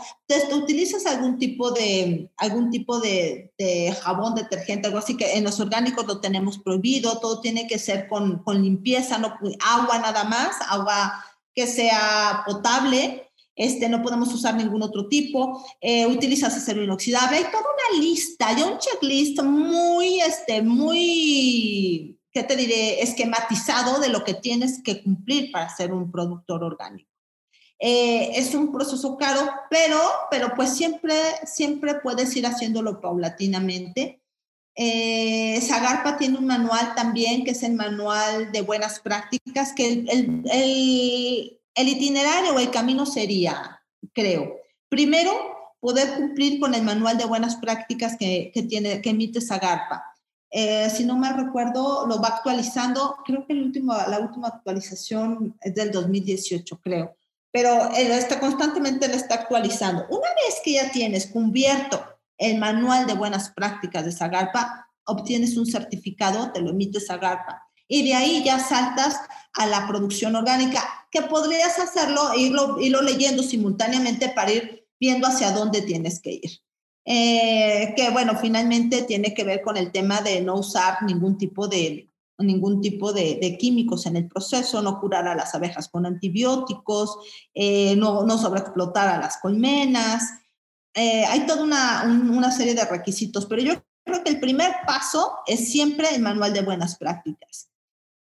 utilizas 0.53 1.05
algún 1.05 1.37
tipo 1.37 1.71
de 1.71 2.31
algún 2.37 2.71
tipo 2.71 2.99
de, 2.99 3.53
de, 3.57 3.95
jabón, 4.01 4.33
detergente, 4.33 4.87
algo 4.87 4.99
así 4.99 5.15
que 5.15 5.37
en 5.37 5.43
los 5.43 5.59
orgánicos 5.59 6.07
lo 6.07 6.19
tenemos 6.19 6.57
prohibido, 6.57 7.19
todo 7.19 7.39
tiene 7.39 7.67
que 7.67 7.77
ser 7.77 8.07
con, 8.07 8.39
con 8.39 8.63
limpieza, 8.63 9.19
no 9.19 9.37
agua 9.59 9.99
nada 9.99 10.23
más, 10.23 10.55
agua 10.69 11.23
que 11.53 11.67
sea 11.67 12.43
potable, 12.47 13.30
este, 13.55 13.89
no 13.89 14.01
podemos 14.01 14.33
usar 14.33 14.55
ningún 14.55 14.81
otro 14.81 15.07
tipo, 15.07 15.63
eh, 15.81 16.05
utilizas 16.07 16.55
acero 16.55 16.83
inoxidable, 16.83 17.37
hay 17.37 17.43
toda 17.43 17.63
una 17.63 17.99
lista, 17.99 18.47
hay 18.47 18.63
un 18.63 18.77
checklist 18.77 19.41
muy, 19.43 20.21
este, 20.21 20.61
muy, 20.61 22.19
¿qué 22.31 22.43
te 22.43 22.55
diré?, 22.55 23.01
esquematizado 23.01 23.99
de 23.99 24.09
lo 24.09 24.23
que 24.23 24.35
tienes 24.35 24.81
que 24.83 25.03
cumplir 25.03 25.51
para 25.51 25.69
ser 25.75 25.93
un 25.93 26.11
productor 26.11 26.63
orgánico. 26.63 27.09
Eh, 27.83 28.33
es 28.35 28.53
un 28.53 28.71
proceso 28.71 29.17
caro, 29.17 29.41
pero, 29.69 29.99
pero 30.29 30.53
pues 30.55 30.75
siempre, 30.75 31.15
siempre 31.45 31.95
puedes 31.95 32.35
ir 32.35 32.45
haciéndolo 32.45 33.01
paulatinamente. 33.01 34.21
Eh, 34.75 35.59
Zagarpa 35.61 36.15
tiene 36.15 36.37
un 36.37 36.45
manual 36.45 36.93
también, 36.95 37.43
que 37.43 37.51
es 37.51 37.63
el 37.63 37.73
manual 37.73 38.51
de 38.51 38.61
buenas 38.61 38.99
prácticas, 38.99 39.73
que 39.73 39.87
el, 39.87 40.09
el, 40.09 40.43
el 40.51 41.61
itinerario 41.76 42.53
o 42.53 42.59
el 42.59 42.72
camino 42.72 43.05
sería, 43.05 43.82
creo, 44.13 44.57
primero, 44.89 45.32
poder 45.80 46.15
cumplir 46.15 46.59
con 46.59 46.74
el 46.74 46.84
manual 46.84 47.17
de 47.17 47.26
buenas 47.26 47.55
prácticas 47.55 48.17
que, 48.17 48.51
que 48.53 48.63
tiene, 48.63 49.01
que 49.01 49.11
emite 49.11 49.41
Zagarpa. 49.41 50.03
Eh, 50.51 50.89
si 50.89 51.05
no 51.05 51.17
me 51.17 51.32
recuerdo, 51.32 52.05
lo 52.07 52.22
va 52.22 52.28
actualizando, 52.30 53.15
creo 53.26 53.45
que 53.47 53.53
el 53.53 53.63
último, 53.63 53.93
la 53.93 54.19
última 54.19 54.49
actualización 54.49 55.57
es 55.61 55.74
del 55.74 55.91
2018, 55.91 56.80
creo 56.82 57.15
pero 57.51 57.91
está 57.91 58.39
constantemente 58.39 59.07
lo 59.07 59.15
está 59.15 59.36
actualizando. 59.36 60.05
Una 60.09 60.28
vez 60.30 60.61
que 60.63 60.74
ya 60.74 60.91
tienes 60.91 61.28
cubierto 61.28 62.01
el 62.38 62.57
manual 62.57 63.05
de 63.05 63.13
buenas 63.13 63.51
prácticas 63.51 64.05
de 64.05 64.11
Zagarpa, 64.11 64.88
obtienes 65.05 65.57
un 65.57 65.65
certificado, 65.65 66.51
te 66.51 66.61
lo 66.61 66.72
emite 66.72 66.99
Zagarpa. 66.99 67.67
Y 67.91 68.03
de 68.03 68.13
ahí 68.13 68.41
ya 68.41 68.57
saltas 68.57 69.17
a 69.53 69.67
la 69.67 69.85
producción 69.85 70.37
orgánica, 70.37 70.81
que 71.11 71.23
podrías 71.23 71.77
hacerlo 71.77 72.31
e 72.31 72.39
irlo, 72.39 72.79
irlo 72.79 73.01
leyendo 73.01 73.43
simultáneamente 73.43 74.29
para 74.29 74.53
ir 74.53 74.87
viendo 74.97 75.27
hacia 75.27 75.51
dónde 75.51 75.81
tienes 75.81 76.21
que 76.21 76.31
ir. 76.41 76.51
Eh, 77.03 77.93
que 77.97 78.09
bueno, 78.11 78.37
finalmente 78.39 79.01
tiene 79.01 79.33
que 79.33 79.43
ver 79.43 79.61
con 79.61 79.75
el 79.75 79.91
tema 79.91 80.21
de 80.21 80.39
no 80.39 80.55
usar 80.55 81.03
ningún 81.03 81.37
tipo 81.37 81.67
de, 81.67 82.09
ningún 82.37 82.79
tipo 82.79 83.11
de, 83.11 83.57
químicos 83.59 84.05
en 84.05 84.15
el 84.15 84.29
proceso, 84.29 84.81
no 84.81 85.01
curar 85.01 85.27
a 85.27 85.35
las 85.35 85.53
abejas 85.53 85.89
con 85.89 86.05
antibióticos, 86.05 87.17
eh, 87.53 87.97
no, 87.97 88.23
no 88.23 88.37
sobreexplotar 88.37 89.09
a 89.09 89.19
las 89.19 89.35
colmenas. 89.35 90.23
Eh, 90.93 91.25
hay 91.25 91.41
toda 91.45 91.65
una, 91.65 92.03
una, 92.05 92.51
serie 92.51 92.73
de 92.73 92.85
requisitos, 92.85 93.45
pero 93.47 93.61
yo 93.61 93.73
creo 94.05 94.23
que 94.23 94.29
el 94.29 94.39
primer 94.39 94.71
paso 94.87 95.39
es 95.45 95.69
siempre 95.69 96.15
el 96.15 96.21
manual 96.21 96.53
de 96.53 96.61
buenas 96.61 96.97
prácticas. 96.97 97.70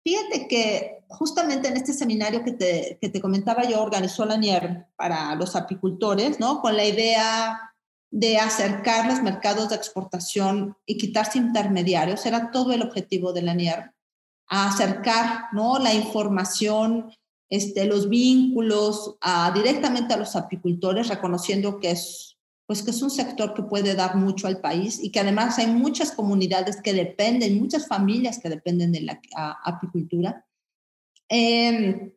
Fíjate 0.03 0.47
que 0.47 1.03
justamente 1.07 1.69
en 1.69 1.77
este 1.77 1.93
seminario 1.93 2.43
que 2.43 2.51
te, 2.51 2.97
que 2.99 3.09
te 3.09 3.21
comentaba 3.21 3.63
yo 3.63 3.81
organizó 3.81 4.25
la 4.25 4.37
NIER 4.37 4.87
para 4.95 5.33
los 5.35 5.55
apicultores, 5.55 6.39
¿no? 6.39 6.61
Con 6.61 6.75
la 6.75 6.85
idea 6.85 7.73
de 8.11 8.37
acercar 8.37 9.07
los 9.07 9.21
mercados 9.21 9.69
de 9.69 9.75
exportación 9.75 10.77
y 10.85 10.97
quitarse 10.97 11.37
intermediarios, 11.37 12.25
era 12.25 12.51
todo 12.51 12.73
el 12.73 12.81
objetivo 12.81 13.33
de 13.33 13.41
la 13.41 13.53
NIER 13.53 13.93
acercar 14.47 15.45
¿no? 15.51 15.79
la 15.79 15.93
información, 15.93 17.11
este, 17.49 17.85
los 17.85 18.09
vínculos 18.09 19.17
directamente 19.53 20.13
a 20.13 20.17
los 20.17 20.35
apicultores, 20.35 21.07
reconociendo 21.07 21.79
que 21.79 21.91
es, 21.91 22.32
pues 22.65 22.81
que 22.81 22.91
es 22.91 23.01
un 23.01 23.11
sector 23.11 23.53
que 23.53 23.63
puede 23.63 23.95
dar 23.95 24.15
mucho 24.15 24.47
al 24.47 24.61
país 24.61 24.99
y 25.01 25.11
que 25.11 25.19
además 25.19 25.59
hay 25.59 25.67
muchas 25.67 26.11
comunidades 26.11 26.81
que 26.81 26.93
dependen, 26.93 27.59
muchas 27.59 27.87
familias 27.87 28.39
que 28.39 28.49
dependen 28.49 28.91
de 28.91 29.01
la 29.01 29.19
apicultura. 29.63 30.45
Eh, 31.29 32.13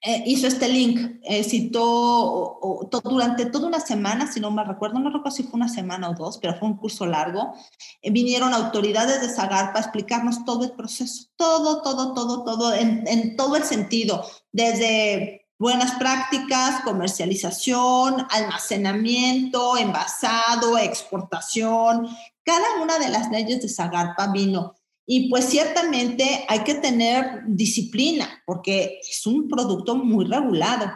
eh, 0.00 0.22
hizo 0.26 0.46
este 0.46 0.68
link, 0.68 1.18
eh, 1.24 1.42
citó 1.42 2.60
durante 3.02 3.46
toda 3.46 3.66
una 3.66 3.80
semana, 3.80 4.30
si 4.30 4.38
no 4.38 4.52
me 4.52 4.62
recuerdo, 4.62 5.00
no 5.00 5.10
recuerdo 5.10 5.32
si 5.32 5.42
fue 5.42 5.54
una 5.54 5.68
semana 5.68 6.08
o 6.08 6.14
dos, 6.14 6.38
pero 6.38 6.54
fue 6.54 6.68
un 6.68 6.76
curso 6.76 7.04
largo, 7.04 7.52
eh, 8.00 8.12
vinieron 8.12 8.54
autoridades 8.54 9.20
de 9.20 9.28
Zagarpa 9.28 9.80
a 9.80 9.82
explicarnos 9.82 10.44
todo 10.44 10.64
el 10.64 10.70
proceso, 10.70 11.26
todo, 11.34 11.82
todo, 11.82 12.14
todo, 12.14 12.44
todo, 12.44 12.74
en, 12.74 13.08
en 13.08 13.36
todo 13.36 13.56
el 13.56 13.64
sentido, 13.64 14.24
desde 14.52 15.37
buenas 15.58 15.92
prácticas, 15.96 16.82
comercialización, 16.82 18.26
almacenamiento, 18.30 19.76
envasado, 19.76 20.78
exportación, 20.78 22.08
cada 22.44 22.82
una 22.82 22.98
de 22.98 23.08
las 23.08 23.30
leyes 23.30 23.60
de 23.60 23.68
Zagarpa 23.68 24.28
vino 24.32 24.74
y 25.10 25.28
pues 25.30 25.46
ciertamente 25.46 26.44
hay 26.48 26.60
que 26.60 26.74
tener 26.74 27.42
disciplina 27.46 28.42
porque 28.46 29.00
es 29.00 29.26
un 29.26 29.48
producto 29.48 29.96
muy 29.96 30.26
regulado. 30.26 30.92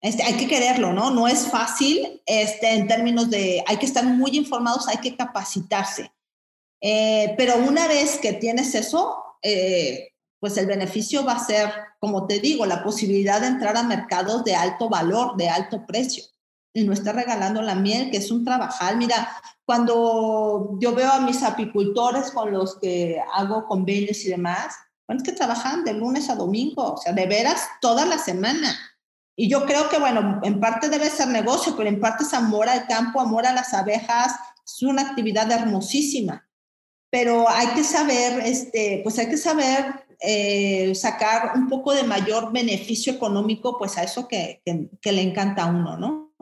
Este, 0.00 0.24
hay 0.24 0.34
que 0.34 0.48
quererlo, 0.48 0.92
¿no? 0.92 1.12
No 1.12 1.28
es 1.28 1.46
fácil 1.46 2.20
este, 2.26 2.74
en 2.74 2.88
términos 2.88 3.30
de, 3.30 3.62
hay 3.66 3.76
que 3.76 3.86
estar 3.86 4.04
muy 4.04 4.36
informados, 4.36 4.88
hay 4.88 4.96
que 4.98 5.16
capacitarse. 5.16 6.12
Eh, 6.80 7.34
pero 7.38 7.56
una 7.56 7.86
vez 7.86 8.18
que 8.18 8.32
tienes 8.32 8.74
eso, 8.74 9.16
eh, 9.42 10.11
pues 10.42 10.56
el 10.56 10.66
beneficio 10.66 11.24
va 11.24 11.34
a 11.34 11.44
ser, 11.44 11.70
como 12.00 12.26
te 12.26 12.40
digo, 12.40 12.66
la 12.66 12.82
posibilidad 12.82 13.40
de 13.40 13.46
entrar 13.46 13.76
a 13.76 13.84
mercados 13.84 14.42
de 14.42 14.56
alto 14.56 14.88
valor, 14.88 15.36
de 15.36 15.48
alto 15.48 15.86
precio. 15.86 16.24
Y 16.74 16.82
no 16.82 16.92
estar 16.92 17.14
regalando 17.14 17.62
la 17.62 17.76
miel, 17.76 18.10
que 18.10 18.16
es 18.16 18.28
un 18.32 18.44
trabajar. 18.44 18.96
Mira, 18.96 19.28
cuando 19.64 20.76
yo 20.80 20.96
veo 20.96 21.12
a 21.12 21.20
mis 21.20 21.44
apicultores 21.44 22.32
con 22.32 22.50
los 22.50 22.76
que 22.80 23.22
hago 23.32 23.68
convenios 23.68 24.24
y 24.24 24.30
demás, 24.30 24.74
bueno, 25.06 25.22
es 25.22 25.28
que 25.28 25.36
trabajan 25.36 25.84
de 25.84 25.92
lunes 25.92 26.28
a 26.28 26.34
domingo, 26.34 26.94
o 26.94 26.96
sea, 26.96 27.12
de 27.12 27.26
veras 27.28 27.68
toda 27.80 28.04
la 28.04 28.18
semana. 28.18 28.76
Y 29.36 29.48
yo 29.48 29.64
creo 29.64 29.88
que, 29.88 30.00
bueno, 30.00 30.40
en 30.42 30.58
parte 30.58 30.88
debe 30.88 31.08
ser 31.08 31.28
negocio, 31.28 31.76
pero 31.76 31.88
en 31.88 32.00
parte 32.00 32.24
es 32.24 32.34
amor 32.34 32.68
al 32.68 32.88
campo, 32.88 33.20
amor 33.20 33.46
a 33.46 33.52
las 33.52 33.72
abejas, 33.74 34.32
es 34.66 34.82
una 34.82 35.02
actividad 35.02 35.48
hermosísima. 35.52 36.48
Pero 37.12 37.48
hay 37.48 37.68
que 37.74 37.84
saber, 37.84 38.40
este, 38.44 39.02
pues 39.04 39.18
hay 39.20 39.28
que 39.28 39.36
saber 39.36 40.01
eh, 40.24 40.94
sacar 40.94 41.52
un 41.56 41.68
poco 41.68 41.92
de 41.92 42.04
mayor 42.04 42.52
beneficio 42.52 43.12
económico, 43.12 43.76
pues 43.76 43.98
a 43.98 44.04
eso 44.04 44.28
que, 44.28 44.62
le 44.64 45.22
encanta 45.22 45.64
a 45.64 45.66
uno, 45.66 45.96
¿no? 45.96 46.32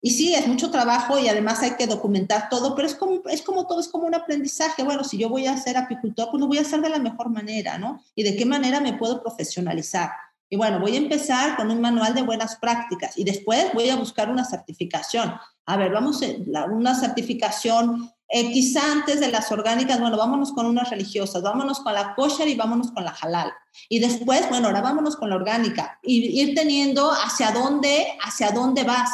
Y 0.00 0.12
sí, 0.12 0.34
es 0.34 0.46
mucho 0.46 0.70
trabajo 0.70 1.18
y 1.18 1.28
además 1.28 1.60
hay 1.60 1.72
que 1.72 1.86
documentar 1.86 2.48
todo, 2.48 2.74
pero 2.74 2.86
es 2.86 2.94
como, 2.94 3.20
es 3.28 3.42
como 3.42 3.66
todo, 3.66 3.80
es 3.80 3.88
como 3.88 4.06
un 4.06 4.14
aprendizaje. 4.14 4.82
Bueno, 4.82 5.04
si 5.04 5.18
yo 5.18 5.28
voy 5.28 5.46
a 5.46 5.56
ser 5.56 5.76
apicultor, 5.76 6.30
pues 6.30 6.40
lo 6.40 6.46
voy 6.46 6.58
a 6.58 6.62
hacer 6.62 6.80
de 6.80 6.88
la 6.88 7.00
mejor 7.00 7.30
manera, 7.30 7.78
¿no? 7.78 8.00
Y 8.14 8.22
de 8.22 8.36
qué 8.36 8.46
manera 8.46 8.80
me 8.80 8.94
puedo 8.94 9.20
profesionalizar. 9.20 10.10
Y 10.48 10.56
bueno, 10.56 10.80
voy 10.80 10.94
a 10.94 10.98
empezar 10.98 11.56
con 11.56 11.70
un 11.70 11.80
manual 11.80 12.14
de 12.14 12.22
buenas 12.22 12.56
prácticas 12.56 13.18
y 13.18 13.24
después 13.24 13.66
voy 13.74 13.90
a 13.90 13.96
buscar 13.96 14.30
una 14.30 14.44
certificación. 14.44 15.34
A 15.66 15.76
ver, 15.76 15.92
vamos 15.92 16.22
a 16.22 16.64
una 16.64 16.94
certificación 16.94 18.10
eh, 18.28 18.52
quizá 18.52 18.92
antes 18.92 19.20
de 19.20 19.28
las 19.28 19.50
orgánicas, 19.50 20.00
bueno, 20.00 20.16
vámonos 20.16 20.52
con 20.52 20.66
unas 20.66 20.90
religiosas, 20.90 21.42
vámonos 21.42 21.80
con 21.80 21.94
la 21.94 22.14
kosher 22.14 22.48
y 22.48 22.54
vámonos 22.54 22.92
con 22.92 23.04
la 23.04 23.16
halal. 23.20 23.52
Y 23.88 23.98
después, 24.00 24.48
bueno, 24.48 24.68
ahora 24.68 24.82
vámonos 24.82 25.16
con 25.16 25.30
la 25.30 25.36
orgánica 25.36 25.98
y 26.02 26.40
ir 26.42 26.54
teniendo 26.54 27.10
hacia 27.10 27.52
dónde, 27.52 28.06
hacia 28.20 28.50
dónde 28.50 28.84
vas 28.84 29.10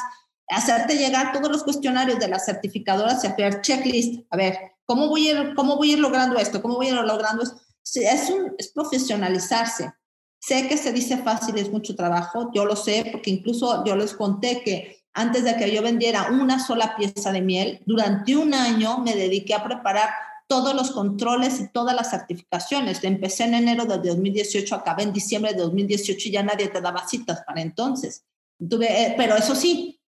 hacerte 0.48 0.96
llegar 0.96 1.32
todos 1.32 1.50
los 1.50 1.64
cuestionarios 1.64 2.18
de 2.18 2.28
las 2.28 2.44
certificadoras 2.44 3.24
y 3.24 3.28
hacer 3.28 3.60
checklist. 3.60 4.24
A 4.30 4.36
ver, 4.36 4.58
¿cómo 4.84 5.08
voy 5.08 5.28
a 5.28 5.32
ir, 5.32 5.54
cómo 5.54 5.76
voy 5.76 5.90
a 5.90 5.92
ir 5.94 5.98
logrando 5.98 6.36
esto? 6.36 6.60
¿Cómo 6.60 6.76
voy 6.76 6.86
a 6.86 6.90
ir 6.90 6.96
logrando 6.96 7.42
esto? 7.42 7.60
Es, 7.94 8.30
un, 8.30 8.54
es 8.58 8.68
profesionalizarse. 8.68 9.92
Sé 10.38 10.68
que 10.68 10.76
se 10.76 10.92
dice 10.92 11.16
fácil, 11.18 11.56
es 11.56 11.70
mucho 11.70 11.96
trabajo, 11.96 12.50
yo 12.54 12.66
lo 12.66 12.76
sé, 12.76 13.08
porque 13.10 13.30
incluso 13.30 13.82
yo 13.84 13.96
les 13.96 14.12
conté 14.12 14.62
que 14.62 15.03
antes 15.14 15.44
de 15.44 15.56
que 15.56 15.72
yo 15.72 15.80
vendiera 15.80 16.28
una 16.30 16.58
sola 16.58 16.96
pieza 16.96 17.32
de 17.32 17.40
miel, 17.40 17.80
durante 17.86 18.36
un 18.36 18.52
año 18.52 18.98
me 18.98 19.14
dediqué 19.14 19.54
a 19.54 19.64
preparar 19.64 20.10
todos 20.46 20.74
los 20.74 20.90
controles 20.90 21.60
y 21.60 21.68
todas 21.68 21.94
las 21.94 22.10
certificaciones. 22.10 23.02
Empecé 23.02 23.44
en 23.44 23.54
enero 23.54 23.86
de 23.86 23.96
2018, 23.96 24.74
acabé 24.74 25.04
en 25.04 25.12
diciembre 25.12 25.52
de 25.52 25.62
2018 25.62 26.28
y 26.28 26.32
ya 26.32 26.42
nadie 26.42 26.68
te 26.68 26.80
daba 26.80 27.06
citas 27.08 27.42
para 27.46 27.62
entonces. 27.62 28.24
Tuve, 28.68 28.86
eh, 28.86 29.14
pero 29.16 29.36
eso 29.36 29.54
sí, 29.54 30.00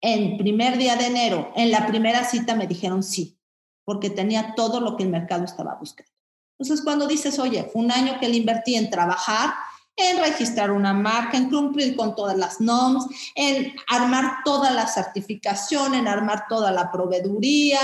en 0.00 0.38
primer 0.38 0.78
día 0.78 0.96
de 0.96 1.06
enero, 1.06 1.52
en 1.56 1.70
la 1.70 1.86
primera 1.86 2.24
cita 2.24 2.54
me 2.54 2.66
dijeron 2.66 3.02
sí, 3.02 3.38
porque 3.84 4.10
tenía 4.10 4.54
todo 4.54 4.80
lo 4.80 4.96
que 4.96 5.02
el 5.02 5.10
mercado 5.10 5.44
estaba 5.44 5.74
buscando. 5.74 6.10
Entonces, 6.58 6.84
cuando 6.84 7.06
dices, 7.06 7.38
oye, 7.38 7.64
fue 7.64 7.82
un 7.82 7.90
año 7.90 8.18
que 8.20 8.28
le 8.28 8.36
invertí 8.36 8.76
en 8.76 8.90
trabajar, 8.90 9.54
en 9.96 10.18
registrar 10.18 10.70
una 10.70 10.92
marca, 10.92 11.36
en 11.36 11.50
cumplir 11.50 11.96
con 11.96 12.14
todas 12.14 12.36
las 12.36 12.60
normas, 12.60 13.06
en 13.34 13.74
armar 13.88 14.38
toda 14.44 14.70
la 14.70 14.86
certificación, 14.86 15.94
en 15.94 16.08
armar 16.08 16.46
toda 16.48 16.70
la 16.70 16.90
proveeduría, 16.90 17.80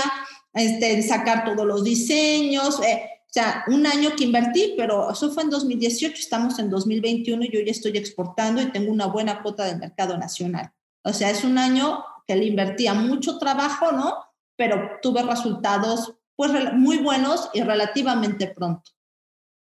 este, 0.53 0.93
en 0.93 1.03
sacar 1.03 1.45
todos 1.45 1.65
los 1.65 1.83
diseños. 1.83 2.81
Eh, 2.81 3.03
o 3.29 3.31
sea, 3.31 3.63
un 3.67 3.85
año 3.85 4.15
que 4.15 4.23
invertí, 4.23 4.73
pero 4.75 5.11
eso 5.11 5.31
fue 5.31 5.43
en 5.43 5.51
2018, 5.51 6.15
estamos 6.15 6.57
en 6.57 6.69
2021 6.69 7.45
y 7.45 7.51
yo 7.51 7.59
ya 7.61 7.71
estoy 7.71 7.95
exportando 7.95 8.61
y 8.61 8.71
tengo 8.71 8.91
una 8.91 9.05
buena 9.05 9.43
cuota 9.43 9.65
del 9.65 9.77
mercado 9.77 10.17
nacional. 10.17 10.71
O 11.03 11.13
sea, 11.13 11.29
es 11.29 11.43
un 11.43 11.59
año 11.59 12.03
que 12.27 12.35
le 12.35 12.45
invertía 12.45 12.93
mucho 12.95 13.37
trabajo, 13.37 13.91
¿no? 13.91 14.15
Pero 14.55 14.99
tuve 15.01 15.21
resultados 15.21 16.15
pues 16.35 16.51
muy 16.73 16.97
buenos 16.97 17.49
y 17.53 17.61
relativamente 17.61 18.47
pronto. 18.47 18.91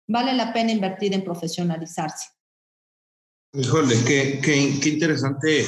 Vale 0.07 0.33
la 0.33 0.53
pena 0.53 0.73
invertir 0.73 1.13
en 1.13 1.25
profesionalizarse. 1.25 2.38
Híjole, 3.55 3.97
qué, 4.07 4.41
qué, 4.43 4.79
qué 4.81 4.89
interesante 4.91 5.65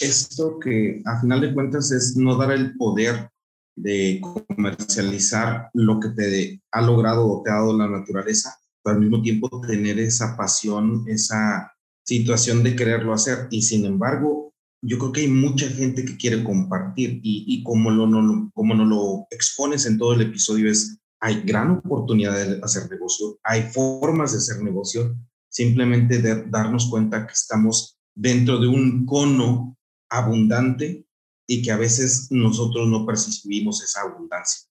esto 0.00 0.58
que 0.58 1.00
a 1.04 1.20
final 1.20 1.40
de 1.40 1.54
cuentas 1.54 1.92
es 1.92 2.16
no 2.16 2.36
dar 2.36 2.52
el 2.52 2.76
poder 2.76 3.30
de 3.76 4.20
comercializar 4.20 5.70
lo 5.74 6.00
que 6.00 6.08
te 6.10 6.62
ha 6.72 6.82
logrado 6.82 7.26
o 7.26 7.42
te 7.42 7.50
ha 7.50 7.54
dado 7.54 7.76
la 7.76 7.88
naturaleza, 7.88 8.56
pero 8.82 8.96
al 8.96 9.00
mismo 9.00 9.22
tiempo 9.22 9.60
tener 9.60 9.98
esa 9.98 10.36
pasión, 10.36 11.04
esa 11.06 11.72
situación 12.04 12.62
de 12.62 12.74
quererlo 12.74 13.12
hacer. 13.12 13.46
Y 13.50 13.62
sin 13.62 13.84
embargo, 13.84 14.52
yo 14.82 14.98
creo 14.98 15.12
que 15.12 15.20
hay 15.22 15.28
mucha 15.28 15.68
gente 15.68 16.04
que 16.04 16.16
quiere 16.16 16.42
compartir 16.42 17.20
y, 17.22 17.44
y 17.46 17.62
como, 17.62 17.90
lo, 17.90 18.06
no, 18.06 18.50
como 18.54 18.74
no 18.74 18.84
lo 18.84 19.26
expones 19.30 19.86
en 19.86 19.98
todo 19.98 20.14
el 20.14 20.22
episodio 20.22 20.70
es, 20.70 20.98
hay 21.20 21.42
gran 21.42 21.70
oportunidad 21.70 22.34
de 22.34 22.60
hacer 22.62 22.90
negocio, 22.90 23.38
hay 23.44 23.62
formas 23.70 24.32
de 24.32 24.38
hacer 24.38 24.60
negocio, 24.60 25.16
simplemente 25.52 26.18
de 26.18 26.44
darnos 26.44 26.88
cuenta 26.88 27.26
que 27.26 27.34
estamos 27.34 27.98
dentro 28.14 28.58
de 28.58 28.68
un 28.68 29.04
cono 29.06 29.76
abundante 30.08 31.06
y 31.46 31.62
que 31.62 31.70
a 31.70 31.76
veces 31.76 32.28
nosotros 32.30 32.88
no 32.88 33.06
percibimos 33.06 33.82
esa 33.82 34.00
abundancia. 34.00 34.68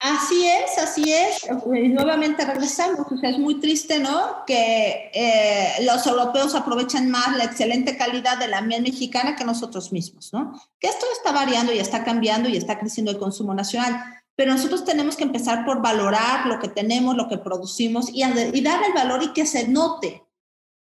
Así 0.00 0.46
es, 0.46 0.78
así 0.78 1.12
es. 1.12 1.44
nuevamente 1.66 2.44
regresamos. 2.44 3.00
O 3.10 3.16
sea, 3.16 3.30
es 3.30 3.38
muy 3.38 3.58
triste, 3.58 3.98
¿no? 3.98 4.44
Que 4.46 5.10
eh, 5.12 5.72
los 5.82 6.06
europeos 6.06 6.54
aprovechan 6.54 7.10
más 7.10 7.36
la 7.36 7.44
excelente 7.44 7.96
calidad 7.96 8.38
de 8.38 8.46
la 8.46 8.60
miel 8.60 8.82
mexicana 8.82 9.34
que 9.34 9.44
nosotros 9.44 9.92
mismos, 9.92 10.32
¿no? 10.32 10.52
Que 10.78 10.86
esto 10.86 11.04
está 11.16 11.32
variando 11.32 11.72
y 11.72 11.78
está 11.78 12.04
cambiando 12.04 12.48
y 12.48 12.56
está 12.56 12.78
creciendo 12.78 13.10
el 13.10 13.18
consumo 13.18 13.54
nacional. 13.54 14.17
Pero 14.38 14.52
nosotros 14.52 14.84
tenemos 14.84 15.16
que 15.16 15.24
empezar 15.24 15.64
por 15.64 15.82
valorar 15.82 16.46
lo 16.46 16.60
que 16.60 16.68
tenemos, 16.68 17.16
lo 17.16 17.28
que 17.28 17.38
producimos 17.38 18.08
y, 18.10 18.22
y 18.22 18.60
dar 18.60 18.84
el 18.84 18.92
valor 18.94 19.20
y 19.24 19.32
que 19.32 19.44
se 19.44 19.66
note, 19.66 20.22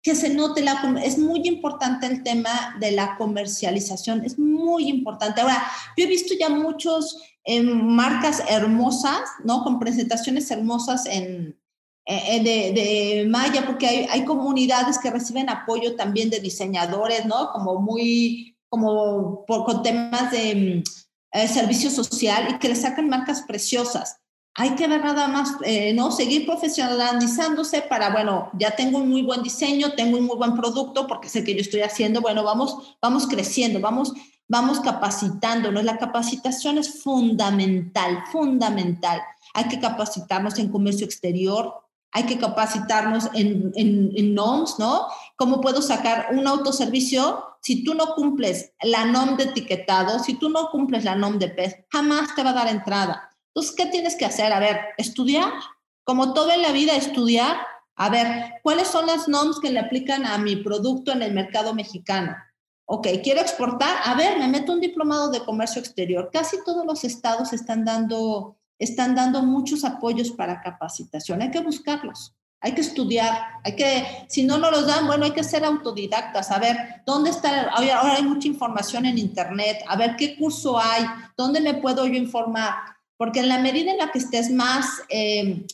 que 0.02 0.16
se 0.16 0.34
note, 0.34 0.60
la, 0.60 0.82
es 1.04 1.18
muy 1.18 1.46
importante 1.46 2.06
el 2.06 2.24
tema 2.24 2.76
de 2.80 2.90
la 2.90 3.16
comercialización, 3.16 4.24
es 4.24 4.40
muy 4.40 4.88
importante. 4.88 5.40
Ahora, 5.40 5.62
yo 5.96 6.02
he 6.02 6.08
visto 6.08 6.34
ya 6.36 6.48
muchos 6.48 7.22
eh, 7.44 7.62
marcas 7.62 8.42
hermosas, 8.48 9.20
¿no? 9.44 9.62
Con 9.62 9.78
presentaciones 9.78 10.50
hermosas 10.50 11.06
en, 11.06 11.56
eh, 12.06 12.42
de, 12.42 12.72
de, 12.72 13.28
Maya, 13.28 13.64
porque 13.64 13.86
hay, 13.86 14.06
hay, 14.10 14.24
comunidades 14.24 14.98
que 14.98 15.12
reciben 15.12 15.48
apoyo 15.48 15.94
también 15.94 16.28
de 16.28 16.40
diseñadores, 16.40 17.24
¿no? 17.24 17.52
Como 17.52 17.80
muy, 17.80 18.56
como 18.68 19.44
por, 19.46 19.64
con 19.64 19.84
temas 19.84 20.32
de 20.32 20.82
eh, 21.34 21.46
servicio 21.46 21.90
social 21.90 22.48
y 22.50 22.58
que 22.58 22.68
le 22.68 22.76
sacan 22.76 23.08
marcas 23.10 23.42
preciosas 23.42 24.20
hay 24.56 24.76
que 24.76 24.86
ver 24.86 25.02
nada 25.02 25.26
más, 25.26 25.56
eh, 25.64 25.92
¿no? 25.94 26.12
Seguir 26.12 26.46
profesionalizándose 26.46 27.82
para, 27.82 28.10
bueno, 28.10 28.50
ya 28.56 28.70
tengo 28.70 28.98
un 28.98 29.10
muy 29.10 29.22
buen 29.22 29.42
diseño, 29.42 29.94
tengo 29.94 30.16
un 30.16 30.26
muy 30.26 30.36
buen 30.36 30.54
producto, 30.54 31.08
porque 31.08 31.28
sé 31.28 31.42
que 31.42 31.54
yo 31.54 31.60
estoy 31.60 31.80
haciendo, 31.80 32.20
bueno, 32.20 32.44
vamos, 32.44 32.96
vamos 33.02 33.26
creciendo, 33.26 33.80
vamos, 33.80 34.12
vamos 34.46 34.78
capacitándonos. 34.78 35.82
La 35.82 35.98
capacitación 35.98 36.78
es 36.78 37.02
fundamental, 37.02 38.22
fundamental. 38.30 39.22
Hay 39.54 39.64
que 39.64 39.80
capacitarnos 39.80 40.56
en 40.60 40.70
comercio 40.70 41.04
exterior, 41.04 41.74
hay 42.12 42.22
que 42.22 42.38
capacitarnos 42.38 43.30
en, 43.34 43.72
en, 43.74 44.12
en 44.14 44.34
NOMS, 44.34 44.78
¿no? 44.78 45.08
¿Cómo 45.34 45.60
puedo 45.60 45.82
sacar 45.82 46.28
un 46.30 46.46
autoservicio 46.46 47.44
si 47.64 47.82
tú 47.82 47.94
no 47.94 48.14
cumples 48.14 48.74
la 48.82 49.06
NOM 49.06 49.38
de 49.38 49.44
etiquetado, 49.44 50.18
si 50.18 50.34
tú 50.34 50.50
no 50.50 50.68
cumples 50.68 51.02
la 51.02 51.14
NOM 51.14 51.38
de 51.38 51.48
PES, 51.48 51.76
jamás 51.90 52.34
te 52.34 52.42
va 52.42 52.50
a 52.50 52.52
dar 52.54 52.68
entrada. 52.68 53.30
Entonces, 53.48 53.74
¿qué 53.74 53.86
tienes 53.86 54.16
que 54.16 54.26
hacer? 54.26 54.52
A 54.52 54.60
ver, 54.60 54.80
estudiar, 54.98 55.50
como 56.04 56.34
todo 56.34 56.52
en 56.52 56.60
la 56.60 56.72
vida, 56.72 56.94
estudiar, 56.94 57.56
a 57.96 58.10
ver, 58.10 58.56
¿cuáles 58.62 58.88
son 58.88 59.06
las 59.06 59.28
normas 59.28 59.60
que 59.60 59.70
le 59.70 59.80
aplican 59.80 60.26
a 60.26 60.36
mi 60.36 60.56
producto 60.56 61.12
en 61.12 61.22
el 61.22 61.32
mercado 61.32 61.72
mexicano? 61.72 62.36
Ok, 62.84 63.08
quiero 63.22 63.40
exportar, 63.40 63.96
a 64.04 64.14
ver, 64.14 64.38
me 64.38 64.48
meto 64.48 64.74
un 64.74 64.80
diplomado 64.80 65.30
de 65.30 65.42
comercio 65.42 65.80
exterior. 65.80 66.28
Casi 66.30 66.58
todos 66.66 66.84
los 66.84 67.02
estados 67.02 67.54
están 67.54 67.86
dando, 67.86 68.58
están 68.78 69.14
dando 69.14 69.42
muchos 69.42 69.84
apoyos 69.84 70.32
para 70.32 70.60
capacitación. 70.60 71.40
Hay 71.40 71.50
que 71.50 71.62
buscarlos, 71.62 72.34
hay 72.64 72.72
que 72.72 72.80
estudiar, 72.80 73.60
hay 73.62 73.76
que, 73.76 74.26
si 74.28 74.42
no 74.42 74.58
nos 74.58 74.70
los 74.72 74.86
dan, 74.86 75.06
bueno, 75.06 75.24
hay 75.24 75.32
que 75.32 75.44
ser 75.44 75.64
autodidactas, 75.64 76.50
a 76.50 76.58
ver, 76.58 77.02
¿dónde 77.06 77.30
está? 77.30 77.68
Ahora 77.68 78.14
hay 78.14 78.22
mucha 78.22 78.48
información 78.48 79.04
en 79.04 79.18
internet, 79.18 79.84
a 79.86 79.96
ver 79.96 80.16
qué 80.16 80.34
curso 80.36 80.78
hay, 80.78 81.04
dónde 81.36 81.60
me 81.60 81.74
puedo 81.74 82.06
yo 82.06 82.14
informar 82.14 82.74
porque 83.16 83.40
en 83.40 83.48
la 83.48 83.58
medida 83.58 83.92
en 83.92 83.98
la 83.98 84.10
que 84.10 84.18
estés 84.18 84.50
más, 84.50 85.02
eh, 85.08 85.66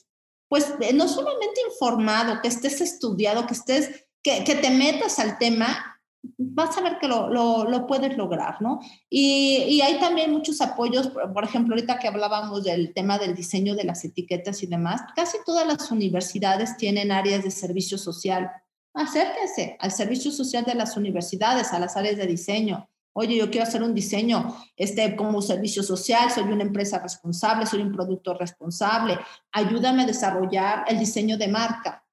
pues 0.49 0.75
no 0.95 1.09
solamente 1.09 1.61
informado, 1.71 2.41
que 2.41 2.49
estés 2.49 2.81
estudiado, 2.81 3.47
que 3.47 3.55
estés, 3.55 4.07
que, 4.23 4.45
que 4.45 4.57
te 4.57 4.71
metas 4.71 5.19
al 5.19 5.39
tema, 5.39 6.00
vas 6.23 6.77
a 6.77 6.83
ver 6.83 6.99
que 6.99 7.09
lo, 7.09 7.29
lo, 7.29 7.87
puedes 7.87 8.17
lograr, 8.17 8.61
¿no? 8.61 8.81
Y, 9.09 9.65
y, 9.69 9.81
hay 9.81 9.99
también 9.99 10.33
muchos 10.33 10.61
apoyos, 10.61 11.09
por 11.09 11.45
ejemplo, 11.45 11.75
ahorita 11.75 11.99
que 11.99 12.09
hablábamos 12.09 12.65
del 12.65 12.93
tema 12.93 13.19
del 13.19 13.35
diseño 13.35 13.75
de 13.75 13.85
las 13.85 14.05
etiquetas 14.05 14.63
y 14.63 14.67
demás, 14.67 15.03
casi 15.17 15.39
todas 15.45 15.67
las 15.67 15.91
universidades 15.91 16.77
tienen 16.77 17.13
áreas 17.13 17.45
de 17.45 17.51
servicio 17.51 17.99
social. 17.99 18.51
Acérquense 18.93 19.77
al 19.81 19.93
servicio 19.93 20.31
social 20.31 20.65
de 20.65 20.75
las 20.75 20.97
universidades, 20.97 21.73
a 21.73 21.79
las 21.79 21.97
áreas 21.97 22.17
de 22.17 22.27
diseño. 22.27 22.89
Oye, 23.13 23.37
yo 23.37 23.51
quiero 23.51 23.67
hacer 23.67 23.83
un 23.83 23.95
diseño 23.95 24.57
este, 24.77 25.17
como 25.17 25.43
servicio 25.43 25.83
social, 25.83 26.31
soy 26.31 26.45
una 26.45 26.63
empresa 26.63 26.99
responsable, 26.99 27.67
soy 27.67 27.83
un 27.83 27.93
producto 27.93 28.35
responsable, 28.35 29.19
ayúdame 29.53 30.03
a 30.03 30.07
desarrollar 30.07 30.85
el 30.89 30.99
diseño 30.99 31.37
de 31.37 31.49
marca. 31.49 32.05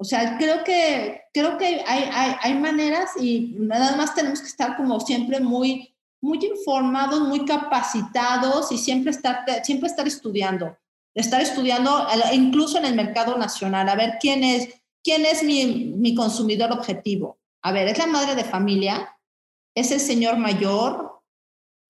O 0.00 0.04
sea, 0.04 0.38
creo 0.38 0.64
que, 0.64 1.24
creo 1.34 1.58
que 1.58 1.66
hay, 1.86 2.10
hay, 2.10 2.36
hay 2.40 2.54
maneras 2.54 3.10
y 3.20 3.54
nada 3.58 3.96
más 3.96 4.14
tenemos 4.14 4.40
que 4.40 4.46
estar 4.46 4.74
como 4.78 4.98
siempre 4.98 5.40
muy, 5.40 5.94
muy 6.22 6.38
informados, 6.42 7.20
muy 7.20 7.44
capacitados 7.44 8.72
y 8.72 8.78
siempre 8.78 9.10
estar, 9.10 9.44
siempre 9.62 9.90
estar 9.90 10.06
estudiando, 10.06 10.74
estar 11.14 11.42
estudiando 11.42 12.06
incluso 12.32 12.78
en 12.78 12.86
el 12.86 12.94
mercado 12.94 13.36
nacional, 13.36 13.90
a 13.90 13.94
ver 13.94 14.14
quién 14.18 14.42
es, 14.42 14.70
quién 15.04 15.26
es 15.26 15.42
mi, 15.42 15.92
mi 15.94 16.14
consumidor 16.14 16.72
objetivo. 16.72 17.38
A 17.62 17.70
ver, 17.70 17.86
¿es 17.86 17.98
la 17.98 18.06
madre 18.06 18.34
de 18.34 18.44
familia? 18.44 19.14
es 19.74 19.90
el 19.90 20.00
señor 20.00 20.36
mayor, 20.36 21.22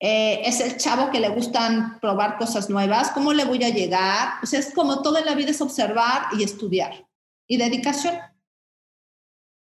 eh, 0.01 0.43
es 0.45 0.61
el 0.61 0.77
chavo 0.77 1.11
que 1.11 1.21
le 1.21 1.29
gustan 1.29 2.01
probar 2.01 2.39
cosas 2.39 2.69
nuevas, 2.69 3.11
¿cómo 3.13 3.33
le 3.33 3.45
voy 3.45 3.63
a 3.65 3.71
llegar? 3.71 4.35
Pues 4.41 4.53
es 4.55 4.75
como 4.75 5.01
toda 5.01 5.21
la 5.23 5.35
vida 5.35 5.51
es 5.51 5.61
observar 5.61 6.27
y 6.37 6.43
estudiar 6.43 7.07
y 7.51 7.57
dedicación. 7.57 8.15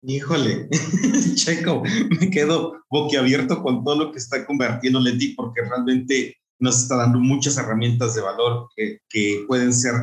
Híjole, 0.02 0.68
Checo, 1.34 1.82
me 2.18 2.30
quedo 2.30 2.82
boquiabierto 2.88 3.62
con 3.62 3.84
todo 3.84 3.96
lo 3.96 4.12
que 4.12 4.18
está 4.18 4.46
convirtiendo 4.46 5.00
Leti 5.00 5.34
porque 5.34 5.60
realmente 5.60 6.38
nos 6.58 6.82
está 6.82 6.96
dando 6.96 7.18
muchas 7.18 7.58
herramientas 7.58 8.14
de 8.14 8.22
valor 8.22 8.68
que, 8.74 9.00
que 9.10 9.44
pueden 9.46 9.74
ser 9.74 9.94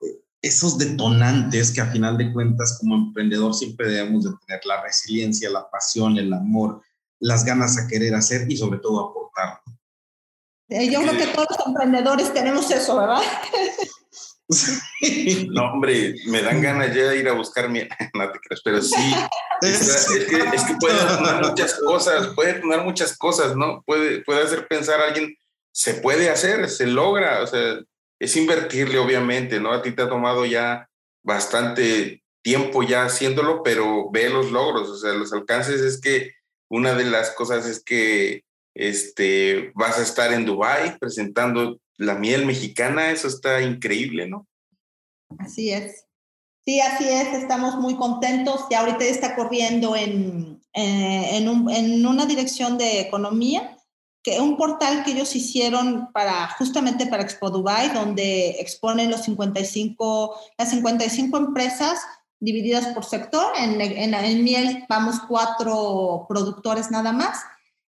eh, 0.00 0.22
esos 0.40 0.78
detonantes 0.78 1.72
que 1.72 1.82
a 1.82 1.92
final 1.92 2.16
de 2.16 2.32
cuentas 2.32 2.78
como 2.80 2.94
emprendedor 2.94 3.54
siempre 3.54 3.90
debemos 3.90 4.24
de 4.24 4.30
tener, 4.46 4.64
la 4.64 4.82
resiliencia, 4.82 5.50
la 5.50 5.70
pasión, 5.70 6.16
el 6.16 6.32
amor, 6.32 6.80
las 7.20 7.44
ganas 7.44 7.76
a 7.78 7.86
querer 7.86 8.14
hacer 8.14 8.50
y 8.50 8.56
sobre 8.56 8.78
todo 8.78 9.10
aportar. 9.10 9.60
Yo 10.68 11.02
creo 11.02 11.18
que 11.18 11.26
todos 11.34 11.48
los 11.50 11.66
emprendedores 11.66 12.32
tenemos 12.32 12.70
eso, 12.70 12.98
¿verdad? 12.98 13.20
No, 15.48 15.72
hombre, 15.72 16.14
me 16.26 16.42
dan 16.42 16.62
ganas 16.62 16.94
ya 16.94 17.08
de 17.08 17.18
ir 17.18 17.28
a 17.28 17.32
buscar 17.32 17.68
mi... 17.68 17.80
No 18.14 18.30
te 18.30 18.38
creas, 18.38 18.60
pero 18.64 18.80
sí. 18.80 19.14
Es, 19.60 20.08
que, 20.28 20.36
es 20.36 20.64
que 20.64 20.74
puede 20.78 20.98
tomar 20.98 21.42
muchas 21.42 21.74
cosas, 21.74 22.28
puede 22.28 22.54
tomar 22.54 22.84
muchas 22.84 23.16
cosas, 23.16 23.56
¿no? 23.56 23.82
Puede, 23.84 24.22
puede 24.22 24.42
hacer 24.42 24.68
pensar 24.68 25.00
a 25.00 25.06
alguien, 25.08 25.36
se 25.72 25.94
puede 25.94 26.30
hacer, 26.30 26.68
se 26.68 26.86
logra, 26.86 27.42
o 27.42 27.46
sea, 27.46 27.80
es 28.18 28.36
invertirle, 28.36 28.98
obviamente, 28.98 29.60
¿no? 29.60 29.72
A 29.72 29.82
ti 29.82 29.92
te 29.92 30.02
ha 30.02 30.08
tomado 30.08 30.46
ya 30.46 30.88
bastante 31.22 32.22
tiempo 32.42 32.82
ya 32.82 33.04
haciéndolo, 33.04 33.62
pero 33.62 34.10
ve 34.10 34.30
los 34.30 34.52
logros, 34.52 34.88
o 34.88 34.96
sea, 34.96 35.12
los 35.12 35.32
alcances 35.32 35.80
es 35.80 36.00
que 36.00 36.32
una 36.70 36.94
de 36.94 37.04
las 37.04 37.30
cosas 37.32 37.66
es 37.66 37.82
que 37.82 38.44
este, 38.76 39.72
vas 39.74 39.98
a 39.98 40.02
estar 40.02 40.32
en 40.32 40.44
Dubái 40.44 40.98
presentando 40.98 41.80
la 41.96 42.14
miel 42.14 42.44
mexicana, 42.44 43.10
eso 43.10 43.26
está 43.26 43.62
increíble, 43.62 44.28
¿no? 44.28 44.46
Así 45.38 45.72
es. 45.72 46.04
Sí, 46.64 46.80
así 46.80 47.08
es, 47.08 47.28
estamos 47.34 47.76
muy 47.76 47.96
contentos. 47.96 48.66
Ya 48.70 48.80
ahorita 48.80 49.04
está 49.04 49.36
corriendo 49.36 49.96
en, 49.96 50.60
eh, 50.74 51.36
en, 51.36 51.48
un, 51.48 51.70
en, 51.70 52.04
una 52.04 52.26
dirección 52.26 52.76
de 52.76 53.00
economía, 53.00 53.78
que 54.22 54.40
un 54.40 54.56
portal 54.56 55.04
que 55.04 55.12
ellos 55.12 55.34
hicieron 55.36 56.10
para 56.12 56.48
justamente 56.58 57.06
para 57.06 57.22
Expo 57.22 57.50
Dubai, 57.50 57.90
donde 57.90 58.56
exponen 58.58 59.10
los 59.10 59.22
55, 59.22 60.34
las 60.58 60.70
55 60.70 61.36
empresas 61.36 62.00
divididas 62.40 62.88
por 62.88 63.04
sector. 63.04 63.52
En, 63.56 63.80
en, 63.80 64.44
miel 64.44 64.84
vamos 64.88 65.20
cuatro 65.28 66.26
productores 66.28 66.90
nada 66.90 67.12
más 67.12 67.38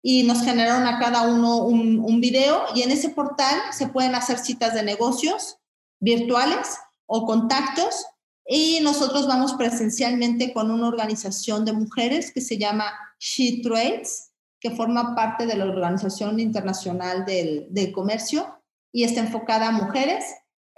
y 0.08 0.22
nos 0.22 0.44
generaron 0.44 0.86
a 0.86 1.00
cada 1.00 1.24
uno 1.24 1.64
un, 1.64 2.22
video 2.22 2.66
y 2.76 2.84
en 2.84 2.92
ese 2.92 3.10
portal 3.10 3.60
se 3.72 3.88
pueden 3.88 4.14
hacer 4.14 4.38
citas 4.38 4.76
de 4.76 4.84
negocios 4.84 5.58
virtuales 6.00 6.78
o 7.08 7.26
contactos 7.26 8.06
Y 8.48 8.82
nosotros 8.82 9.26
vamos 9.26 9.54
presencialmente 9.54 10.54
con 10.54 10.70
una 10.70 10.88
organización 10.90 11.66
de 11.66 11.74
mujeres 11.74 12.32
que 12.32 12.42
se 12.42 12.60
llama 12.60 12.94
She 13.18 13.64
Trades, 13.64 14.30
que 14.60 14.70
forma 14.70 15.16
parte 15.16 15.48
de 15.48 15.56
la 15.56 15.66
Organización 15.66 16.40
Internacional 16.40 17.26
del, 17.26 17.66
del 17.72 17.92
Comercio 17.92 18.62
y 18.92 19.06
está 19.06 19.22
enfocada 19.22 19.70
a 19.70 19.72
mujeres. 19.72 20.24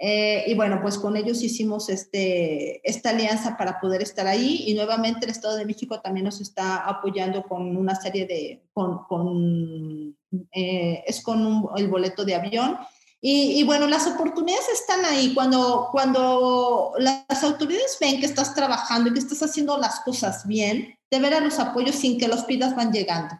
Eh, 0.00 0.44
y 0.46 0.54
bueno, 0.54 0.80
pues 0.80 0.96
con 0.96 1.16
ellos 1.16 1.42
hicimos 1.42 1.88
este, 1.88 2.88
esta 2.88 3.10
alianza 3.10 3.56
para 3.56 3.80
poder 3.80 4.00
estar 4.00 4.28
ahí 4.28 4.64
y 4.66 4.74
nuevamente 4.74 5.24
el 5.24 5.32
Estado 5.32 5.56
de 5.56 5.66
México 5.66 6.00
también 6.00 6.24
nos 6.24 6.40
está 6.40 6.86
apoyando 6.86 7.42
con 7.42 7.76
una 7.76 7.96
serie 7.96 8.26
de, 8.26 8.62
con, 8.72 9.04
con 9.08 10.16
eh, 10.52 11.02
es 11.04 11.20
con 11.20 11.68
el 11.76 11.88
boleto 11.88 12.24
de 12.24 12.36
avión 12.36 12.78
y, 13.20 13.64
bueno, 13.64 13.88
las 13.88 14.06
oportunidades 14.06 14.68
están 14.68 15.04
ahí. 15.04 15.34
Cuando, 15.34 15.88
cuando 15.90 16.92
las 16.98 17.42
autoridades 17.42 17.98
ven 18.00 18.20
que 18.20 18.26
estás 18.26 18.54
trabajando 18.54 19.10
y 19.10 19.12
que 19.12 19.18
estás 19.18 19.42
haciendo 19.42 19.76
las 19.76 20.00
cosas 20.00 20.46
bien, 20.46 20.96
de 21.10 21.18
ver 21.18 21.34
a 21.34 21.40
los 21.40 21.58
apoyos 21.58 21.96
sin 21.96 22.18
que 22.18 22.28
los 22.28 22.44
pidas 22.44 22.76
van 22.76 22.92
llegando. 22.92 23.34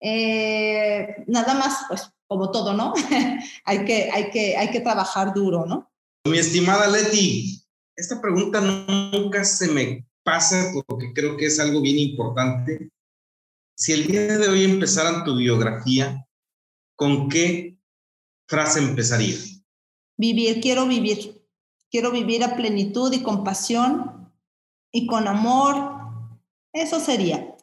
Eh, 0.00 1.24
nada 1.28 1.54
más, 1.54 1.84
pues 1.88 2.12
como 2.26 2.50
todo, 2.50 2.72
¿no? 2.72 2.92
hay, 3.64 3.84
que, 3.84 4.10
hay, 4.12 4.30
que, 4.30 4.56
hay 4.56 4.70
que 4.70 4.80
trabajar 4.80 5.32
duro, 5.32 5.64
¿no? 5.64 5.89
Mi 6.26 6.36
estimada 6.36 6.86
Leti, 6.86 7.62
esta 7.96 8.20
pregunta 8.20 8.60
nunca 8.60 9.42
se 9.42 9.68
me 9.68 10.06
pasa 10.22 10.70
porque 10.86 11.14
creo 11.14 11.36
que 11.38 11.46
es 11.46 11.58
algo 11.58 11.80
bien 11.80 11.98
importante. 11.98 12.90
Si 13.74 13.92
el 13.92 14.06
día 14.06 14.36
de 14.36 14.48
hoy 14.48 14.64
empezaran 14.64 15.24
tu 15.24 15.36
biografía, 15.36 16.26
¿con 16.94 17.30
qué 17.30 17.78
frase 18.46 18.80
empezaría? 18.80 19.36
Vivir, 20.18 20.60
quiero 20.60 20.86
vivir. 20.86 21.42
Quiero 21.90 22.12
vivir 22.12 22.44
a 22.44 22.54
plenitud 22.54 23.10
y 23.14 23.22
con 23.22 23.42
pasión 23.42 24.30
y 24.92 25.06
con 25.06 25.26
amor. 25.26 26.36
Eso 26.74 27.00
sería. 27.00 27.56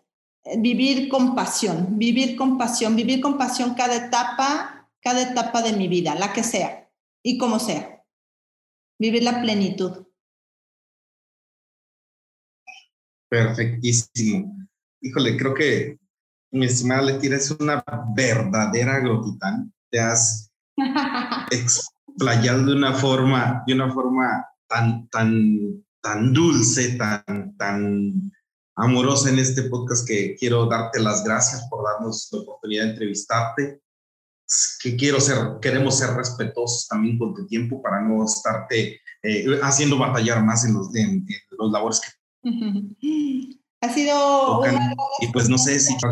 Vivir 0.58 1.10
con 1.10 1.36
pasión, 1.36 2.00
vivir 2.00 2.36
con 2.36 2.58
pasión, 2.58 2.96
vivir 2.96 3.22
con 3.22 3.38
pasión 3.38 3.76
cada 3.76 4.08
etapa, 4.08 4.90
cada 5.00 5.22
etapa 5.22 5.62
de 5.62 5.74
mi 5.74 5.88
vida, 5.88 6.16
la 6.16 6.34
que 6.34 6.44
sea 6.44 6.90
y 7.22 7.38
como 7.38 7.60
sea. 7.60 7.97
Vivir 9.00 9.24
la 9.24 9.42
plenitud. 9.42 10.06
Perfectísimo. 13.30 14.56
Híjole, 15.02 15.38
creo 15.38 15.54
que 15.54 16.00
mi 16.52 16.66
estimada 16.66 17.02
Leti, 17.04 17.28
es 17.28 17.52
una 17.52 17.84
verdadera 18.16 19.00
grotitán. 19.00 19.74
Te 19.92 20.00
has 20.00 20.52
explayado 21.52 22.66
de 22.66 22.74
una 22.74 22.94
forma, 22.94 23.64
de 23.68 23.74
una 23.74 23.94
forma 23.94 24.46
tan, 24.68 25.08
tan, 25.10 25.84
tan 26.02 26.34
dulce, 26.34 26.98
tan, 26.98 27.56
tan 27.58 28.32
amorosa 28.76 29.30
en 29.30 29.40
este 29.40 29.64
podcast 29.64 30.08
que 30.08 30.36
quiero 30.36 30.66
darte 30.68 31.00
las 31.00 31.24
gracias 31.24 31.68
por 31.70 31.84
darnos 31.84 32.30
la 32.32 32.40
oportunidad 32.40 32.84
de 32.86 32.90
entrevistarte. 32.92 33.82
Que 34.82 34.96
quiero 34.96 35.20
ser, 35.20 35.38
queremos 35.62 35.98
ser 35.98 36.12
respetuosos 36.12 36.88
también 36.88 37.18
con 37.18 37.34
tu 37.34 37.46
tiempo 37.46 37.82
para 37.82 38.02
no 38.02 38.24
estarte 38.24 39.02
eh, 39.24 39.60
haciendo 39.62 39.98
batallar 39.98 40.44
más 40.44 40.64
en 40.66 40.74
los, 40.74 40.96
en, 40.96 41.26
los 41.58 41.72
labores 41.72 42.00
que 42.00 42.10
ha 43.82 43.94
sido 43.94 44.64
y 45.20 45.28
pues 45.34 45.50
no 45.50 45.58
sé 45.58 45.80
si 45.80 45.96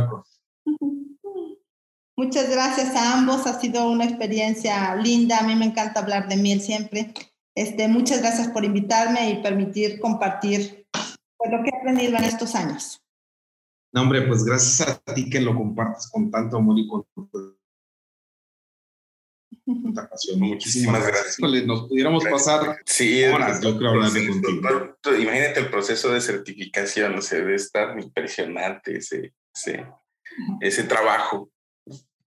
Muchas 2.17 2.49
gracias 2.49 2.95
a 2.95 3.17
ambos, 3.17 3.45
ha 3.45 3.59
sido 3.59 3.89
una 3.89 4.05
experiencia 4.05 4.95
linda, 4.95 5.39
a 5.39 5.43
mí 5.43 5.53
me 5.53 5.65
encanta 5.65 5.99
hablar 5.99 6.29
de 6.29 6.38
miel 6.38 6.61
siempre. 6.61 7.13
Este, 7.53 7.89
muchas 7.89 8.21
gracias 8.21 8.47
por 8.47 8.63
invitarme 8.63 9.31
y 9.31 9.43
permitir 9.43 9.99
compartir 9.99 10.88
pues, 11.38 11.51
lo 11.51 11.61
que 11.61 11.69
he 11.69 11.77
aprendido 11.77 12.17
en 12.17 12.23
estos 12.23 12.55
años. 12.55 13.01
No, 13.93 14.01
hombre, 14.01 14.21
pues 14.23 14.45
gracias 14.45 14.81
a 15.05 15.13
ti 15.13 15.29
que 15.29 15.41
lo 15.41 15.55
compartes 15.55 16.09
con 16.09 16.31
tanto 16.31 16.57
amor 16.57 16.79
y 16.79 16.88
con 16.88 17.05
tanta 19.66 20.09
pasión. 20.09 20.39
Muchísimas 20.39 21.05
gracias. 21.05 21.39
nos 21.66 21.88
pudiéramos 21.88 22.24
pasar 22.26 22.78
sí, 22.86 23.24
horas, 23.24 23.61
yo 23.61 23.78
creo, 23.78 23.91
hablando 23.91 24.20
contigo. 24.30 24.95
Imagínate 25.20 25.59
el 25.59 25.70
proceso 25.70 26.11
de 26.11 26.22
certificación, 26.22 27.16
o 27.16 27.22
sea, 27.22 27.39
debe 27.39 27.55
estar 27.55 27.99
impresionante 27.99 28.97
ese, 28.97 29.34
ese, 29.53 29.86
ese 30.61 30.84
trabajo. 30.84 31.49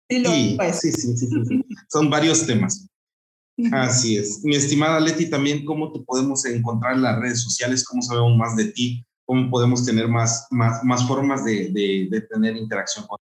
Sí, 0.08 0.56
sí, 0.72 0.92
sí, 0.92 1.16
sí, 1.16 1.64
Son 1.88 2.08
varios 2.08 2.46
temas. 2.46 2.88
Así 3.72 4.18
es. 4.18 4.44
Mi 4.44 4.54
estimada 4.54 5.00
Leti, 5.00 5.30
también, 5.30 5.64
¿cómo 5.64 5.92
te 5.92 6.00
podemos 6.00 6.44
encontrar 6.44 6.94
en 6.94 7.02
las 7.02 7.18
redes 7.18 7.42
sociales? 7.42 7.84
¿Cómo 7.84 8.02
sabemos 8.02 8.36
más 8.36 8.54
de 8.56 8.66
ti? 8.66 9.04
¿Cómo 9.24 9.50
podemos 9.50 9.84
tener 9.84 10.08
más, 10.08 10.46
más, 10.50 10.84
más 10.84 11.06
formas 11.08 11.44
de, 11.44 11.70
de, 11.70 12.20
tener 12.22 12.56
interacción 12.56 13.06
con 13.06 13.18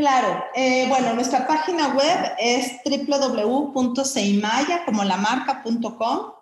Claro, 0.00 0.44
eh, 0.54 0.86
bueno, 0.88 1.12
nuestra 1.12 1.46
página 1.46 1.88
web 1.88 2.32
es 2.38 2.80
www.seimaya, 2.86 4.86
como 4.86 5.04
la 5.04 5.18
marca.com. 5.18 6.32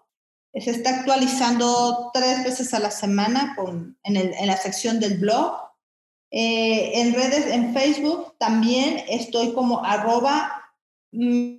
Se 0.55 0.71
está 0.71 1.01
actualizando 1.01 2.13
tres 2.15 2.45
veces 2.45 2.73
a 2.73 2.79
la 2.79 2.93
semana 2.93 3.57
en, 4.05 4.47
la 4.47 4.57
sección 4.57 5.01
del 5.01 5.19
blog 5.19 5.57
eh, 6.31 7.01
en 7.01 7.15
redes, 7.15 7.53
en 7.53 7.75
Facebook 7.75 8.37
también 8.39 9.03
estoy 9.09 9.53
como 9.55 9.85
arroba 9.85 10.63
miel 11.11 11.57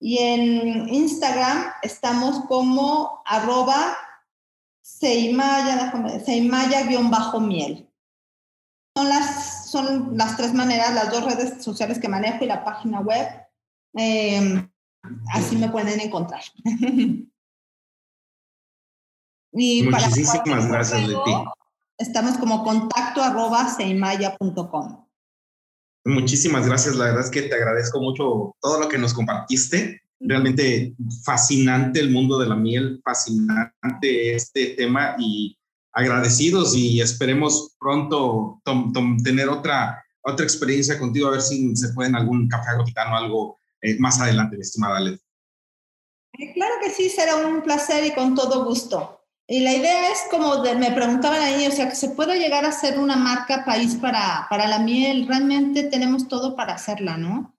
y 0.00 0.18
en 0.18 0.92
Instagram 0.92 1.64
estamos 1.82 2.44
como 2.46 3.22
arroba 3.24 3.96
seimaya, 4.82 5.92
seimaya-miel. 6.24 7.85
Son 9.66 9.84
las, 9.84 9.96
son 9.96 10.16
las 10.16 10.36
tres 10.36 10.54
maneras, 10.54 10.94
las 10.94 11.10
dos 11.10 11.24
redes 11.24 11.62
sociales 11.62 11.98
que 11.98 12.08
manejo 12.08 12.44
y 12.44 12.46
la 12.46 12.64
página 12.64 13.00
web. 13.00 13.26
Em, 13.94 14.68
así 15.32 15.56
me 15.56 15.68
pueden 15.68 16.00
encontrar. 16.00 16.42
Muchísimas 19.52 20.68
gracias, 20.68 21.08
Leti. 21.08 21.32
Estamos 21.98 22.36
como 22.36 22.62
contacto 22.62 23.22
arroba 23.22 23.68
seimaya.com. 23.68 25.06
Muchísimas 26.04 26.66
gracias, 26.66 26.94
la 26.94 27.06
verdad 27.06 27.24
es 27.24 27.30
que 27.30 27.42
te 27.42 27.54
agradezco 27.54 28.00
mucho 28.00 28.54
todo 28.60 28.78
lo 28.78 28.88
que 28.88 28.98
nos 28.98 29.14
compartiste. 29.14 30.02
Realmente 30.20 30.94
fascinante 31.24 32.00
el 32.00 32.10
mundo 32.10 32.38
de 32.38 32.46
la 32.46 32.54
miel, 32.54 33.00
fascinante 33.04 34.34
este 34.34 34.74
tema 34.76 35.16
y 35.18 35.58
agradecidos 35.96 36.76
y 36.76 37.00
esperemos 37.00 37.74
pronto 37.80 38.60
tener 39.24 39.48
otra, 39.48 40.04
otra 40.20 40.44
experiencia 40.44 40.98
contigo, 40.98 41.28
a 41.28 41.32
ver 41.32 41.40
si 41.40 41.74
se 41.74 41.88
puede 41.94 42.10
en 42.10 42.16
algún 42.16 42.48
café 42.48 42.70
agotitano 42.70 43.16
algo 43.16 43.60
eh, 43.80 43.96
más 43.98 44.20
adelante, 44.20 44.58
estimada 44.60 45.00
Led. 45.00 45.18
Eh, 46.38 46.52
claro 46.52 46.74
que 46.82 46.90
sí, 46.90 47.08
será 47.08 47.36
un 47.36 47.62
placer 47.62 48.04
y 48.04 48.12
con 48.12 48.34
todo 48.34 48.66
gusto. 48.66 49.22
Y 49.48 49.60
la 49.60 49.72
idea 49.72 50.12
es 50.12 50.18
como 50.30 50.58
de, 50.58 50.74
me 50.74 50.92
preguntaban 50.92 51.40
ahí, 51.40 51.66
o 51.66 51.72
sea, 51.72 51.88
que 51.88 51.94
se 51.94 52.10
puede 52.10 52.38
llegar 52.38 52.66
a 52.66 52.72
ser 52.72 52.98
una 52.98 53.16
marca 53.16 53.64
país 53.64 53.94
para, 53.94 54.46
para 54.50 54.68
la 54.68 54.80
miel. 54.80 55.26
Realmente 55.26 55.84
tenemos 55.84 56.28
todo 56.28 56.54
para 56.54 56.74
hacerla, 56.74 57.16
¿no? 57.16 57.55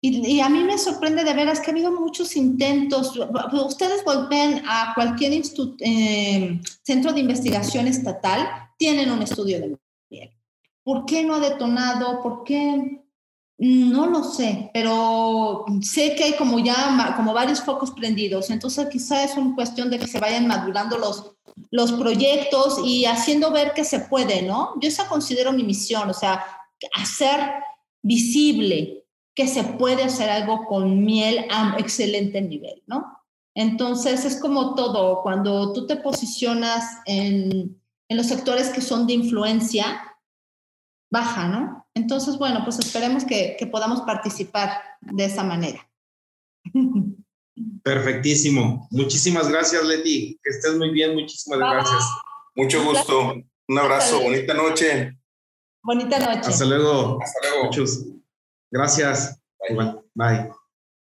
Y, 0.00 0.36
y, 0.36 0.40
a 0.40 0.48
mí 0.48 0.62
me 0.62 0.78
sorprende 0.78 1.24
de 1.24 1.34
veras 1.34 1.58
que 1.58 1.70
ha 1.70 1.72
habido 1.72 1.90
muchos 1.90 2.36
intentos. 2.36 3.18
Ustedes 3.66 4.04
vuelven 4.04 4.62
a 4.66 4.92
cualquier 4.94 5.32
eh, 5.80 6.60
centro 6.82 7.12
de 7.12 7.20
investigación 7.20 7.88
estatal, 7.88 8.48
tienen 8.76 9.10
un 9.10 9.22
estudio 9.22 9.58
de 9.58 9.76
miel. 10.08 10.30
¿Por 10.84 11.04
qué 11.04 11.24
no 11.24 11.34
ha 11.34 11.40
detonado? 11.40 12.22
¿Por 12.22 12.44
qué 12.44 13.02
no 13.58 14.06
lo 14.06 14.22
sé, 14.22 14.70
pero 14.72 15.64
sé 15.82 16.14
que 16.14 16.24
hay 16.24 16.36
como 16.36 16.60
ya 16.60 17.12
como 17.16 17.34
varios 17.34 17.60
focos 17.60 17.90
prendidos, 17.90 18.50
entonces 18.50 18.86
quizá 18.88 19.24
es 19.24 19.36
una 19.36 19.56
cuestión 19.56 19.90
de 19.90 19.98
que 19.98 20.06
se 20.06 20.20
vayan 20.20 20.46
madurando 20.46 20.96
los, 20.96 21.32
los 21.72 21.90
proyectos 21.92 22.78
y 22.84 23.04
haciendo 23.04 23.50
ver 23.50 23.72
que 23.74 23.82
se 23.82 23.98
puede, 24.00 24.42
¿no? 24.42 24.74
Yo 24.80 24.88
esa 24.88 25.08
considero 25.08 25.52
mi 25.52 25.64
misión, 25.64 26.08
o 26.08 26.14
sea, 26.14 26.44
hacer 26.94 27.40
visible 28.00 28.97
que 29.38 29.46
se 29.46 29.62
puede 29.62 30.02
hacer 30.02 30.30
algo 30.30 30.66
con 30.66 31.04
miel 31.04 31.46
a 31.48 31.76
excelente 31.78 32.40
nivel, 32.40 32.82
¿no? 32.88 33.22
Entonces 33.54 34.24
es 34.24 34.40
como 34.40 34.74
todo, 34.74 35.22
cuando 35.22 35.72
tú 35.72 35.86
te 35.86 35.94
posicionas 35.94 36.98
en, 37.06 37.80
en 38.08 38.16
los 38.16 38.26
sectores 38.26 38.70
que 38.70 38.80
son 38.80 39.06
de 39.06 39.12
influencia, 39.12 40.12
baja, 41.08 41.46
¿no? 41.46 41.86
Entonces, 41.94 42.36
bueno, 42.36 42.62
pues 42.64 42.80
esperemos 42.80 43.24
que, 43.24 43.56
podamos 43.70 44.00
participar 44.00 44.72
de 45.02 45.26
esa 45.26 45.44
manera. 45.44 45.88
Perfectísimo. 47.84 48.88
Muchísimas 48.90 49.48
gracias, 49.48 49.84
Leti. 49.84 50.36
Que 50.42 50.50
estés 50.50 50.76
muy 50.76 50.90
bien. 50.90 51.14
Muchísimas 51.14 51.60
gracias. 51.60 52.02
Mucho 52.56 52.84
gusto. 52.84 53.34
Un 53.68 53.78
abrazo. 53.78 54.20
Bonita 54.20 54.54
noche. 54.54 55.16
Bonita 55.84 56.18
noche. 56.18 56.50
Hasta 56.50 56.64
luego. 56.64 57.20
Hasta 57.22 57.38
luego. 57.48 57.66
Muchos. 57.66 58.04
Gracias. 58.70 59.40
Bye. 59.68 60.00
Bye. 60.14 60.50